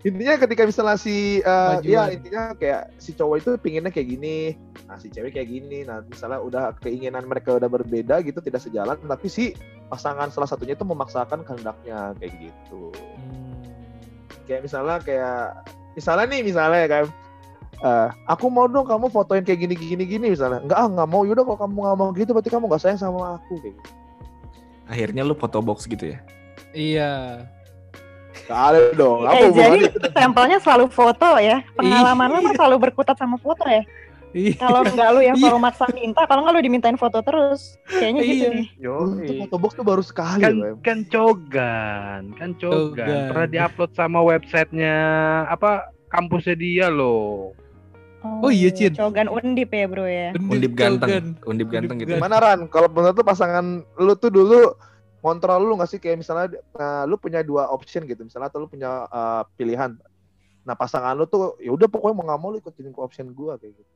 intinya 0.00 0.38
ketika 0.38 0.62
misalnya 0.62 0.94
si 0.94 1.42
Majuan. 1.42 1.82
ya 1.82 2.02
intinya 2.08 2.42
kayak 2.54 2.94
si 2.96 3.10
cowok 3.10 3.36
itu 3.36 3.50
pinginnya 3.58 3.90
kayak 3.90 4.06
gini 4.08 4.54
nah 4.86 4.94
si 4.94 5.10
cewek 5.10 5.34
kayak 5.34 5.50
gini 5.50 5.82
nah 5.82 5.98
misalnya 6.00 6.38
udah 6.38 6.64
keinginan 6.78 7.26
mereka 7.26 7.50
udah 7.52 7.66
berbeda 7.66 8.22
gitu 8.22 8.38
tidak 8.38 8.62
sejalan 8.62 8.94
tapi 8.96 9.26
si 9.26 9.58
pasangan 9.90 10.30
salah 10.30 10.46
satunya 10.46 10.72
itu 10.72 10.86
memaksakan 10.86 11.42
kehendaknya 11.42 12.14
kayak 12.16 12.38
gitu 12.38 12.94
Hmm. 13.18 13.66
kayak 14.46 14.62
misalnya 14.62 15.02
kayak 15.02 15.66
misalnya 15.96 16.28
nih 16.28 16.40
misalnya 16.44 16.78
ya 16.84 16.88
kan 16.92 17.04
eh, 17.82 18.08
aku 18.28 18.46
mau 18.52 18.68
dong 18.68 18.84
kamu 18.84 19.08
fotoin 19.08 19.42
kayak 19.42 19.64
gini 19.64 19.74
gini 19.74 20.04
gini 20.04 20.26
misalnya 20.30 20.60
enggak 20.60 20.78
ah 20.78 20.86
nggak 20.86 21.08
mau 21.08 21.24
yaudah 21.24 21.42
kalau 21.42 21.58
kamu 21.64 21.76
nggak 21.82 21.96
mau 21.98 22.08
gitu 22.12 22.30
berarti 22.36 22.50
kamu 22.52 22.64
nggak 22.68 22.82
sayang 22.84 23.00
sama 23.00 23.40
aku 23.40 23.56
kayak 23.64 23.74
gitu 23.80 23.90
Akhirnya 24.86 25.26
lu 25.26 25.34
foto 25.34 25.58
box 25.58 25.82
gitu 25.90 26.14
ya. 26.14 26.18
Iya. 26.70 27.42
Nggak 28.46 28.60
ada 28.70 28.80
dong 28.94 29.26
apa 29.26 29.42
Eh, 29.42 29.50
jadi 29.50 29.78
stempelnya 29.90 30.58
selalu 30.62 30.86
foto 30.94 31.26
ya 31.42 31.58
pengalaman 31.74 32.38
lu 32.38 32.54
selalu 32.54 32.76
berkutat 32.86 33.18
sama 33.18 33.34
foto 33.42 33.66
ya. 33.66 33.82
Kalau 34.56 34.80
enggak 34.88 35.08
lu 35.12 35.20
yang 35.20 35.36
Iya. 35.36 35.42
selalu 35.48 35.58
maksa 35.60 35.84
minta 35.92 36.22
kalau 36.24 36.40
enggak 36.44 36.54
lu 36.54 36.62
dimintain 36.64 36.98
foto 36.98 37.18
terus 37.20 37.76
kayaknya 37.86 38.22
gitu 38.22 38.34
Iya. 38.36 38.48
nih 38.52 38.66
Yo, 38.78 38.94
untuk 39.16 39.34
fotobox 39.46 39.70
tuh 39.74 39.86
baru 39.86 40.02
sekali 40.04 40.42
kan 40.42 40.54
kan 40.82 40.98
cogan, 41.08 42.22
kan 42.36 42.50
cogan. 42.56 43.06
Cogan. 43.06 43.28
Pernah 43.32 43.48
diupload 43.48 43.90
sama 43.94 44.20
websitenya 44.20 44.96
apa 45.48 45.90
kampusnya 46.08 46.56
dia 46.56 46.86
loh. 46.88 47.52
Oh 48.42 48.50
iya, 48.50 48.74
Cin. 48.74 48.90
cogan 48.98 49.30
undip 49.30 49.70
ya 49.70 49.86
bro 49.86 50.02
ya 50.02 50.34
Undip 50.34 50.74
ganteng. 50.74 51.38
Undip 51.46 51.70
ganteng 51.70 52.02
gitu. 52.02 52.10
Undip 52.10 52.18
Gimana 52.18 52.42
Ran? 52.42 52.66
Kalau 52.66 52.90
menurut 52.90 53.14
tuh 53.14 53.22
pasangan 53.22 53.86
lu 54.02 54.12
tuh 54.18 54.34
dulu 54.34 54.74
kontrol 55.22 55.62
lu 55.62 55.74
nggak 55.78 55.90
sih 55.90 55.98
kayak 56.02 56.22
misalnya 56.22 56.58
nah, 56.74 57.02
lu 57.06 57.18
punya 57.18 57.42
dua 57.42 57.70
option 57.70 58.02
gitu 58.06 58.22
misalnya 58.22 58.50
atau 58.50 58.62
lu 58.62 58.68
punya 58.70 59.06
uh, 59.10 59.42
pilihan. 59.54 59.94
Nah 60.66 60.74
pasangan 60.74 61.14
lu 61.14 61.26
tuh 61.26 61.54
ya 61.62 61.70
udah 61.70 61.86
pokoknya 61.86 62.14
mau 62.18 62.24
nggak 62.26 62.40
mau 62.42 62.50
lu 62.50 62.58
ikutin 62.58 62.90
ke 62.90 62.98
option 62.98 63.30
gua 63.30 63.54
kayak 63.58 63.78
gitu. 63.78 63.95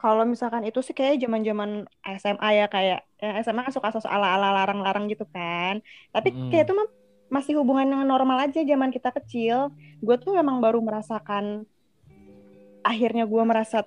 Kalau 0.00 0.24
misalkan 0.24 0.64
itu 0.64 0.80
sih 0.80 0.96
kayak 0.96 1.20
zaman 1.20 1.44
zaman 1.44 1.70
SMA 2.16 2.48
ya 2.56 2.66
kayak 2.72 3.04
ya 3.20 3.30
SMA 3.44 3.68
kan 3.68 3.74
suka 3.76 3.92
sosok 3.92 4.08
ala 4.08 4.32
ala 4.32 4.48
larang 4.56 4.80
larang 4.80 5.04
gitu 5.12 5.28
kan. 5.28 5.84
Tapi 6.08 6.32
Mm. 6.32 6.48
kayak 6.48 6.64
itu 6.64 6.72
mah 6.72 6.88
masih 7.28 7.60
hubungan 7.60 7.84
yang 7.84 8.08
normal 8.08 8.48
aja 8.48 8.64
zaman 8.64 8.88
kita 8.88 9.12
kecil. 9.12 9.68
Gue 10.00 10.16
tuh 10.16 10.32
memang 10.32 10.64
baru 10.64 10.80
merasakan 10.80 11.68
akhirnya 12.80 13.28
gue 13.28 13.42
merasa 13.44 13.84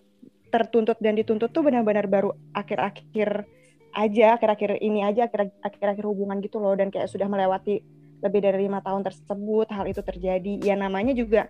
tertuntut 0.54 1.02
dan 1.02 1.17
dituntut 1.17 1.49
tuh 1.49 1.65
benar-benar 1.65 2.06
baru 2.06 2.38
akhir-akhir 2.54 3.49
aja 3.97 4.38
akhir-akhir 4.38 4.86
ini 4.86 5.02
aja 5.02 5.26
akhir- 5.26 5.58
akhir-akhir 5.65 6.06
hubungan 6.06 6.38
gitu 6.45 6.62
loh. 6.62 6.78
Dan 6.78 6.93
kayak 6.93 7.10
sudah 7.10 7.26
melewati 7.26 7.82
lebih 8.21 8.39
dari 8.39 8.69
lima 8.69 8.86
tahun 8.86 9.02
tersebut 9.02 9.67
hal 9.73 9.89
itu 9.89 10.06
terjadi. 10.06 10.62
Ya 10.62 10.78
namanya 10.78 11.17
juga 11.17 11.49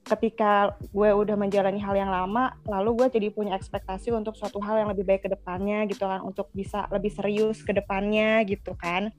ketika 0.00 0.74
gue 0.90 1.10
udah 1.12 1.36
menjalani 1.36 1.78
hal 1.78 1.92
yang 1.92 2.08
lama 2.08 2.56
lalu 2.64 3.04
gue 3.04 3.20
jadi 3.20 3.28
punya 3.30 3.52
ekspektasi 3.54 4.10
untuk 4.10 4.32
suatu 4.34 4.58
hal 4.58 4.80
yang 4.80 4.88
lebih 4.90 5.04
baik 5.04 5.28
ke 5.28 5.30
depannya 5.30 5.84
gitu 5.86 6.08
kan 6.08 6.24
untuk 6.24 6.48
bisa 6.56 6.88
lebih 6.88 7.12
serius 7.12 7.60
ke 7.60 7.76
depannya 7.76 8.40
gitu 8.48 8.72
kan. 8.74 9.12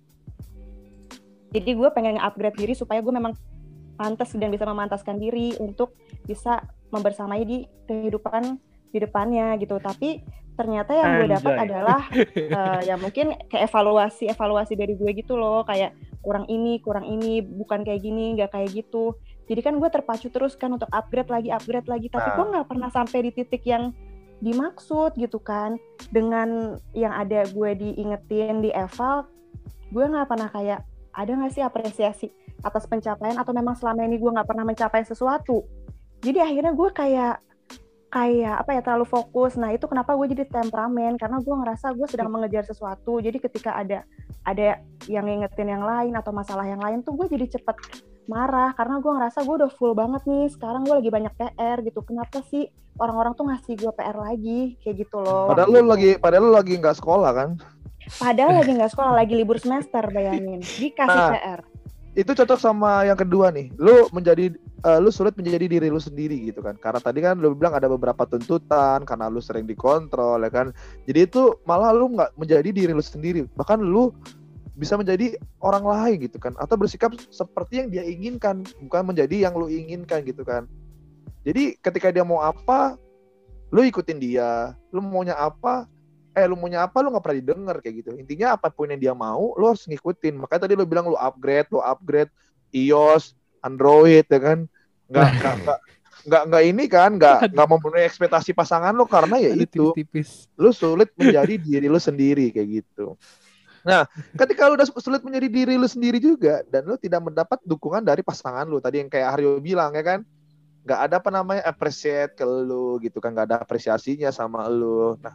Jadi 1.51 1.69
gue 1.75 1.89
pengen 1.91 2.15
upgrade 2.17 2.55
diri 2.55 2.73
supaya 2.73 3.03
gue 3.03 3.11
memang 3.11 3.35
pantas 3.99 4.31
dan 4.33 4.49
bisa 4.49 4.63
memantaskan 4.63 5.19
diri 5.19 5.53
untuk 5.59 5.93
bisa 6.23 6.63
membersamai 6.89 7.43
di 7.43 7.67
kehidupan 7.85 8.55
di 8.91 8.97
depannya 8.97 9.59
gitu. 9.59 9.75
Tapi 9.77 10.23
ternyata 10.55 10.95
yang 10.95 11.09
gue 11.21 11.27
dapat 11.27 11.53
adalah 11.67 12.01
eh, 12.15 12.79
ya 12.87 12.95
mungkin 12.95 13.35
kayak 13.51 13.67
evaluasi 13.67 14.31
evaluasi 14.31 14.73
dari 14.79 14.95
gue 14.95 15.11
gitu 15.11 15.35
loh. 15.35 15.67
Kayak 15.67 15.91
kurang 16.21 16.45
ini 16.47 16.77
kurang 16.79 17.05
ini 17.10 17.41
bukan 17.41 17.81
kayak 17.81 18.01
gini 18.05 18.38
nggak 18.38 18.53
kayak 18.53 18.69
gitu. 18.71 19.17
Jadi 19.49 19.62
kan 19.65 19.75
gue 19.81 19.89
terpacu 19.91 20.31
terus 20.31 20.55
kan 20.55 20.71
untuk 20.71 20.88
upgrade 20.93 21.27
lagi 21.27 21.49
upgrade 21.51 21.89
lagi. 21.89 22.07
Tapi 22.07 22.29
Nah. 22.31 22.36
gue 22.38 22.45
nggak 22.55 22.67
pernah 22.69 22.89
sampai 22.93 23.19
di 23.27 23.31
titik 23.34 23.65
yang 23.67 23.91
dimaksud 24.39 25.17
gitu 25.17 25.41
kan. 25.41 25.75
Dengan 26.13 26.79
yang 26.95 27.12
ada 27.12 27.43
gue 27.49 27.69
diingetin 27.75 28.63
di 28.63 28.71
eval 28.71 29.27
gue 29.91 30.05
nggak 30.07 30.27
pernah 30.31 30.47
kayak 30.47 30.88
ada 31.12 31.31
nggak 31.36 31.51
sih 31.51 31.60
apresiasi 31.60 32.27
atas 32.63 32.88
pencapaian? 32.88 33.36
Atau 33.36 33.51
memang 33.51 33.75
selama 33.75 34.07
ini 34.07 34.15
gue 34.15 34.31
nggak 34.31 34.47
pernah 34.47 34.63
mencapai 34.63 35.03
sesuatu. 35.03 35.67
Jadi 36.21 36.38
akhirnya 36.39 36.71
gue 36.71 36.89
kayak 36.93 37.36
kayak 38.12 38.56
apa 38.67 38.71
ya 38.76 38.82
terlalu 38.84 39.08
fokus. 39.08 39.56
Nah 39.56 39.71
itu 39.71 39.88
kenapa 39.88 40.13
gue 40.19 40.28
jadi 40.36 40.43
temperamen? 40.45 41.15
Karena 41.15 41.39
gue 41.39 41.56
ngerasa 41.56 41.95
gue 41.95 42.08
sedang 42.12 42.28
mengejar 42.28 42.67
sesuatu. 42.67 43.24
Jadi 43.24 43.39
ketika 43.39 43.80
ada 43.80 44.04
ada 44.43 44.84
yang 45.08 45.26
ngingetin 45.26 45.71
yang 45.71 45.84
lain 45.88 46.13
atau 46.19 46.36
masalah 46.36 46.67
yang 46.67 46.84
lain 46.84 47.02
tuh 47.02 47.15
gue 47.15 47.32
jadi 47.32 47.47
cepet 47.47 48.04
marah. 48.28 48.76
Karena 48.76 49.00
gue 49.00 49.12
ngerasa 49.15 49.47
gue 49.47 49.56
udah 49.63 49.71
full 49.71 49.95
banget 49.95 50.28
nih. 50.28 50.52
Sekarang 50.52 50.84
gue 50.84 50.95
lagi 51.00 51.10
banyak 51.10 51.34
PR 51.39 51.80
gitu. 51.88 52.04
Kenapa 52.04 52.43
sih 52.52 52.67
orang-orang 53.00 53.34
tuh 53.34 53.47
ngasih 53.47 53.74
gue 53.80 53.91
PR 53.95 54.17
lagi? 54.19 54.76
Kayak 54.84 55.08
gitu 55.08 55.17
loh. 55.24 55.47
Padahal 55.47 55.71
lu 55.71 55.88
lagi 55.88 56.19
padahal 56.19 56.43
lu 56.52 56.54
lagi 56.54 56.74
nggak 56.76 57.00
sekolah 57.00 57.32
kan? 57.32 57.52
padahal 58.12 58.60
lagi 58.60 58.76
nggak 58.76 58.91
sekolah 58.91 59.13
lagi 59.13 59.34
libur 59.39 59.56
semester 59.56 60.04
bayangin. 60.12 60.60
Dikasih 60.60 61.15
Nah. 61.15 61.32
PR 61.32 61.70
Itu 62.12 62.36
cocok 62.36 62.60
sama 62.60 63.08
yang 63.08 63.15
kedua 63.15 63.56
nih. 63.56 63.71
Lu 63.80 64.12
menjadi 64.12 64.52
eh, 64.58 65.00
lu 65.00 65.10
sulit 65.12 65.32
menjadi 65.39 65.67
diri 65.67 65.88
lu 65.88 66.00
sendiri 66.00 66.36
gitu 66.52 66.60
kan. 66.60 66.76
Karena 66.76 67.00
tadi 67.00 67.24
kan 67.24 67.39
lu 67.39 67.56
bilang 67.56 67.76
ada 67.76 67.88
beberapa 67.88 68.28
tuntutan 68.28 69.08
karena 69.08 69.32
lu 69.32 69.39
sering 69.39 69.63
dikontrol 69.63 70.43
ya 70.43 70.52
kan. 70.52 70.76
Jadi 71.08 71.19
itu 71.24 71.56
malah 71.63 71.95
lu 71.95 72.12
nggak 72.12 72.36
menjadi 72.36 72.69
diri 72.71 72.91
lu 72.91 73.04
sendiri. 73.04 73.47
Bahkan 73.56 73.80
lu 73.80 74.12
bisa 74.82 74.97
menjadi 74.97 75.38
orang 75.62 75.86
lain 75.86 76.26
gitu 76.26 76.41
kan 76.41 76.58
atau 76.58 76.74
bersikap 76.80 77.13
seperti 77.30 77.86
yang 77.86 77.93
dia 77.93 78.02
inginkan 78.02 78.65
bukan 78.88 79.13
menjadi 79.13 79.45
yang 79.45 79.54
lu 79.54 79.69
inginkan 79.69 80.26
gitu 80.26 80.41
kan 80.41 80.65
jadi 81.45 81.78
ketika 81.84 82.10
dia 82.10 82.26
mau 82.26 82.41
apa 82.41 82.97
lu 83.69 83.86
ikutin 83.86 84.17
dia 84.17 84.74
lu 84.89 85.04
maunya 85.04 85.38
apa 85.38 85.86
eh 86.31 86.45
lu 86.47 86.55
maunya 86.55 86.87
apa 86.87 87.03
lu 87.03 87.11
nggak 87.11 87.23
pernah 87.23 87.39
didengar 87.43 87.75
kayak 87.83 87.95
gitu. 88.03 88.11
Intinya 88.15 88.55
apa 88.55 88.71
pun 88.71 88.87
yang 88.87 89.01
dia 89.01 89.13
mau 89.15 89.55
lu 89.59 89.67
harus 89.67 89.83
ngikutin. 89.87 90.39
Makanya 90.39 90.61
tadi 90.67 90.73
lu 90.79 90.87
bilang 90.87 91.11
lu 91.11 91.17
upgrade 91.19 91.67
lu 91.71 91.83
upgrade 91.83 92.31
iOS 92.71 93.35
Android 93.59 94.23
ya 94.27 94.39
kan? 94.39 94.59
Nggak 95.11 95.27
nggak 95.39 95.79
nggak 96.21 96.43
nggak 96.53 96.63
ini 96.69 96.83
kan 96.85 97.11
nggak 97.17 97.49
nggak 97.49 97.67
memenuhi 97.67 98.05
ekspektasi 98.05 98.53
pasangan 98.53 98.93
lu 98.93 99.09
karena 99.09 99.41
ya 99.41 99.57
itu 99.57 99.89
lu 100.55 100.69
sulit 100.69 101.09
menjadi 101.17 101.57
diri 101.57 101.87
lu 101.89 101.97
sendiri 101.97 102.53
kayak 102.53 102.69
gitu. 102.81 103.17
Nah, 103.81 104.05
ketika 104.37 104.69
lu 104.69 104.77
udah 104.77 104.87
sulit 105.01 105.25
menjadi 105.25 105.47
diri 105.49 105.73
lu 105.73 105.89
sendiri 105.89 106.21
juga 106.21 106.61
dan 106.69 106.85
lu 106.85 106.95
tidak 107.01 107.25
mendapat 107.25 107.57
dukungan 107.65 108.05
dari 108.05 108.21
pasangan 108.21 108.69
lu 108.69 108.77
tadi 108.77 109.01
yang 109.01 109.09
kayak 109.09 109.33
Aryo 109.37 109.57
bilang 109.57 109.97
ya 109.97 110.05
kan, 110.05 110.19
nggak 110.85 110.99
ada 111.09 111.15
apa 111.17 111.29
namanya 111.33 111.65
appreciate 111.65 112.37
ke 112.37 112.45
lu 112.45 113.01
gitu 113.01 113.17
kan, 113.17 113.33
nggak 113.33 113.47
ada 113.49 113.57
apresiasinya 113.65 114.29
sama 114.29 114.69
lu. 114.69 115.17
Nah, 115.17 115.33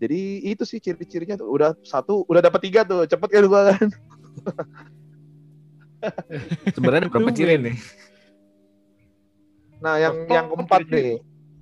jadi 0.00 0.20
itu 0.48 0.64
sih 0.64 0.80
ciri-cirinya 0.80 1.36
tuh 1.36 1.52
udah 1.52 1.76
satu, 1.84 2.24
udah 2.24 2.40
dapat 2.40 2.60
tiga 2.64 2.88
tuh, 2.88 3.04
cepet 3.04 3.28
kan 3.28 3.44
gua 3.44 3.76
kan. 3.76 3.88
Sebenarnya 6.74 7.04
ada 7.04 7.10
berapa 7.12 7.30
ciri 7.36 7.60
nih? 7.60 7.76
Nah, 9.84 10.00
yang 10.00 10.14
Oh, 10.24 10.32
yang 10.32 10.46
keempat 10.48 10.80
ciri-ciri. 10.88 11.04
nih, 11.04 11.18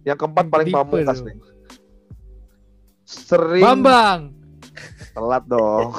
yang 0.06 0.18
keempat 0.18 0.44
paling 0.46 0.70
pamungkas 0.70 1.18
nih. 1.26 1.34
Sering 3.02 3.64
Bambang. 3.66 4.20
telat 5.18 5.42
dong. 5.50 5.90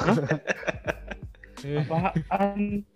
Apaan? 1.60 2.88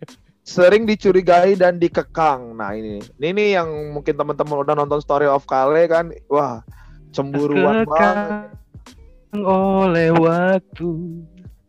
sering 0.45 0.85
dicurigai 0.85 1.57
dan 1.57 1.81
dikekang. 1.81 2.53
Nah 2.53 2.77
ini, 2.77 3.01
ini 3.17 3.29
nih 3.33 3.49
yang 3.61 3.69
mungkin 3.97 4.13
teman-teman 4.13 4.61
udah 4.61 4.77
nonton 4.77 5.01
Story 5.01 5.25
of 5.25 5.49
Kale 5.49 5.89
kan, 5.89 6.13
wah 6.29 6.61
cemburuan 7.17 7.89
banget, 7.89 8.53
oleh 9.42 10.14
waktu. 10.14 10.90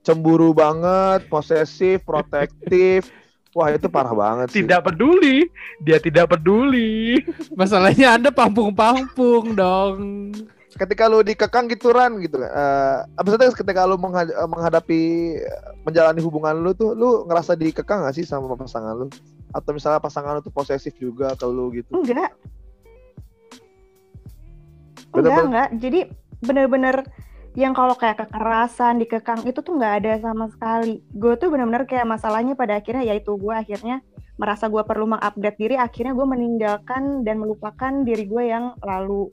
cemburu 0.05 0.53
banget, 0.53 1.25
posesif, 1.33 2.05
protektif. 2.05 3.09
Wah 3.57 3.73
itu 3.73 3.89
parah 3.89 4.13
banget 4.13 4.53
sih. 4.53 4.61
Tidak 4.61 4.85
peduli, 4.85 5.49
dia 5.81 5.97
tidak 5.97 6.37
peduli. 6.37 7.23
Masalahnya 7.57 8.13
Anda 8.13 8.29
pampung-pampung 8.29 9.57
dong. 9.57 9.97
Ketika 10.75 11.07
lu 11.07 11.23
dikekang 11.23 11.71
gitu 11.71 11.89
Ran 11.95 12.19
gitu, 12.19 12.37
eh 12.37 12.99
maksudnya 13.15 13.47
ketika 13.49 13.87
lu 13.87 13.95
eh, 13.95 14.45
menghadapi 14.45 15.01
eh, 15.39 15.71
menjalani 15.87 16.19
hubungan 16.19 16.53
lu 16.59 16.75
tuh, 16.75 16.91
lu 16.91 17.23
ngerasa 17.25 17.55
dikekang 17.55 18.03
gak 18.03 18.13
sih 18.19 18.27
sama 18.27 18.53
pasangan 18.59 18.93
lu? 18.93 19.07
Atau 19.55 19.71
misalnya 19.71 20.03
pasangan 20.03 20.37
lu 20.37 20.43
tuh 20.43 20.51
posesif 20.51 20.93
juga 20.99 21.31
ke 21.33 21.47
lu 21.47 21.71
gitu? 21.73 21.95
Enggak. 21.95 22.35
Enggak, 25.15 25.43
enggak. 25.47 25.69
Jadi 25.79 25.99
bener-bener 26.43 27.07
yang 27.55 27.71
kalau 27.71 27.95
kayak 27.95 28.27
kekerasan, 28.27 28.99
dikekang 28.99 29.47
itu 29.47 29.63
tuh 29.63 29.79
nggak 29.79 29.93
ada 30.03 30.13
sama 30.19 30.51
sekali. 30.51 30.99
Gue 31.15 31.39
tuh 31.39 31.47
bener-bener 31.47 31.87
kayak 31.87 32.03
masalahnya 32.03 32.51
pada 32.51 32.83
akhirnya 32.83 33.07
yaitu 33.07 33.31
gue 33.39 33.55
akhirnya 33.55 34.03
merasa 34.35 34.67
gue 34.67 34.83
perlu 34.83 35.07
mengupdate 35.07 35.55
diri, 35.55 35.75
akhirnya 35.79 36.11
gue 36.11 36.27
meninggalkan 36.27 37.23
dan 37.23 37.39
melupakan 37.39 38.03
diri 38.03 38.27
gue 38.27 38.43
yang 38.51 38.75
lalu. 38.83 39.31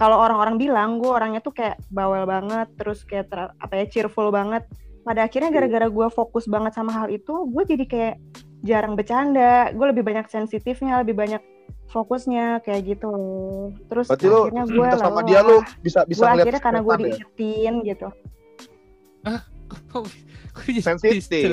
Kalau 0.00 0.16
orang-orang 0.24 0.56
bilang 0.56 0.96
gue 0.96 1.12
orangnya 1.12 1.44
tuh 1.44 1.52
kayak 1.52 1.76
bawel 1.92 2.24
banget, 2.24 2.72
terus 2.80 3.04
kayak 3.04 3.28
ter- 3.28 3.52
apa 3.60 3.74
ya 3.76 3.84
cheerful 3.92 4.32
banget. 4.32 4.64
Pada 5.04 5.28
akhirnya 5.28 5.52
gara-gara 5.52 5.92
gue 5.92 6.08
fokus 6.08 6.48
banget 6.48 6.72
sama 6.72 6.96
hal 6.96 7.12
itu, 7.12 7.44
gue 7.52 7.62
jadi 7.68 7.84
kayak 7.84 8.16
jarang 8.64 8.96
bercanda. 8.96 9.68
Gue 9.76 9.92
lebih 9.92 10.00
banyak 10.00 10.32
sensitifnya, 10.32 11.04
lebih 11.04 11.12
banyak 11.12 11.44
fokusnya 11.86 12.60
kayak 12.60 12.82
gitu 12.88 13.06
loh. 13.06 13.70
Terus 13.86 14.08
Berarti 14.08 14.26
akhirnya 14.26 14.64
gue 14.64 14.76
minta 14.78 14.96
sama 14.96 15.20
dia 15.22 15.40
lu 15.40 15.60
bisa 15.80 16.02
bisa 16.04 16.20
gue 16.20 16.28
ngeliat 16.28 16.44
akhirnya 16.44 16.62
karena 16.62 16.80
gue 16.80 16.88
setan 16.88 17.00
ya? 17.00 17.06
diingetin 17.08 17.74
gitu. 17.84 18.08
Jadi 20.62 20.80
sensitif. 20.80 21.44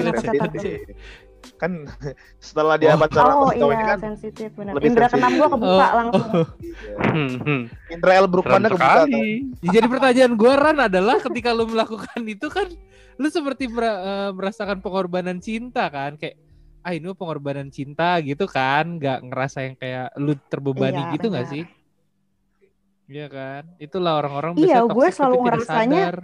Kan 1.56 1.88
setelah 2.38 2.76
dia 2.76 3.00
pacaran 3.00 3.32
oh 3.32 3.48
cowok 3.48 3.72
ini 3.72 3.80
iya 3.80 3.88
kan 3.88 4.00
sensitif 4.02 4.50
benar. 4.60 4.74
lebih 4.76 4.92
Indra 4.92 5.08
sensitif. 5.08 5.16
keenam 5.24 5.40
gue 5.40 5.48
kebuka 5.50 5.72
Oh. 5.88 5.96
langsung. 5.96 6.30
iya. 6.30 6.44
Hmm, 7.10 7.32
hmm. 7.40 7.62
Indra 7.90 8.12
L. 8.12 8.18
Serem 8.20 8.32
Brookman-nya 8.32 8.70
kebuka 8.70 8.84
kan. 8.86 8.98
sekali. 9.08 9.28
Jadi 9.64 9.88
pertanyaan 9.88 10.34
gue 10.36 10.52
Ran 10.54 10.78
adalah 10.80 11.18
ketika 11.20 11.50
lu 11.52 11.66
melakukan 11.66 12.20
itu 12.24 12.48
kan 12.48 12.68
lu 13.16 13.28
seperti 13.28 13.68
eh, 13.68 14.32
merasakan 14.32 14.80
pengorbanan 14.80 15.40
cinta 15.40 15.88
kan 15.88 16.16
kayak 16.16 16.36
ah 16.90 16.94
ini 16.98 17.14
pengorbanan 17.14 17.70
cinta 17.70 18.18
gitu 18.26 18.50
kan 18.50 18.98
nggak 18.98 19.30
ngerasa 19.30 19.58
yang 19.70 19.76
kayak 19.78 20.10
lu 20.18 20.34
terbebani 20.50 21.06
Iya, 21.06 21.14
gitu 21.14 21.26
nggak 21.30 21.48
sih? 21.54 21.64
Iya 23.10 23.26
kan, 23.30 23.64
itulah 23.82 24.22
orang-orang 24.22 24.54
Iya, 24.58 24.86
gue 24.90 25.08
selalu 25.14 25.36
ngerasanya 25.46 26.02
sadar. 26.10 26.16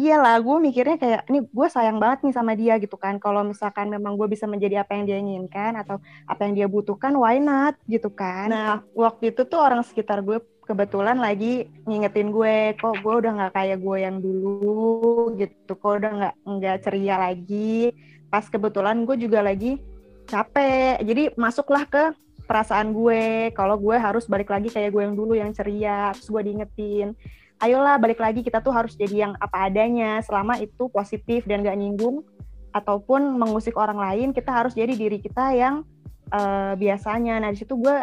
Iya 0.00 0.16
lah, 0.22 0.36
gue 0.40 0.56
mikirnya 0.62 0.96
kayak, 0.96 1.20
ini 1.28 1.38
gue 1.44 1.68
sayang 1.68 1.98
banget 2.00 2.18
nih 2.24 2.32
sama 2.32 2.52
dia 2.56 2.78
gitu 2.80 2.96
kan. 2.96 3.20
Kalau 3.20 3.42
misalkan 3.44 3.90
memang 3.90 4.16
gue 4.16 4.28
bisa 4.30 4.46
menjadi 4.48 4.80
apa 4.80 4.96
yang 4.96 5.04
dia 5.04 5.18
inginkan 5.20 5.76
atau 5.76 6.00
apa 6.24 6.40
yang 6.46 6.54
dia 6.56 6.66
butuhkan, 6.70 7.12
why 7.18 7.36
not 7.42 7.74
gitu 7.90 8.08
kan. 8.08 8.48
Nah, 8.48 8.80
waktu 8.96 9.34
itu 9.34 9.42
tuh 9.44 9.60
orang 9.60 9.82
sekitar 9.84 10.22
gue 10.24 10.40
kebetulan 10.64 11.18
lagi 11.18 11.66
ngingetin 11.90 12.30
gue, 12.30 12.78
kok 12.78 13.02
gue 13.02 13.14
udah 13.18 13.32
nggak 13.34 13.52
kayak 13.52 13.78
gue 13.82 13.96
yang 13.98 14.16
dulu 14.22 15.34
gitu, 15.34 15.72
kok 15.74 15.92
udah 15.98 16.10
nggak 16.22 16.34
nggak 16.46 16.76
ceria 16.86 17.16
lagi. 17.18 17.90
Pas 18.30 18.46
kebetulan 18.46 19.02
gue 19.04 19.18
juga 19.18 19.42
lagi 19.42 19.82
capek, 20.30 21.02
jadi 21.02 21.34
masuklah 21.34 21.84
ke 21.84 22.14
perasaan 22.46 22.94
gue. 22.94 23.50
Kalau 23.52 23.76
gue 23.76 23.98
harus 23.98 24.30
balik 24.30 24.50
lagi 24.50 24.70
kayak 24.70 24.94
gue 24.94 25.02
yang 25.02 25.14
dulu 25.18 25.34
yang 25.34 25.50
ceria, 25.50 26.14
terus 26.14 26.30
gue 26.30 26.42
diingetin 26.46 27.18
ayolah 27.60 28.00
balik 28.00 28.18
lagi 28.18 28.40
kita 28.40 28.64
tuh 28.64 28.72
harus 28.72 28.96
jadi 28.96 29.28
yang 29.28 29.32
apa 29.38 29.68
adanya. 29.70 30.18
Selama 30.24 30.58
itu 30.58 30.88
positif 30.90 31.44
dan 31.46 31.62
gak 31.62 31.76
nyinggung 31.76 32.24
ataupun 32.72 33.36
mengusik 33.36 33.76
orang 33.76 33.98
lain 33.98 34.28
kita 34.30 34.50
harus 34.50 34.72
jadi 34.74 34.96
diri 34.96 35.20
kita 35.20 35.52
yang 35.54 35.84
eh, 36.32 36.72
biasanya. 36.74 37.38
Nah 37.38 37.52
di 37.52 37.60
situ 37.60 37.76
gue 37.76 37.96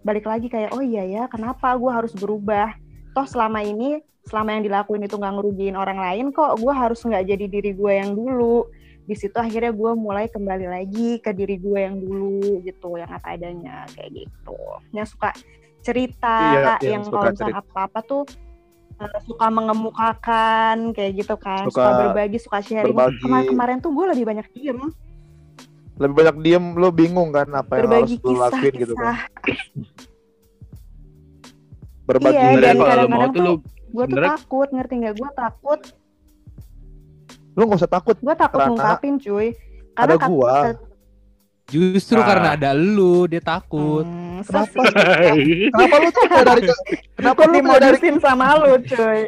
balik 0.00 0.24
lagi 0.24 0.48
kayak 0.48 0.72
oh 0.72 0.80
iya 0.80 1.04
ya 1.04 1.22
kenapa 1.26 1.74
gue 1.74 1.90
harus 1.90 2.12
berubah? 2.14 2.76
Toh 3.16 3.26
selama 3.26 3.64
ini 3.64 3.98
selama 4.28 4.54
yang 4.54 4.62
dilakuin 4.68 5.02
itu 5.08 5.16
nggak 5.16 5.34
ngerugiin 5.40 5.76
orang 5.76 5.98
lain 5.98 6.26
kok. 6.30 6.60
Gue 6.60 6.72
harus 6.76 7.00
nggak 7.02 7.24
jadi 7.26 7.46
diri 7.48 7.72
gue 7.72 7.92
yang 7.96 8.12
dulu 8.12 8.68
di 9.04 9.14
situ 9.18 9.36
akhirnya 9.36 9.72
gue 9.74 9.92
mulai 9.96 10.26
kembali 10.30 10.66
lagi 10.70 11.18
ke 11.18 11.34
diri 11.34 11.56
gue 11.58 11.78
yang 11.78 11.96
dulu 11.98 12.62
gitu 12.62 12.96
yang 13.00 13.10
apa 13.10 13.34
adanya 13.34 13.84
kayak 13.96 14.24
gitu. 14.24 14.58
Yang 14.94 15.16
suka 15.16 15.30
cerita 15.80 16.36
Iya, 16.36 16.60
yang 16.84 16.92
yang 16.92 17.02
suka 17.08 17.16
kalau 17.16 17.30
misalnya 17.32 17.56
apa-apa 17.64 18.00
tuh 18.04 18.22
eh, 19.00 19.20
suka 19.24 19.46
mengemukakan 19.48 20.76
kayak 20.92 21.12
gitu 21.24 21.34
kan. 21.40 21.64
Suka, 21.66 21.80
Suka 21.80 21.90
berbagi 22.06 22.38
suka 22.38 22.58
sharing. 22.60 22.92
Berbagi. 22.92 23.20
kemarin-kemarin 23.24 23.76
tuh 23.80 23.90
gue 23.92 24.06
lebih 24.12 24.24
banyak 24.28 24.46
diem. 24.52 24.80
Lebih 26.00 26.14
banyak 26.16 26.36
diem 26.40 26.64
lu 26.76 26.88
bingung 26.92 27.28
kan 27.32 27.48
apa 27.52 27.72
yang 27.76 27.88
harus 27.92 28.14
berbagi 28.14 28.16
lu 28.24 28.38
lakuin 28.40 28.74
gitu 28.76 28.94
kan. 28.96 29.14
berbagi 32.10 32.42
Iya, 32.42 32.58
dan 32.58 32.74
kadang-kadang 32.74 33.30
tuh 33.30 33.42
lu 33.42 33.54
gue 33.90 34.04
tuh 34.06 34.18
takut 34.22 34.68
ngerti 34.70 34.94
nggak? 35.02 35.14
Gue 35.18 35.30
takut 35.34 35.80
lu 37.60 37.68
nggak 37.68 37.78
usah 37.78 37.92
takut 37.92 38.16
gue 38.16 38.34
takut 38.34 38.56
Karena 38.56 38.70
ngungkapin 38.72 39.14
cuy 39.16 39.48
ada 39.92 40.14
kat- 40.16 40.26
gua. 40.26 40.56
Justru 41.68 42.18
Ah. 42.18 42.26
karena 42.26 42.48
ada 42.56 42.70
lu 42.72 43.28
dia 43.28 43.38
takut. 43.38 44.02
Hmm, 44.02 44.42
Kenapa? 44.42 44.80
kenapa 45.70 45.94
lu 45.94 46.08
tuh 46.10 46.22
menyadari 46.24 46.62
ke- 46.64 46.80
kenapa 47.14 47.40
lu 47.40 47.52
menyadari 47.52 47.96
dimodusin 48.00 48.16
sama 48.18 48.46
lu 48.56 48.72
cuy 48.82 49.20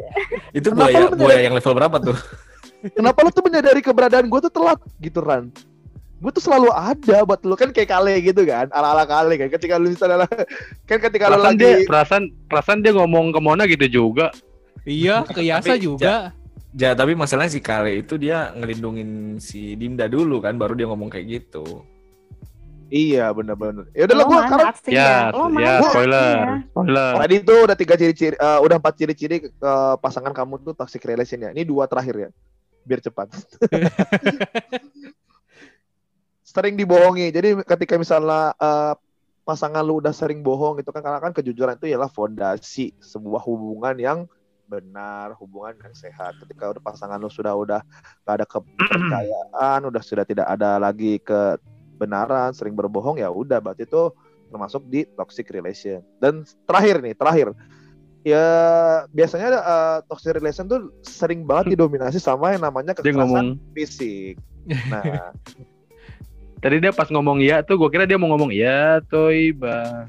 Itu 0.50 0.68
Kenapa 0.68 0.80
buaya 0.82 0.98
lu 0.98 1.08
buaya 1.14 1.40
yang 1.40 1.54
level 1.54 1.74
berapa 1.76 1.96
tuh? 2.00 2.16
kenapa 2.90 3.18
lu 3.20 3.30
tuh 3.30 3.44
menyadari 3.44 3.78
keberadaan 3.78 4.26
gue 4.26 4.40
tuh 4.40 4.50
telat 4.50 4.80
gitu 4.98 5.20
Ran 5.20 5.52
gue 6.18 6.30
tuh 6.30 6.40
selalu 6.40 6.70
ada 6.70 7.22
buat 7.22 7.42
lu 7.42 7.54
kan 7.54 7.70
kayak 7.70 7.90
kale 7.90 8.14
gitu 8.20 8.42
kan 8.42 8.66
ala 8.70 8.90
ala 8.92 9.04
kale 9.04 9.34
kan 9.36 9.46
ketika 9.48 9.74
lu 9.74 9.90
misalnya 9.90 10.26
kan 10.82 10.98
ketika 11.00 11.26
lu 11.26 11.34
perasaan 11.36 11.54
dia 11.54 11.66
lagi 11.68 11.84
perasaan 11.84 12.22
perasaan 12.46 12.78
dia 12.80 12.92
ngomong 12.92 13.30
ke 13.30 13.38
Mona 13.38 13.66
gitu 13.66 13.86
juga. 13.86 14.34
Iya, 14.82 15.22
ke 15.24 15.42
Yasa 15.42 15.74
juga. 15.76 16.34
Ja, 16.72 16.96
tapi 16.96 17.12
masalahnya 17.12 17.52
si 17.52 17.60
Kale 17.60 18.00
itu 18.00 18.16
dia 18.16 18.48
ngelindungin 18.56 19.36
si 19.36 19.76
Dinda 19.76 20.08
dulu 20.08 20.40
kan, 20.40 20.56
baru 20.56 20.72
dia 20.72 20.88
ngomong 20.88 21.08
kayak 21.08 21.26
gitu. 21.28 21.84
iya 22.92 23.32
bener-bener 23.32 23.88
ya 23.96 24.04
udah 24.04 24.16
lah 24.20 24.24
Lo 24.24 24.28
gue 24.28 24.36
mana 24.36 24.48
sekarang 24.52 24.76
sih 24.84 24.92
Ya, 24.92 25.32
Lo 25.32 25.48
ya 25.56 25.74
spoiler, 25.80 26.36
ya? 26.36 26.56
spoiler. 26.68 27.12
tadi 27.24 27.34
tuh 27.40 27.58
udah 27.64 27.72
tiga 27.72 27.94
ciri-ciri 27.96 28.36
eh, 28.36 28.58
udah 28.60 28.76
empat 28.76 28.94
ciri-ciri 29.00 29.36
eh, 29.48 29.94
pasangan 29.96 30.28
kamu 30.36 30.60
tuh 30.60 30.76
toxic 30.76 31.00
relation 31.08 31.40
ya 31.40 31.56
ini 31.56 31.64
dua 31.64 31.88
terakhir 31.88 32.14
ya 32.20 32.28
biar 32.84 33.00
cepat 33.00 33.32
sering 36.44 36.76
dibohongi 36.76 37.32
jadi 37.32 37.64
ketika 37.64 37.96
misalnya 37.96 38.52
eh, 38.56 38.92
pasangan 39.42 39.80
lu 39.80 40.04
udah 40.04 40.12
sering 40.12 40.44
bohong 40.44 40.76
gitu 40.78 40.92
kan 40.92 41.00
karena 41.00 41.18
kan 41.18 41.32
kejujuran 41.32 41.80
itu 41.80 41.88
ialah 41.90 42.12
fondasi 42.12 42.92
sebuah 43.00 43.40
hubungan 43.42 43.96
yang 43.96 44.18
benar, 44.72 45.36
hubungan 45.36 45.76
yang 45.84 45.92
sehat. 45.92 46.40
Ketika 46.40 46.72
udah 46.72 46.82
pasangan 46.82 47.20
lu 47.20 47.28
sudah 47.28 47.52
udah 47.52 47.80
gak 48.24 48.34
ada 48.40 48.46
kepercayaan, 48.48 49.80
udah 49.84 50.02
sudah 50.02 50.24
tidak 50.24 50.48
ada 50.48 50.80
lagi 50.80 51.20
kebenaran, 51.20 52.56
sering 52.56 52.72
berbohong 52.72 53.20
ya 53.20 53.28
udah 53.28 53.60
berarti 53.60 53.84
itu 53.84 54.08
termasuk 54.48 54.80
di 54.88 55.04
toxic 55.12 55.52
relation. 55.52 56.00
Dan 56.16 56.48
terakhir 56.64 57.04
nih, 57.04 57.12
terakhir 57.12 57.52
ya 58.22 58.46
biasanya 59.10 59.48
uh, 59.60 59.98
toxic 60.06 60.38
relation 60.38 60.64
tuh 60.70 60.94
sering 61.02 61.42
banget 61.42 61.74
didominasi 61.74 62.22
sama 62.22 62.54
yang 62.54 62.62
namanya 62.64 62.96
Dia 63.02 63.12
ngomong 63.12 63.60
kekerasan 63.60 63.74
fisik. 63.76 64.36
Nah, 64.86 65.34
tadi 66.62 66.78
dia 66.78 66.94
pas 66.94 67.10
ngomong 67.10 67.42
iya 67.42 67.66
tuh 67.66 67.74
gue 67.74 67.90
kira 67.90 68.06
dia 68.06 68.14
mau 68.14 68.30
ngomong 68.30 68.54
iya 68.54 69.02
Toiba. 69.10 70.06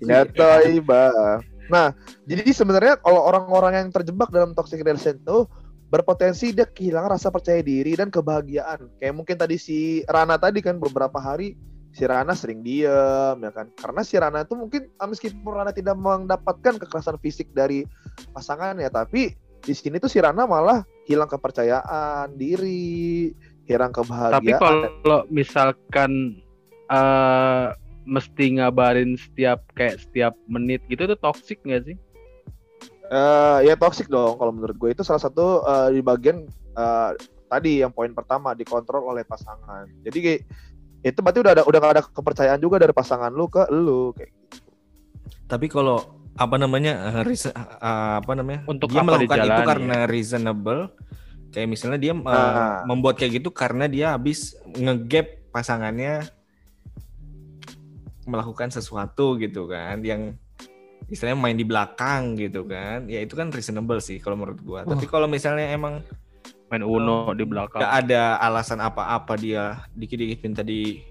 ya 0.00 0.24
toiba. 0.24 1.44
Nah, 1.72 1.96
jadi 2.28 2.52
sebenarnya 2.52 3.00
kalau 3.00 3.24
orang-orang 3.24 3.80
yang 3.80 3.88
terjebak 3.88 4.28
dalam 4.28 4.52
toxic 4.52 4.84
relation 4.84 5.16
tuh 5.24 5.48
berpotensi 5.88 6.52
dia 6.52 6.68
kehilangan 6.68 7.16
rasa 7.16 7.32
percaya 7.32 7.64
diri 7.64 7.96
dan 7.96 8.12
kebahagiaan. 8.12 8.92
Kayak 9.00 9.14
mungkin 9.16 9.36
tadi 9.40 9.56
si 9.56 10.04
Rana 10.04 10.36
tadi 10.36 10.60
kan 10.60 10.76
beberapa 10.76 11.16
hari 11.16 11.56
si 11.92 12.08
Rana 12.08 12.32
sering 12.32 12.60
diem 12.60 13.36
ya 13.40 13.52
kan. 13.52 13.72
Karena 13.76 14.00
si 14.04 14.16
Rana 14.20 14.44
itu 14.44 14.56
mungkin 14.56 14.88
ah, 15.00 15.08
meskipun 15.08 15.52
Rana 15.52 15.72
tidak 15.72 15.96
mendapatkan 15.96 16.76
kekerasan 16.80 17.16
fisik 17.20 17.52
dari 17.56 17.88
pasangan 18.36 18.76
ya, 18.76 18.92
tapi 18.92 19.32
di 19.62 19.72
sini 19.72 19.96
tuh 19.96 20.08
si 20.08 20.20
Rana 20.20 20.48
malah 20.48 20.84
hilang 21.08 21.28
kepercayaan 21.28 22.36
diri, 22.40 23.32
hilang 23.64 23.92
kebahagiaan. 23.92 24.40
Tapi 24.40 24.52
kalau 24.60 25.20
misalkan 25.28 26.40
eh 26.92 27.68
mesti 28.02 28.58
ngabarin 28.58 29.14
setiap 29.14 29.62
kayak 29.72 29.98
setiap 29.98 30.34
menit 30.46 30.82
gitu 30.86 31.04
itu 31.04 31.16
toxic 31.16 31.58
nggak 31.62 31.82
sih? 31.84 31.96
Eh, 33.08 33.58
ya 33.68 33.74
toxic 33.74 34.08
dong 34.08 34.36
kalau 34.36 34.50
menurut 34.50 34.74
gue 34.74 34.90
itu 34.90 35.02
salah 35.02 35.20
satu 35.20 35.60
eh, 35.62 35.88
di 35.94 36.00
bagian 36.00 36.44
eh, 36.72 37.10
tadi 37.46 37.84
yang 37.84 37.92
poin 37.92 38.10
pertama 38.10 38.52
dikontrol 38.52 39.04
oleh 39.04 39.22
pasangan. 39.22 39.84
Jadi 40.00 40.18
kayak 40.18 40.40
itu 41.02 41.18
berarti 41.18 41.38
udah 41.42 41.52
ada 41.52 41.62
udah 41.66 41.78
gak 41.78 41.94
ada 41.98 42.02
kepercayaan 42.06 42.60
juga 42.62 42.78
dari 42.78 42.94
pasangan 42.94 43.28
lu 43.28 43.46
ke 43.46 43.68
lu 43.68 44.14
kayak 44.14 44.30
gitu. 44.32 44.56
Tapi 45.44 45.66
kalau 45.68 45.98
apa 46.32 46.56
namanya 46.56 47.12
eh, 47.12 47.22
reason- 47.22 47.52
eh, 47.52 48.14
apa 48.16 48.32
namanya 48.32 48.64
Untuk 48.64 48.88
dia 48.88 49.04
apa 49.04 49.06
melakukan 49.12 49.36
itu 49.36 49.44
dijalani 49.44 49.68
karena 49.68 49.96
reasonable 50.08 50.82
kayak 51.52 51.68
misalnya 51.68 51.98
dia 52.00 52.12
eh, 52.16 52.32
Ah. 52.32 52.80
membuat 52.88 53.20
kayak 53.20 53.44
gitu 53.44 53.52
karena 53.52 53.84
dia 53.84 54.16
habis 54.16 54.56
ngegap 54.72 55.28
pasangannya 55.52 56.24
melakukan 58.26 58.70
sesuatu 58.70 59.36
gitu 59.38 59.66
kan 59.66 59.98
yang 60.02 60.36
istilahnya 61.10 61.38
main 61.38 61.58
di 61.58 61.66
belakang 61.66 62.38
gitu 62.38 62.64
kan 62.64 63.10
ya 63.10 63.20
itu 63.20 63.34
kan 63.34 63.50
reasonable 63.50 63.98
sih 63.98 64.22
kalau 64.22 64.38
menurut 64.38 64.60
gua 64.62 64.80
tapi 64.86 65.04
kalau 65.10 65.26
misalnya 65.26 65.72
emang 65.74 66.00
Main 66.72 66.88
Uno 66.88 67.36
di 67.36 67.44
belakang. 67.44 67.84
gak 67.84 68.08
ada 68.08 68.40
alasan 68.40 68.80
apa-apa 68.80 69.36
dia 69.36 69.84
dikit-dikit 69.92 70.40
minta 70.40 70.64
di 70.64 71.04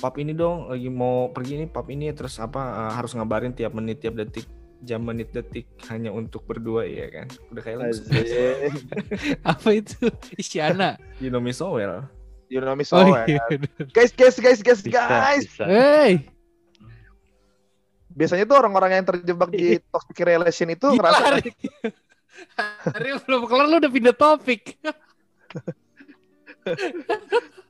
pub 0.00 0.16
ini 0.16 0.32
dong 0.32 0.72
lagi 0.72 0.88
mau 0.88 1.28
pergi 1.28 1.60
ini 1.60 1.66
pub 1.68 1.84
ini 1.92 2.08
terus 2.16 2.40
apa 2.40 2.88
eh, 2.88 2.92
harus 2.96 3.12
ngabarin 3.12 3.52
tiap 3.52 3.76
menit 3.76 4.00
tiap 4.00 4.16
detik 4.16 4.48
jam 4.80 5.04
menit 5.04 5.28
detik 5.36 5.68
hanya 5.92 6.08
untuk 6.08 6.48
berdua 6.48 6.88
ya 6.88 7.12
kan 7.12 7.28
udah 7.52 7.60
kayak 7.60 7.78
lagu. 7.84 8.00
Apa 9.52 9.68
itu? 9.76 10.08
Isyana. 10.40 10.96
you 11.20 11.28
know 11.28 11.36
me 11.36 11.52
so 11.52 11.76
well 11.76 12.08
You 12.50 12.58
know 12.58 12.74
me 12.74 12.82
so 12.82 12.98
Oh 12.98 13.14
well. 13.14 13.24
iya. 13.24 13.40
Guys, 13.94 14.10
guys, 14.10 14.34
guys, 14.36 14.58
guys, 14.58 14.82
Bisa, 14.82 14.98
guys. 14.98 15.46
bisa. 15.46 15.64
Hey, 15.64 16.26
Biasanya 18.10 18.42
tuh 18.42 18.58
orang-orang 18.58 19.00
yang 19.00 19.06
terjebak 19.06 19.48
di 19.48 19.78
toxic 19.94 20.18
relation 20.20 20.66
itu 20.66 20.90
gila. 20.90 20.98
ngerasa 20.98 21.22
Ari. 21.30 21.48
Ari 22.98 23.08
belum 23.22 23.46
kelar 23.46 23.64
lu 23.64 23.78
udah 23.78 23.88
pindah 23.88 24.12
topik. 24.12 24.76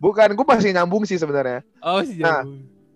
bukan, 0.02 0.28
gue 0.32 0.46
masih 0.48 0.72
nyambung 0.72 1.04
sih 1.04 1.20
sebenarnya. 1.20 1.60
Oh, 1.84 2.00
sih. 2.00 2.24
Nah, 2.24 2.42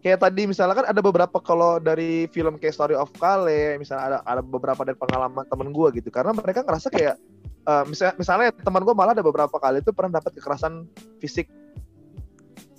Kayak 0.05 0.21
tadi 0.21 0.45
misalnya 0.45 0.77
kan 0.77 0.87
ada 0.93 1.01
beberapa 1.01 1.41
kalau 1.41 1.81
dari 1.81 2.29
film 2.29 2.61
kayak 2.61 2.77
Story 2.77 2.93
of 2.93 3.09
Kale, 3.17 3.81
misalnya 3.81 4.05
ada 4.05 4.19
ada 4.29 4.45
beberapa 4.45 4.85
dari 4.85 5.01
pengalaman 5.01 5.49
temen 5.49 5.73
gue 5.73 5.89
gitu. 5.97 6.13
Karena 6.13 6.37
mereka 6.37 6.61
ngerasa 6.61 6.93
kayak 6.93 7.17
eh, 7.65 7.85
misalnya, 7.89 8.15
misalnya 8.21 8.49
teman 8.53 8.85
gue 8.85 8.93
malah 8.93 9.17
ada 9.17 9.25
beberapa 9.25 9.57
kali 9.57 9.81
itu 9.81 9.97
pernah 9.97 10.21
dapat 10.21 10.37
kekerasan 10.37 10.85
fisik, 11.25 11.49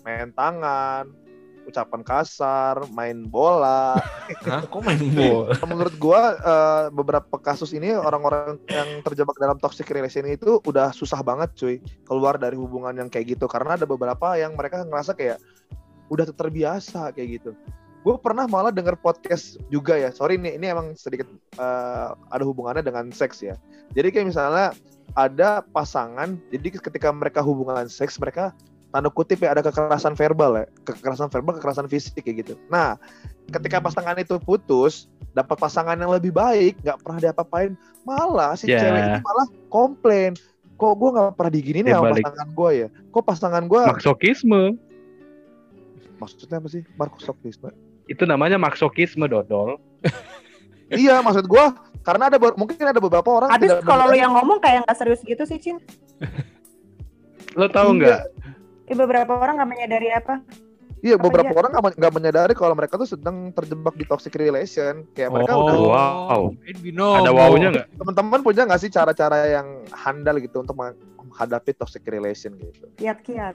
main 0.05 0.29
tangan, 0.37 1.09
ucapan 1.65 2.01
kasar, 2.05 2.85
main 2.93 3.25
bola. 3.25 3.97
Hah? 4.45 4.61
kok 4.63 4.81
main 4.85 5.01
bola 5.01 5.57
Menurut 5.65 5.95
gue 5.97 6.21
eh, 6.45 6.85
beberapa 6.93 7.35
kasus 7.41 7.73
ini 7.73 7.91
orang-orang 7.97 8.61
yang 8.69 9.01
terjebak 9.01 9.35
dalam 9.41 9.57
toxic 9.57 9.89
relation 9.89 10.23
itu 10.29 10.61
udah 10.63 10.93
susah 10.93 11.19
banget 11.25 11.49
cuy 11.57 11.75
keluar 12.05 12.37
dari 12.37 12.55
hubungan 12.55 12.93
yang 12.93 13.09
kayak 13.09 13.35
gitu 13.35 13.49
karena 13.49 13.75
ada 13.75 13.89
beberapa 13.89 14.37
yang 14.37 14.53
mereka 14.53 14.85
ngerasa 14.85 15.17
kayak 15.17 15.41
udah 16.13 16.29
terbiasa 16.29 17.11
kayak 17.11 17.41
gitu. 17.41 17.51
Gue 18.05 18.21
pernah 18.21 18.45
malah 18.45 18.69
denger 18.69 19.01
podcast 19.01 19.57
juga 19.73 19.97
ya. 19.97 20.13
Sorry 20.13 20.37
nih, 20.37 20.61
ini 20.61 20.69
emang 20.69 20.93
sedikit 20.93 21.25
eh, 21.57 22.09
ada 22.13 22.43
hubungannya 22.45 22.85
dengan 22.85 23.09
seks 23.09 23.41
ya. 23.41 23.57
Jadi 23.97 24.13
kayak 24.13 24.29
misalnya 24.29 24.77
ada 25.17 25.65
pasangan, 25.65 26.37
jadi 26.53 26.77
ketika 26.77 27.09
mereka 27.09 27.41
hubungan 27.41 27.89
seks 27.89 28.17
mereka 28.21 28.53
tanda 28.95 29.11
kutip 29.11 29.37
ya 29.37 29.51
ada 29.51 29.59
kekerasan 29.59 30.15
verbal 30.15 30.55
ya, 30.55 30.65
kekerasan 30.81 31.27
verbal, 31.27 31.59
kekerasan 31.59 31.85
fisik 31.85 32.15
kayak 32.17 32.35
gitu. 32.41 32.53
Nah, 32.65 32.95
ketika 33.49 33.77
pasangan 33.77 34.15
itu 34.15 34.39
putus, 34.39 35.11
dapat 35.29 35.59
pasangan 35.59 35.93
yang 35.93 36.07
lebih 36.07 36.31
baik, 36.31 36.79
nggak 36.79 37.03
pernah 37.03 37.19
diapa-apain, 37.19 37.75
malah 38.01 38.55
si 38.55 38.65
Ya. 38.65 38.79
cewek 38.79 38.95
ini 38.97 39.19
malah 39.19 39.47
komplain. 39.67 40.31
Kok 40.75 40.93
gue 40.93 41.09
nggak 41.11 41.27
pernah 41.33 41.51
diginiin 41.51 41.85
Ya, 41.85 41.89
ya 41.89 41.97
sama 41.97 42.07
balik. 42.09 42.23
pasangan 42.23 42.49
gue 42.49 42.69
ya? 42.73 42.87
Kok 43.05 43.23
pasangan 43.25 43.63
gue 43.65 43.81
Maksokisme. 43.85 44.61
maksudnya 46.15 46.57
apa 46.57 46.67
sih 46.67 46.81
Markusokisme 46.95 47.69
Itu 48.05 48.23
namanya 48.23 48.55
maksokisme 48.55 49.25
dodol. 49.25 49.75
iya 50.93 51.19
maksud 51.19 51.43
gua 51.43 51.75
karena 51.99 52.29
ada 52.29 52.37
mungkin 52.53 52.77
ada 52.77 53.01
beberapa 53.01 53.27
orang 53.33 53.49
Habis 53.51 53.75
kalau 53.81 54.07
lu 54.07 54.13
menyadari- 54.13 54.21
yang 54.21 54.31
ngomong 54.31 54.59
kayak 54.59 54.85
nggak 54.85 54.95
serius 54.95 55.19
gitu 55.19 55.43
sih, 55.43 55.57
Cin. 55.57 55.81
Lo 57.53 57.67
tahu 57.67 57.91
Iya. 57.91 57.97
nggak? 57.97 58.21
Eh, 58.85 58.93
beberapa 58.93 59.33
orang 59.33 59.57
nggak 59.57 59.69
menyadari 59.69 60.09
apa. 60.11 60.41
iya 60.97 61.13
apa 61.13 61.23
beberapa 61.23 61.51
aja? 61.51 61.59
orang 61.59 61.69
nggak 61.69 61.83
men- 61.83 61.97
nggak 61.97 62.13
menyadari 62.13 62.53
kalau 62.53 62.73
mereka 62.73 62.95
tuh 62.95 63.05
sedang 63.05 63.49
terjebak 63.51 63.93
di 63.93 64.03
toxic 64.03 64.33
relation 64.33 65.05
kayak 65.11 65.29
mereka 65.29 65.53
Oh, 65.53 65.61
udah 65.63 65.77
wow. 65.77 66.43
Ada 67.15 67.29
wownya 67.31 67.67
nggak? 67.71 67.87
teman-teman 67.95 68.39
punya 68.41 68.65
nggak 68.65 68.79
sih 68.79 68.89
cara-cara 68.89 69.37
yang 69.51 69.67
handal 69.91 70.37
gitu 70.37 70.59
untuk 70.59 70.73
menghadapi 70.73 71.71
toxic 71.73 72.01
relation 72.05 72.53
gitu 72.55 72.89
Kiat-kiat. 72.95 73.53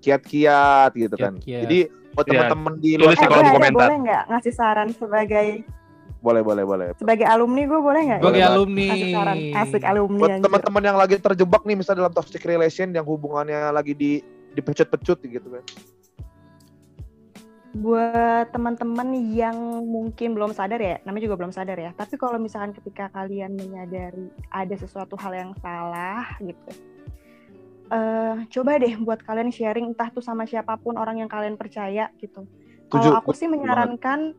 kiat-kiat 0.00 0.90
gitu 0.94 1.14
kan 1.14 1.36
Kiat-kiat. 1.36 1.60
jadi 1.62 1.78
buat 2.12 2.24
Iya. 2.24 2.32
teman-teman 2.34 2.72
di 2.78 2.90
luar 2.96 3.12
di 3.12 3.20
Eh, 3.20 3.52
komentar. 3.52 3.86
boleh 3.86 3.98
nggak 4.02 4.22
ngasih 4.28 4.52
saran 4.52 4.88
sebagai 4.90 5.46
boleh 6.18 6.40
boleh 6.40 6.62
boleh 6.62 6.86
sebagai 6.94 7.26
alumni 7.26 7.62
gue 7.64 7.80
boleh 7.82 8.00
nggak? 8.06 8.20
Sebagai 8.22 8.38
Boleh, 8.38 8.54
alumni. 8.54 8.86
Kasih 8.88 9.08
saran. 9.10 9.36
Asik 9.58 9.82
alumni 9.82 10.20
buat 10.22 10.32
teman-teman 10.40 10.82
yang 10.84 10.96
lagi 10.96 11.16
terjebak 11.18 11.62
nih 11.64 11.74
misalnya 11.74 12.00
dalam 12.00 12.14
toxic 12.14 12.40
relation 12.42 12.88
yang 12.88 13.02
hubungannya 13.02 13.58
lagi 13.68 13.92
di 13.92 14.12
dipecut-pecut 14.54 15.18
gitu 15.24 15.48
kan 15.48 15.64
buat 17.72 18.52
teman-teman 18.52 19.16
yang 19.32 19.56
mungkin 19.88 20.36
belum 20.36 20.52
sadar 20.52 20.76
ya, 20.76 21.00
namanya 21.08 21.24
juga 21.24 21.40
belum 21.40 21.56
sadar 21.56 21.80
ya. 21.80 21.90
Tapi 21.96 22.20
kalau 22.20 22.36
misalkan 22.36 22.76
ketika 22.76 23.08
kalian 23.08 23.56
menyadari 23.56 24.28
ada 24.52 24.76
sesuatu 24.76 25.16
hal 25.16 25.32
yang 25.32 25.52
salah 25.64 26.36
gitu, 26.44 26.70
eh 27.88 28.44
coba 28.52 28.76
deh 28.76 28.92
buat 29.00 29.24
kalian 29.24 29.48
sharing 29.48 29.96
entah 29.96 30.12
tuh 30.12 30.20
sama 30.20 30.44
siapa 30.44 30.76
pun 30.76 31.00
orang 31.00 31.24
yang 31.24 31.32
kalian 31.32 31.56
percaya 31.56 32.12
gitu. 32.20 32.44
Kalau 32.92 33.16
aku 33.16 33.32
sih 33.32 33.48
menyarankan, 33.48 34.36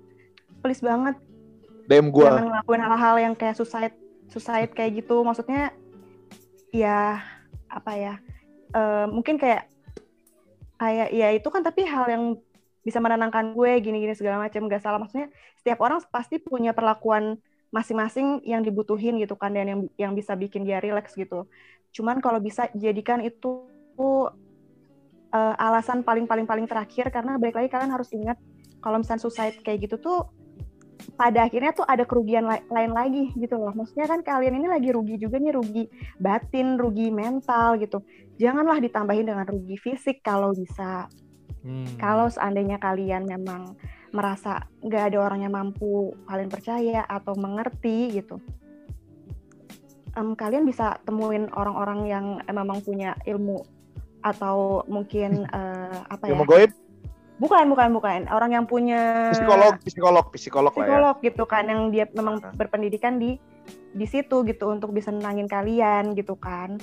please 0.61 0.85
banget 0.85 1.17
DM 1.89 2.13
gua 2.13 2.37
jangan 2.37 2.53
ngelakuin 2.53 2.83
hal-hal 2.85 3.15
yang 3.17 3.33
kayak 3.33 3.57
suicide, 3.57 3.97
suicide 4.29 4.71
kayak 4.77 5.01
gitu. 5.01 5.25
Maksudnya 5.25 5.73
ya 6.69 7.17
apa 7.65 7.91
ya? 7.97 8.13
eh, 8.73 9.05
mungkin 9.09 9.37
kayak 9.37 9.72
kayak 10.83 11.09
ya 11.15 11.27
itu 11.31 11.47
kan 11.47 11.63
tapi 11.63 11.87
hal 11.87 12.05
yang 12.11 12.23
bisa 12.83 12.99
menenangkan 12.99 13.55
gue 13.55 13.71
gini-gini 13.79 14.11
segala 14.11 14.43
macam 14.43 14.67
gak 14.67 14.83
salah. 14.83 14.99
Maksudnya 14.99 15.31
setiap 15.55 15.79
orang 15.79 16.03
pasti 16.11 16.43
punya 16.43 16.75
perlakuan 16.75 17.39
masing-masing 17.71 18.43
yang 18.43 18.61
dibutuhin 18.61 19.17
gitu 19.17 19.33
kan 19.39 19.55
dan 19.55 19.65
yang 19.65 19.79
yang 19.95 20.11
bisa 20.13 20.35
bikin 20.35 20.67
dia 20.67 20.83
relax 20.83 21.15
gitu. 21.15 21.47
Cuman 21.95 22.19
kalau 22.19 22.43
bisa 22.43 22.67
jadikan 22.75 23.23
itu 23.23 23.63
eh, 25.31 25.55
alasan 25.63 26.03
paling 26.03 26.27
paling 26.27 26.43
paling 26.43 26.67
terakhir 26.67 27.07
karena 27.07 27.39
balik 27.39 27.55
lagi 27.55 27.71
kalian 27.71 27.91
harus 27.95 28.11
ingat 28.11 28.35
kalau 28.83 28.99
misalnya 28.99 29.23
suicide 29.23 29.63
kayak 29.63 29.87
gitu 29.87 29.95
tuh 29.97 30.27
pada 31.13 31.45
akhirnya 31.45 31.71
tuh 31.75 31.85
ada 31.85 32.07
kerugian 32.07 32.47
la- 32.47 32.63
lain 32.71 32.91
lagi 32.91 33.29
gitu 33.35 33.59
loh 33.59 33.71
maksudnya 33.75 34.07
kan 34.07 34.23
kalian 34.23 34.57
ini 34.57 34.67
lagi 34.71 34.89
rugi 34.89 35.15
juga 35.19 35.37
nih 35.37 35.53
rugi 35.53 35.83
batin 36.17 36.79
rugi 36.79 37.11
mental 37.11 37.77
gitu 37.77 38.01
janganlah 38.39 38.79
ditambahin 38.81 39.27
dengan 39.29 39.45
rugi 39.45 39.75
fisik 39.77 40.23
kalau 40.23 40.55
bisa 40.55 41.07
Hmm. 41.63 41.87
kalau 41.95 42.27
seandainya 42.27 42.75
kalian 42.75 43.23
memang 43.23 43.79
merasa 44.11 44.67
nggak 44.83 45.15
ada 45.15 45.17
orang 45.23 45.47
yang 45.47 45.55
mampu 45.55 46.11
kalian 46.27 46.51
percaya 46.51 47.07
atau 47.07 47.39
mengerti 47.39 48.19
gitu 48.19 48.35
em, 50.19 50.35
kalian 50.35 50.67
bisa 50.67 50.99
temuin 51.07 51.49
orang-orang 51.55 51.99
yang 52.03 52.25
memang 52.51 52.83
punya 52.83 53.15
ilmu 53.25 53.63
atau 54.23 54.83
mungkin 54.87 55.43
eh, 55.57 55.99
apa 56.07 56.23
ya? 56.27 56.35
Ilmu 56.35 56.45
goib, 56.47 56.71
Bukan, 57.43 57.65
bukan, 57.67 57.89
bukan. 57.91 58.19
Orang 58.31 58.55
yang 58.55 58.63
punya 58.63 59.35
psikolog, 59.35 59.75
psikolog, 59.83 60.25
psikolog 60.31 60.73
lah 60.79 60.79
ya. 60.79 60.87
psikolog 60.87 61.15
gitu 61.19 61.43
kan 61.43 61.67
yang 61.67 61.91
dia 61.91 62.07
memang 62.15 62.39
berpendidikan 62.55 63.19
di 63.19 63.35
di 63.91 64.05
situ 64.07 64.47
gitu 64.47 64.71
untuk 64.71 64.95
bisa 64.95 65.11
nenangin 65.11 65.51
kalian 65.51 66.15
gitu 66.15 66.39
kan. 66.39 66.79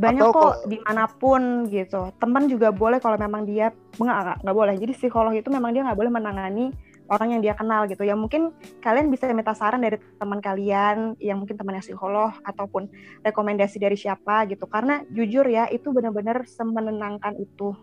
Banyak 0.00 0.24
Atau 0.24 0.32
kok 0.32 0.40
kalau- 0.40 0.60
di 0.72 0.78
mana 0.80 1.04
pun 1.04 1.42
gitu. 1.68 2.08
Teman 2.16 2.48
juga 2.48 2.72
boleh 2.72 3.04
kalau 3.04 3.20
memang 3.20 3.44
dia 3.44 3.68
enggak, 4.00 4.40
enggak 4.40 4.56
boleh. 4.56 4.74
Jadi 4.80 4.92
psikolog 4.96 5.36
itu 5.36 5.52
memang 5.52 5.76
dia 5.76 5.84
nggak 5.84 5.98
boleh 6.00 6.08
menangani 6.08 6.72
orang 7.12 7.36
yang 7.36 7.40
dia 7.44 7.52
kenal 7.52 7.84
gitu. 7.84 8.00
Ya 8.00 8.16
mungkin 8.16 8.56
kalian 8.80 9.12
bisa 9.12 9.28
minta 9.36 9.52
saran 9.52 9.84
dari 9.84 10.00
teman 10.16 10.40
kalian 10.40 11.20
yang 11.20 11.44
mungkin 11.44 11.60
temannya 11.60 11.84
psikolog 11.84 12.32
ataupun 12.48 12.88
rekomendasi 13.20 13.76
dari 13.76 14.00
siapa 14.00 14.48
gitu. 14.48 14.64
Karena 14.64 15.04
jujur 15.12 15.44
ya 15.44 15.68
itu 15.68 15.92
benar-benar 15.92 16.48
semenenangkan 16.48 17.36
itu. 17.36 17.76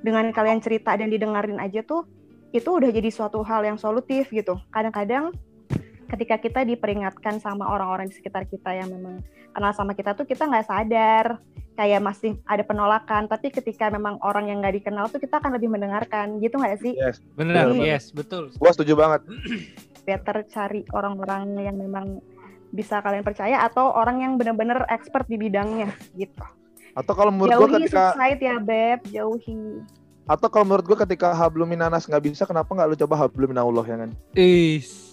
Dengan 0.00 0.32
kalian 0.32 0.64
cerita 0.64 0.96
dan 0.96 1.12
didengarin 1.12 1.60
aja 1.60 1.84
tuh 1.84 2.08
itu 2.50 2.66
udah 2.66 2.90
jadi 2.90 3.10
suatu 3.12 3.44
hal 3.46 3.62
yang 3.62 3.78
solutif 3.78 4.32
gitu. 4.32 4.58
Kadang-kadang 4.72 5.30
ketika 6.10 6.36
kita 6.42 6.60
diperingatkan 6.66 7.38
sama 7.38 7.70
orang-orang 7.70 8.10
di 8.10 8.18
sekitar 8.18 8.42
kita 8.50 8.74
yang 8.74 8.90
memang 8.90 9.22
kenal 9.54 9.70
sama 9.70 9.94
kita 9.94 10.18
tuh 10.18 10.26
kita 10.26 10.50
nggak 10.50 10.66
sadar 10.66 11.38
kayak 11.78 12.02
masih 12.02 12.36
ada 12.44 12.66
penolakan. 12.66 13.30
Tapi 13.30 13.54
ketika 13.54 13.86
memang 13.88 14.18
orang 14.26 14.50
yang 14.50 14.58
nggak 14.58 14.82
dikenal 14.82 15.06
tuh 15.08 15.22
kita 15.22 15.38
akan 15.38 15.54
lebih 15.54 15.70
mendengarkan 15.70 16.42
gitu 16.42 16.58
nggak 16.58 16.80
sih? 16.82 16.92
Yes, 16.98 17.22
Benar, 17.38 17.70
Iya. 17.76 17.96
yes, 17.96 18.10
betul. 18.10 18.50
gua 18.58 18.74
setuju 18.74 18.98
banget. 18.98 19.22
Better 20.08 20.42
cari 20.50 20.82
orang-orang 20.90 21.54
yang 21.60 21.76
memang 21.78 22.18
bisa 22.70 23.02
kalian 23.02 23.26
percaya 23.26 23.62
atau 23.66 23.90
orang 23.94 24.22
yang 24.22 24.32
benar-benar 24.38 24.86
expert 24.90 25.26
di 25.26 25.38
bidangnya 25.38 25.90
gitu. 26.14 26.42
Atau 26.94 27.12
kalau 27.14 27.30
menurut 27.34 27.50
gua 27.54 27.68
Jauhi 27.68 27.76
ketika 27.86 28.02
subside 28.14 28.40
ya 28.42 28.56
beb, 28.58 29.00
jauhi. 29.10 29.62
atau 30.30 30.46
kalau 30.46 30.62
menurut 30.62 30.86
gua 30.86 30.98
ketika 31.02 31.34
habluminanas 31.34 32.06
nggak 32.06 32.22
bisa, 32.22 32.46
kenapa 32.46 32.70
nggak 32.70 32.88
lu 32.94 32.96
coba 33.06 33.14
habluminallah 33.26 33.84
ya 33.86 33.96
kan? 34.06 34.10
Is. 34.38 35.09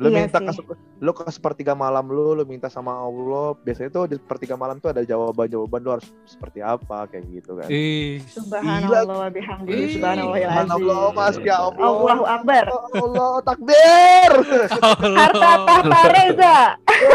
Lu 0.00 0.08
Iya 0.08 0.24
minta 0.24 0.38
sih. 0.40 0.64
ke 0.64 0.74
lu 1.04 1.12
ke 1.12 1.22
sepertiga 1.28 1.76
malam 1.76 2.08
lu, 2.08 2.32
lu 2.32 2.44
minta 2.48 2.72
sama 2.72 2.96
Allah. 2.96 3.52
Biasanya 3.60 3.90
tuh 3.92 4.04
di 4.08 4.16
sepertiga 4.16 4.56
malam 4.56 4.80
tuh 4.80 4.88
ada 4.88 5.04
jawaban-jawaban 5.04 5.80
lu 5.84 5.90
harus 5.98 6.08
seperti 6.24 6.64
apa 6.64 7.04
kayak 7.12 7.28
gitu 7.28 7.60
kan. 7.60 7.68
Is. 7.68 8.24
Subhanallah 8.32 9.04
wa 9.04 9.28
bihamdihi 9.28 9.76
Ih, 9.76 9.90
Subhanallah, 10.00 11.12
Mas, 11.12 11.36
ya 11.44 11.56
Allah. 11.60 11.84
Allahu 11.84 12.24
akbar. 12.24 12.64
Allah 12.72 13.32
takbir. 13.44 14.30
Harta 15.20 15.50
tahta 15.68 16.00
reza. 16.08 16.56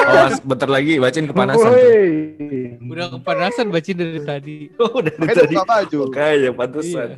Awas, 0.08 0.38
bentar 0.46 0.70
lagi 0.70 0.94
bacain 1.02 1.26
kepanasan. 1.26 1.72
Udah 2.88 3.08
kepanasan 3.18 3.66
baca 3.74 3.92
dari 3.92 4.22
tadi. 4.22 4.58
Oh, 4.78 5.02
dari 5.04 5.18
tadi. 5.18 5.56
Kayak 6.14 6.54
pantesan. 6.56 7.18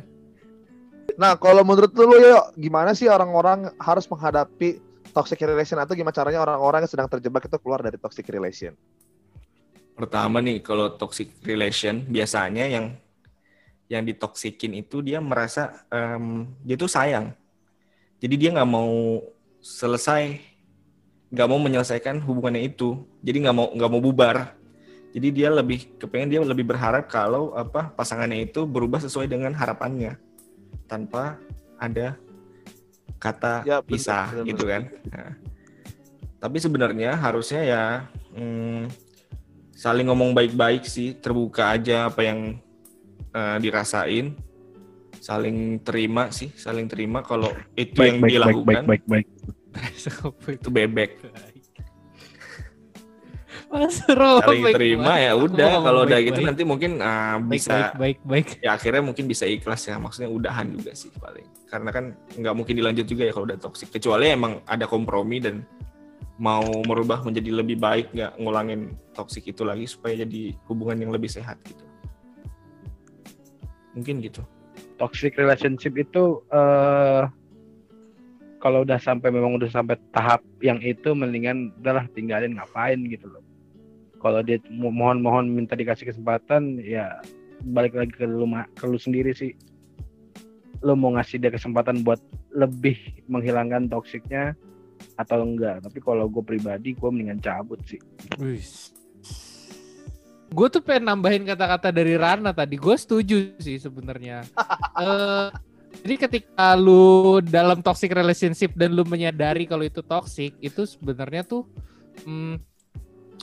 Nah, 1.20 1.36
kalau 1.36 1.62
menurut 1.66 1.92
lu 1.92 2.16
yuk, 2.16 2.54
gimana 2.56 2.96
sih 2.96 3.10
orang-orang 3.10 3.68
harus 3.76 4.06
menghadapi 4.08 4.78
toxic 5.10 5.42
relation 5.42 5.78
atau 5.82 5.92
gimana 5.92 6.14
caranya 6.14 6.40
orang-orang 6.42 6.86
yang 6.86 6.92
sedang 6.92 7.08
terjebak 7.10 7.46
itu 7.46 7.56
keluar 7.60 7.82
dari 7.82 7.98
toxic 7.98 8.26
relation? 8.30 8.72
Pertama 9.98 10.40
nih, 10.40 10.64
kalau 10.64 10.96
toxic 10.96 11.28
relation 11.44 12.00
biasanya 12.08 12.64
yang 12.64 12.96
yang 13.90 14.06
ditoksikin 14.06 14.78
itu 14.78 15.02
dia 15.02 15.18
merasa 15.18 15.84
em, 15.90 16.46
dia 16.62 16.78
tuh 16.78 16.88
sayang. 16.88 17.34
Jadi 18.22 18.34
dia 18.38 18.54
nggak 18.54 18.70
mau 18.70 19.20
selesai, 19.60 20.38
nggak 21.34 21.48
mau 21.50 21.58
menyelesaikan 21.58 22.22
hubungannya 22.22 22.70
itu. 22.70 23.02
Jadi 23.20 23.44
nggak 23.44 23.56
mau 23.56 23.68
nggak 23.74 23.90
mau 23.90 24.00
bubar. 24.00 24.56
Jadi 25.10 25.28
dia 25.34 25.50
lebih 25.50 25.98
kepengen 25.98 26.30
dia 26.30 26.40
lebih 26.40 26.70
berharap 26.70 27.10
kalau 27.10 27.50
apa 27.58 27.90
pasangannya 27.92 28.46
itu 28.46 28.62
berubah 28.62 29.02
sesuai 29.02 29.26
dengan 29.26 29.50
harapannya 29.58 30.14
tanpa 30.86 31.34
ada 31.82 32.14
kata 33.20 33.62
Ya, 33.68 33.84
bener, 33.84 33.88
pisah 33.92 34.26
bener, 34.32 34.48
gitu 34.48 34.64
kan. 34.64 34.82
Nah, 35.12 35.32
tapi 36.40 36.56
sebenarnya 36.56 37.12
harusnya 37.20 37.60
ya 37.60 37.84
hmm, 38.32 38.88
saling 39.76 40.08
ngomong 40.08 40.32
baik-baik 40.32 40.88
sih, 40.88 41.12
terbuka 41.20 41.76
aja 41.76 42.08
apa 42.08 42.24
yang 42.24 42.56
eh, 43.36 43.56
dirasain, 43.60 44.32
saling 45.20 45.84
terima 45.84 46.32
sih, 46.32 46.48
saling 46.56 46.88
terima 46.88 47.20
kalau 47.20 47.52
itu 47.76 48.00
yang 48.00 48.24
dilakukan 48.24 48.88
baik, 48.88 49.04
baik. 49.04 49.28
itu 50.58 50.68
bebek. 50.72 51.10
Mas 53.70 54.02
Ro, 54.10 54.42
baik 54.42 54.74
terima 54.74 55.14
ya 55.22 55.38
udah. 55.38 55.78
kalau 55.78 56.02
udah 56.02 56.18
gitu 56.18 56.42
baik. 56.42 56.48
nanti 56.50 56.62
mungkin 56.66 56.98
baik, 56.98 57.54
bisa 57.54 57.94
baik, 57.94 57.94
baik, 57.94 58.18
baik. 58.26 58.46
ya 58.66 58.74
akhirnya 58.74 59.02
mungkin 59.06 59.30
bisa 59.30 59.46
ikhlas 59.46 59.86
ya. 59.86 59.94
Maksudnya 59.94 60.26
udahan 60.26 60.74
juga 60.74 60.90
sih 60.90 61.06
paling. 61.14 61.46
Karena 61.70 61.94
kan 61.94 62.04
nggak 62.34 62.54
mungkin 62.58 62.74
dilanjut 62.74 63.06
juga 63.06 63.30
ya 63.30 63.32
kalau 63.32 63.46
udah 63.46 63.62
toksik 63.62 63.94
kecuali 63.94 64.34
emang 64.34 64.58
ada 64.66 64.90
kompromi 64.90 65.38
dan 65.38 65.62
mau 66.42 66.66
merubah 66.82 67.22
menjadi 67.22 67.62
lebih 67.62 67.78
baik 67.78 68.10
nggak 68.10 68.42
ngulangin 68.42 68.98
toksik 69.14 69.46
itu 69.46 69.62
lagi 69.62 69.86
supaya 69.86 70.26
jadi 70.26 70.58
hubungan 70.66 71.06
yang 71.06 71.14
lebih 71.14 71.30
sehat 71.30 71.54
gitu. 71.62 71.86
Mungkin 73.94 74.18
gitu. 74.18 74.42
Toxic 74.98 75.38
relationship 75.38 75.94
itu 75.94 76.42
eh 76.50 77.22
kalau 78.58 78.82
udah 78.82 78.98
sampai 78.98 79.30
memang 79.30 79.56
udah 79.56 79.70
sampai 79.70 79.94
tahap 80.10 80.42
yang 80.58 80.82
itu 80.82 81.14
mendingan 81.14 81.70
udahlah 81.78 82.10
tinggalin 82.12 82.58
ngapain 82.58 82.98
gitu 83.06 83.30
loh. 83.30 83.46
Kalau 84.20 84.40
dia 84.44 84.60
mo- 84.68 84.92
mohon-mohon 84.92 85.48
minta 85.48 85.72
dikasih 85.74 86.12
kesempatan 86.12 86.76
ya 86.80 87.18
balik 87.64 87.96
lagi 87.96 88.12
ke 88.12 88.24
lu 88.28 88.44
ke 88.76 88.84
lu 88.84 89.00
sendiri 89.00 89.32
sih. 89.32 89.56
Lu 90.84 90.96
mau 90.96 91.12
ngasih 91.16 91.40
dia 91.40 91.52
kesempatan 91.52 92.04
buat 92.04 92.20
lebih 92.52 92.96
menghilangkan 93.28 93.88
toksiknya 93.88 94.56
atau 95.16 95.44
enggak. 95.44 95.84
Tapi 95.84 95.98
kalau 96.00 96.28
gue 96.28 96.44
pribadi 96.44 96.96
gue 96.96 97.08
mendingan 97.08 97.40
cabut 97.40 97.80
sih. 97.88 98.00
Gue 100.50 100.66
tuh 100.66 100.82
pengen 100.82 101.14
nambahin 101.14 101.46
kata-kata 101.46 101.94
dari 101.94 102.16
Rana 102.18 102.50
tadi. 102.50 102.74
Gue 102.76 102.96
setuju 102.96 103.56
sih 103.60 103.80
sebenarnya. 103.80 104.44
Eh, 105.00 105.48
jadi 106.04 106.14
ketika 106.28 106.76
lu 106.76 107.40
dalam 107.40 107.80
toxic 107.80 108.12
relationship 108.12 108.72
dan 108.76 108.92
lu 108.92 109.02
menyadari 109.04 109.64
kalau 109.64 109.84
itu 109.84 110.04
toxic, 110.04 110.52
itu 110.60 110.84
sebenarnya 110.84 111.44
tuh 111.44 111.64
hmm, 112.24 112.60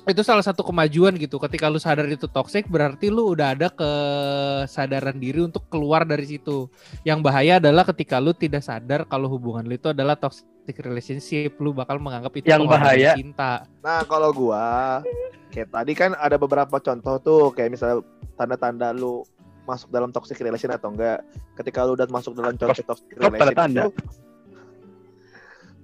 itu 0.05 0.21
salah 0.21 0.45
satu 0.45 0.61
kemajuan 0.61 1.17
gitu. 1.17 1.41
Ketika 1.41 1.65
lu 1.67 1.81
sadar 1.81 2.05
itu 2.05 2.29
toxic, 2.29 2.69
berarti 2.69 3.09
lu 3.09 3.33
udah 3.33 3.57
ada 3.57 3.67
kesadaran 3.73 5.17
diri 5.17 5.41
untuk 5.41 5.65
keluar 5.67 6.05
dari 6.05 6.27
situ. 6.27 6.69
Yang 7.01 7.19
bahaya 7.25 7.57
adalah 7.57 7.81
ketika 7.87 8.21
lu 8.21 8.35
tidak 8.37 8.61
sadar 8.61 9.09
kalau 9.09 9.25
hubungan 9.31 9.65
lu 9.65 9.73
itu 9.75 9.89
adalah 9.89 10.13
toxic 10.13 10.45
relationship, 10.83 11.57
lu 11.57 11.73
bakal 11.73 11.97
menganggap 11.97 12.35
itu 12.37 12.45
Yang 12.45 12.69
bahaya. 12.69 13.11
cinta. 13.17 13.65
Nah, 13.81 14.05
kalau 14.05 14.29
gua 14.35 15.01
kayak 15.49 15.73
tadi 15.73 15.93
kan 15.97 16.11
ada 16.19 16.35
beberapa 16.37 16.77
contoh 16.77 17.15
tuh 17.17 17.41
kayak 17.55 17.73
misalnya 17.73 18.03
tanda-tanda 18.37 18.93
lu 18.93 19.25
masuk 19.65 19.89
dalam 19.89 20.13
toxic 20.13 20.37
relation 20.39 20.69
atau 20.69 20.93
enggak. 20.93 21.25
Ketika 21.57 21.83
lu 21.87 21.97
udah 21.97 22.07
masuk 22.13 22.37
dalam 22.37 22.53
contoh 22.53 22.75
toxic 22.85 23.09
relation 23.17 23.39
tanda-tanda? 23.41 23.83
itu 23.87 23.91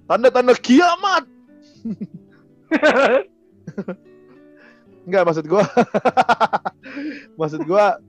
tanda-tanda 0.04 0.54
kiamat. 0.60 1.24
Enggak 5.06 5.22
maksud 5.28 5.44
gua. 5.44 5.64
maksud 7.40 7.60
gua 7.68 8.00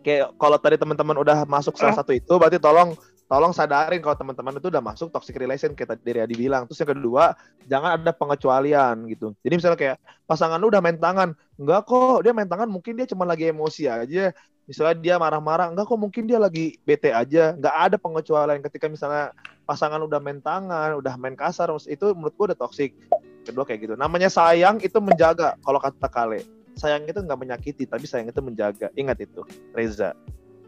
kayak 0.00 0.32
kalau 0.40 0.56
tadi 0.56 0.80
teman-teman 0.80 1.16
udah 1.20 1.44
masuk 1.44 1.76
salah 1.76 1.92
satu 1.92 2.16
itu 2.16 2.32
berarti 2.40 2.56
tolong 2.56 2.96
tolong 3.30 3.54
sadarin 3.54 4.02
kalau 4.02 4.18
teman-teman 4.18 4.58
itu 4.58 4.66
udah 4.74 4.82
masuk 4.82 5.14
toxic 5.14 5.38
relation 5.38 5.70
kayak 5.70 5.94
tadi 5.94 6.18
Ria 6.18 6.26
bilang. 6.26 6.66
Terus 6.66 6.82
yang 6.82 6.98
kedua, 6.98 7.38
jangan 7.70 8.02
ada 8.02 8.10
pengecualian 8.10 9.06
gitu. 9.06 9.38
Jadi 9.46 9.54
misalnya 9.54 9.78
kayak 9.78 9.96
pasangan 10.26 10.58
lu 10.58 10.66
udah 10.66 10.82
main 10.82 10.98
tangan, 10.98 11.30
enggak 11.54 11.86
kok 11.86 12.26
dia 12.26 12.34
main 12.34 12.50
tangan 12.50 12.66
mungkin 12.66 12.98
dia 12.98 13.06
cuma 13.06 13.22
lagi 13.22 13.46
emosi 13.46 13.86
aja. 13.86 14.34
Misalnya 14.66 14.96
dia 14.98 15.14
marah-marah, 15.14 15.70
enggak 15.70 15.86
kok 15.86 16.00
mungkin 16.02 16.26
dia 16.26 16.42
lagi 16.42 16.74
bete 16.82 17.14
aja. 17.14 17.54
Enggak 17.54 17.74
ada 17.78 17.96
pengecualian 18.02 18.66
ketika 18.66 18.90
misalnya 18.90 19.30
pasangan 19.62 20.02
udah 20.02 20.18
main 20.18 20.42
tangan, 20.42 20.98
udah 20.98 21.14
main 21.14 21.38
kasar, 21.38 21.70
itu 21.86 22.06
menurut 22.18 22.34
gua 22.34 22.46
udah 22.50 22.58
toxic. 22.66 22.98
Kedua 23.44 23.64
kayak 23.64 23.80
gitu. 23.84 23.94
Namanya 23.96 24.28
sayang 24.28 24.78
itu 24.80 24.98
menjaga 25.00 25.56
kalau 25.64 25.80
kata 25.80 26.08
Kale. 26.08 26.40
Sayang 26.78 27.04
itu 27.08 27.18
nggak 27.20 27.40
menyakiti, 27.40 27.84
tapi 27.84 28.06
sayang 28.06 28.30
itu 28.30 28.40
menjaga. 28.40 28.88
Ingat 28.94 29.18
itu, 29.20 29.42
Reza. 29.74 30.16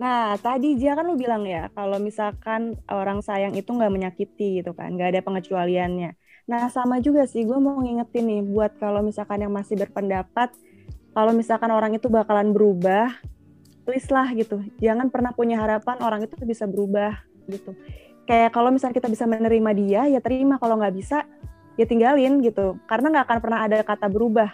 Nah, 0.00 0.34
tadi 0.40 0.74
dia 0.74 0.96
kan 0.98 1.06
lu 1.06 1.14
bilang 1.14 1.46
ya, 1.46 1.70
kalau 1.76 2.00
misalkan 2.00 2.74
orang 2.90 3.20
sayang 3.22 3.54
itu 3.54 3.70
nggak 3.70 3.92
menyakiti 3.92 4.60
gitu 4.60 4.72
kan, 4.72 4.96
nggak 4.96 5.14
ada 5.14 5.20
pengecualiannya. 5.22 6.16
Nah, 6.48 6.66
sama 6.74 6.98
juga 6.98 7.22
sih, 7.28 7.46
gue 7.46 7.54
mau 7.54 7.78
ngingetin 7.78 8.24
nih, 8.26 8.42
buat 8.42 8.74
kalau 8.82 8.98
misalkan 9.04 9.46
yang 9.46 9.54
masih 9.54 9.78
berpendapat, 9.78 10.50
kalau 11.12 11.30
misalkan 11.36 11.70
orang 11.70 11.94
itu 11.94 12.10
bakalan 12.10 12.50
berubah, 12.50 13.14
please 13.86 14.08
lah 14.10 14.26
gitu. 14.34 14.58
Jangan 14.82 15.12
pernah 15.12 15.30
punya 15.30 15.60
harapan 15.60 16.00
orang 16.02 16.24
itu 16.24 16.34
bisa 16.42 16.66
berubah 16.66 17.22
gitu. 17.46 17.76
Kayak 18.26 18.54
kalau 18.54 18.74
misalnya 18.74 18.96
kita 18.96 19.10
bisa 19.12 19.28
menerima 19.28 19.70
dia, 19.76 20.02
ya 20.08 20.20
terima. 20.22 20.58
Kalau 20.58 20.78
nggak 20.80 20.94
bisa, 20.98 21.26
ya 21.76 21.84
tinggalin 21.88 22.42
gitu. 22.44 22.78
Karena 22.86 23.12
nggak 23.12 23.24
akan 23.28 23.38
pernah 23.40 23.60
ada 23.64 23.78
kata 23.80 24.06
berubah. 24.08 24.50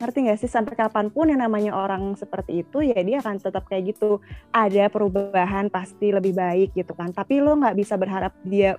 Ngerti 0.00 0.18
nggak 0.26 0.38
sih? 0.42 0.50
Sampai 0.50 0.74
kapan 0.74 1.08
pun 1.08 1.30
yang 1.30 1.40
namanya 1.40 1.72
orang 1.72 2.18
seperti 2.18 2.66
itu 2.66 2.82
ya 2.82 2.98
dia 3.00 3.22
akan 3.22 3.38
tetap 3.40 3.64
kayak 3.70 3.94
gitu. 3.94 4.18
Ada 4.50 4.90
perubahan 4.90 5.70
pasti 5.70 6.10
lebih 6.10 6.34
baik 6.34 6.74
gitu 6.74 6.92
kan. 6.92 7.14
Tapi 7.14 7.40
lo 7.40 7.54
nggak 7.56 7.76
bisa 7.78 7.94
berharap 7.94 8.34
dia 8.44 8.76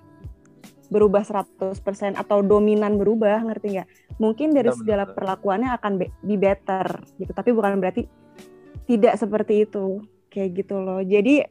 berubah 0.85 1.25
100% 1.25 1.81
atau 2.13 2.45
dominan 2.45 2.99
berubah 2.99 3.41
ngerti 3.41 3.79
nggak? 3.79 3.89
Mungkin 4.21 4.53
dari 4.53 4.69
segala 4.75 5.09
perlakuannya 5.09 5.73
akan 5.73 5.91
be 5.97 6.11
be 6.21 6.35
better 6.37 7.01
gitu. 7.17 7.31
Tapi 7.33 7.49
bukan 7.55 7.79
berarti 7.81 8.05
tidak 8.85 9.17
seperti 9.17 9.65
itu. 9.65 10.03
Kayak 10.29 10.67
gitu 10.67 10.83
loh. 10.83 10.99
Jadi 10.99 11.47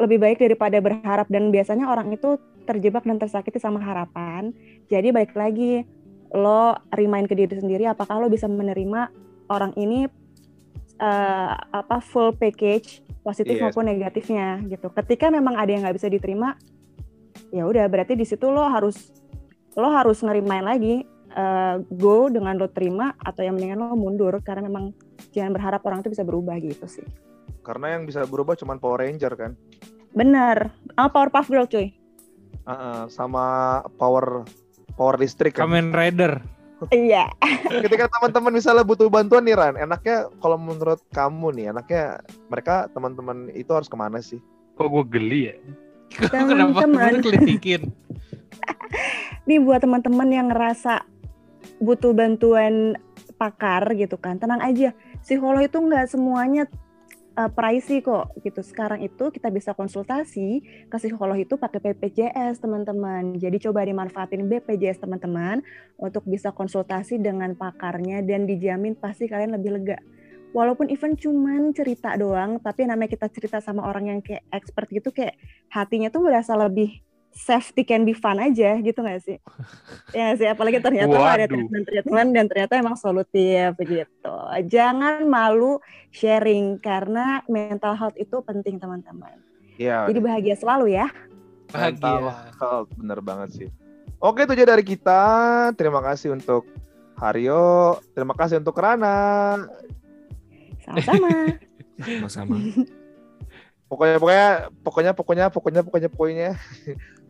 lebih 0.00 0.18
baik 0.18 0.40
daripada 0.40 0.80
berharap. 0.80 1.28
Dan 1.28 1.52
biasanya 1.52 1.92
orang 1.92 2.10
itu 2.10 2.40
terjebak 2.64 3.04
dan 3.04 3.20
tersakiti 3.20 3.60
sama 3.60 3.78
harapan. 3.84 4.50
Jadi 4.88 5.12
baik 5.12 5.36
lagi 5.36 5.84
lo 6.30 6.78
remind 6.94 7.26
ke 7.26 7.34
diri 7.34 7.58
sendiri 7.58 7.90
apakah 7.90 8.22
lo 8.22 8.30
bisa 8.30 8.46
menerima 8.46 9.10
orang 9.50 9.74
ini 9.74 10.06
eh, 11.02 11.52
apa 11.58 11.98
full 11.98 12.30
package 12.38 13.02
positif 13.20 13.58
Yes. 13.58 13.62
maupun 13.68 13.84
negatifnya 13.90 14.62
gitu. 14.70 14.88
Ketika 14.94 15.28
memang 15.28 15.58
ada 15.58 15.68
yang 15.68 15.82
nggak 15.82 15.98
bisa 15.98 16.08
diterima 16.08 16.54
ya 17.50 17.66
udah 17.66 17.82
berarti 17.90 18.14
di 18.14 18.22
situ 18.22 18.46
lo 18.46 18.62
harus 18.62 19.10
lo 19.74 19.90
harus 19.90 20.22
ngerimain 20.22 20.62
lagi 20.62 21.02
eh, 21.34 21.76
go 21.98 22.30
dengan 22.30 22.54
lo 22.54 22.70
terima 22.70 23.10
atau 23.18 23.42
yang 23.42 23.58
mendingan 23.58 23.90
lo 23.90 23.98
mundur. 23.98 24.38
Karena 24.40 24.70
memang 24.70 24.94
jangan 25.34 25.50
berharap 25.50 25.82
orang 25.82 26.06
itu 26.06 26.14
bisa 26.14 26.22
berubah 26.22 26.56
gitu 26.62 26.86
sih. 26.86 27.06
Karena 27.66 27.98
yang 27.98 28.06
bisa 28.06 28.22
berubah 28.24 28.54
cuma 28.54 28.78
Power 28.78 29.02
Ranger 29.02 29.34
kan. 29.34 29.52
Bener 30.12 30.70
sama 30.94 31.08
Powerpuff 31.08 31.48
Girl 31.48 31.66
cuy 31.66 31.94
Uh-uh, 32.60 33.08
sama 33.08 33.44
power 33.96 34.44
power 34.94 35.16
listrik 35.16 35.56
kan. 35.56 35.66
Kamen 35.66 35.90
Rider. 35.90 36.38
iya 36.92 37.26
Ketika 37.84 38.06
teman-teman 38.06 38.52
misalnya 38.52 38.84
butuh 38.84 39.08
bantuan 39.08 39.42
nih 39.42 39.56
Ran, 39.56 39.74
enaknya 39.74 40.28
kalau 40.38 40.60
menurut 40.60 41.00
kamu 41.10 41.56
nih, 41.56 41.64
enaknya 41.72 42.20
mereka 42.46 42.86
teman-teman 42.92 43.48
itu 43.56 43.68
harus 43.72 43.88
ke 43.88 43.96
mana 43.96 44.20
sih? 44.20 44.38
Kok 44.76 44.86
gue 44.86 45.04
geli 45.08 45.40
ya? 45.50 45.54
Kenapa 46.30 46.84
Teman-teman. 46.84 47.10
lu 47.16 47.20
kelitikin? 47.24 47.82
nih 49.48 49.58
buat 49.58 49.80
teman-teman 49.82 50.28
yang 50.30 50.46
ngerasa 50.52 51.02
butuh 51.80 52.12
bantuan 52.12 52.94
pakar 53.34 53.88
gitu 53.96 54.20
kan 54.20 54.36
tenang 54.36 54.60
aja 54.60 54.92
psikolog 55.24 55.64
itu 55.64 55.80
nggak 55.80 56.12
semuanya 56.12 56.68
uh, 57.40 57.48
pricey 57.48 58.04
kok 58.04 58.36
gitu. 58.44 58.60
Sekarang 58.60 59.00
itu 59.00 59.32
kita 59.32 59.48
bisa 59.48 59.72
konsultasi 59.72 60.60
ke 60.92 60.96
psikolog 61.00 61.40
itu 61.40 61.56
pakai 61.56 61.80
BPJS 61.80 62.60
teman-teman. 62.60 63.40
Jadi 63.40 63.56
coba 63.64 63.86
dimanfaatin 63.88 64.44
BPJS 64.44 65.00
teman-teman 65.00 65.64
untuk 65.96 66.28
bisa 66.28 66.52
konsultasi 66.52 67.16
dengan 67.16 67.56
pakarnya 67.56 68.20
dan 68.20 68.44
dijamin 68.44 68.92
pasti 68.92 69.24
kalian 69.24 69.56
lebih 69.56 69.80
lega. 69.80 69.98
Walaupun 70.50 70.90
even 70.90 71.14
cuman 71.14 71.70
cerita 71.70 72.18
doang 72.18 72.58
tapi 72.58 72.82
namanya 72.82 73.14
kita 73.14 73.30
cerita 73.30 73.62
sama 73.62 73.86
orang 73.86 74.10
yang 74.10 74.20
kayak 74.20 74.42
expert 74.50 74.90
gitu 74.90 75.14
kayak 75.14 75.38
hatinya 75.70 76.10
tuh 76.10 76.26
berasa 76.26 76.58
lebih 76.58 76.98
safety 77.30 77.86
can 77.86 78.02
be 78.02 78.12
fun 78.12 78.38
aja 78.38 78.78
gitu 78.82 79.00
gak 79.00 79.22
sih? 79.22 79.38
ya 80.16 80.30
nggak 80.30 80.36
sih, 80.38 80.48
apalagi 80.50 80.78
ternyata 80.82 81.14
lo 81.14 81.22
ada 81.22 81.46
Waduh. 81.46 81.50
treatment-treatment 81.50 82.28
dan 82.34 82.44
ternyata 82.50 82.72
emang 82.78 82.96
solutif 82.98 83.74
gitu. 83.78 84.36
Jangan 84.68 85.24
malu 85.26 85.78
sharing 86.10 86.78
karena 86.82 87.42
mental 87.46 87.94
health 87.94 88.18
itu 88.18 88.42
penting 88.42 88.76
teman-teman. 88.82 89.38
Iya. 89.80 90.10
Jadi 90.10 90.20
bahagia 90.20 90.56
selalu 90.58 90.94
ya. 90.98 91.08
mental 91.70 92.28
Bahagia. 92.28 92.52
health, 92.58 92.90
bener 92.98 93.18
banget 93.22 93.48
sih. 93.54 93.68
Oke 94.20 94.44
itu 94.44 94.52
aja 94.52 94.66
dari 94.76 94.84
kita. 94.84 95.22
Terima 95.78 96.04
kasih 96.04 96.36
untuk 96.36 96.68
Haryo, 97.16 97.96
terima 98.12 98.36
kasih 98.36 98.60
untuk 98.60 98.76
Rana. 98.76 99.60
Sama-sama. 100.84 101.28
Sama-sama. 102.04 102.56
Pokoknya 103.90 104.16
pokoknya 104.22 104.46
pokoknya 104.86 105.12
pokoknya 105.18 105.44
pokoknya 105.50 105.80
pokoknya 105.82 106.08
pokoknya 106.14 106.50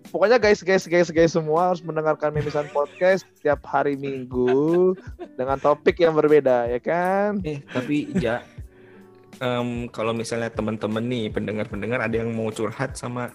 pokoknya 0.08 0.40
guys 0.40 0.64
guys 0.64 0.88
guys 0.88 1.12
guys 1.12 1.36
semua 1.36 1.70
harus 1.70 1.84
mendengarkan 1.84 2.32
Mimisan 2.32 2.64
Podcast 2.72 3.28
setiap 3.36 3.60
hari 3.68 3.94
Minggu 3.94 4.96
dengan 5.36 5.60
topik 5.60 6.00
yang 6.00 6.16
berbeda 6.16 6.72
ya 6.72 6.80
kan? 6.80 7.38
Eh, 7.44 7.60
tapi 7.68 8.08
ya 8.16 8.40
em, 9.38 9.86
kalau 9.92 10.16
misalnya 10.16 10.48
teman-teman 10.48 11.04
nih 11.04 11.28
pendengar-pendengar 11.28 12.00
ada 12.00 12.16
yang 12.16 12.32
mau 12.32 12.48
curhat 12.48 12.96
sama 12.96 13.30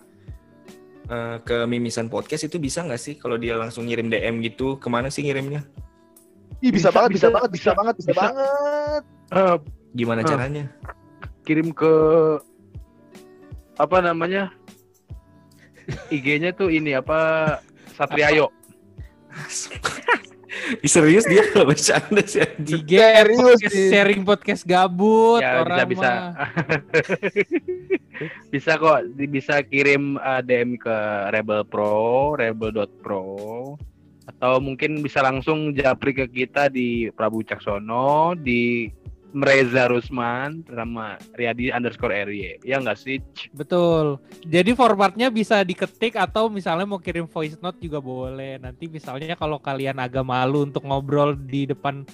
eh, 1.05 1.37
ke 1.45 1.63
Mimisan 1.69 2.09
Podcast 2.09 2.49
itu 2.49 2.57
bisa 2.57 2.81
nggak 2.81 2.99
sih 2.99 3.13
kalau 3.15 3.37
dia 3.37 3.53
langsung 3.55 3.85
ngirim 3.85 4.09
DM 4.09 4.41
gitu 4.41 4.81
ke 4.81 4.89
mana 4.89 5.13
sih 5.13 5.21
ngirimnya? 5.21 5.61
Ih, 6.63 6.71
bisa, 6.73 6.89
Bisa, 6.89 6.97
banget, 6.97 7.09
bisa, 7.13 7.27
bisa, 7.29 7.35
banget, 7.35 7.49
bisa, 7.51 7.61
bisa, 7.61 7.71
banget, 7.77 7.95
bisa, 7.95 8.09
bisa. 8.09 8.21
banget. 8.25 9.03
Eh, 9.29 9.57
Gimana 9.95 10.21
Ah. 10.23 10.27
caranya? 10.27 10.65
kirim 11.45 11.69
ke 11.71 11.93
apa 13.77 13.97
namanya? 14.01 14.49
IG-nya 16.09 16.51
tuh 16.55 16.69
ini 16.73 16.97
apa? 16.97 17.57
Satriayo. 17.95 18.49
Ih, 20.81 20.89
serius 20.89 21.27
dia 21.27 21.43
nggak 21.51 21.67
bercanda 21.75 22.23
sih. 22.23 22.41
IG 22.63 22.91
Serius, 22.95 23.59
podcast, 23.59 23.75
sharing 23.91 24.21
podcast 24.23 24.63
gabut 24.63 25.43
ya 25.43 25.61
orang 25.61 25.77
bisa 25.83 25.91
bisa. 25.91 26.09
mah. 26.09 26.33
bisa 28.53 28.71
kok 28.79 28.99
di- 29.19 29.29
bisa 29.29 29.55
kirim 29.67 30.15
uh, 30.15 30.39
DM 30.39 30.79
ke 30.79 30.97
Rebel 31.35 31.67
Pro, 31.67 32.33
rebel.pro 32.39 33.27
atau 34.25 34.57
mungkin 34.57 35.05
bisa 35.05 35.21
langsung 35.21 35.69
japri 35.77 36.15
ke 36.17 36.25
kita 36.25 36.65
di 36.71 37.13
Prabu 37.13 37.45
Caksono 37.45 38.33
di 38.33 38.89
Mreza 39.35 39.91
Rusman 39.91 40.63
sama 40.71 41.19
Riyadi 41.35 41.67
underscore 41.75 42.15
RY 42.23 42.63
ya 42.63 42.79
nggak 42.79 42.95
sih 42.95 43.19
Betul. 43.51 44.19
Jadi 44.47 44.71
formatnya 44.71 45.27
bisa 45.27 45.59
diketik 45.67 46.15
atau 46.15 46.47
misalnya 46.47 46.87
mau 46.87 47.01
kirim 47.01 47.27
voice 47.27 47.59
note 47.59 47.79
juga 47.83 47.99
boleh. 47.99 48.61
Nanti 48.61 48.87
misalnya 48.87 49.35
kalau 49.35 49.59
kalian 49.59 49.99
agak 49.99 50.23
malu 50.23 50.63
untuk 50.63 50.87
ngobrol 50.87 51.35
di 51.35 51.67
depan 51.67 52.07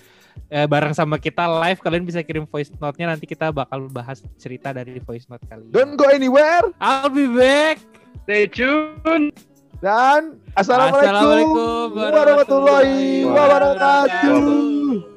eh, 0.49 0.65
bareng 0.65 0.97
sama 0.97 1.21
kita 1.21 1.45
live, 1.45 1.79
kalian 1.83 2.03
bisa 2.07 2.25
kirim 2.25 2.49
voice 2.49 2.73
note-nya. 2.81 3.13
Nanti 3.13 3.29
kita 3.29 3.53
bakal 3.53 3.85
bahas 3.91 4.25
cerita 4.41 4.73
dari 4.73 4.97
voice 4.97 5.29
note 5.29 5.43
kalian. 5.45 5.69
Don't 5.69 5.93
go 5.99 6.09
anywhere 6.09 6.65
I'll 6.81 7.11
be 7.11 7.29
back. 7.29 7.77
stay 8.21 8.45
tune 8.45 9.33
dan 9.81 10.37
assalamualaikum, 10.53 11.09
Assalamualaikum 11.09 11.89
warahmatullahi 11.97 13.25
wabarakatuh. 13.25 15.10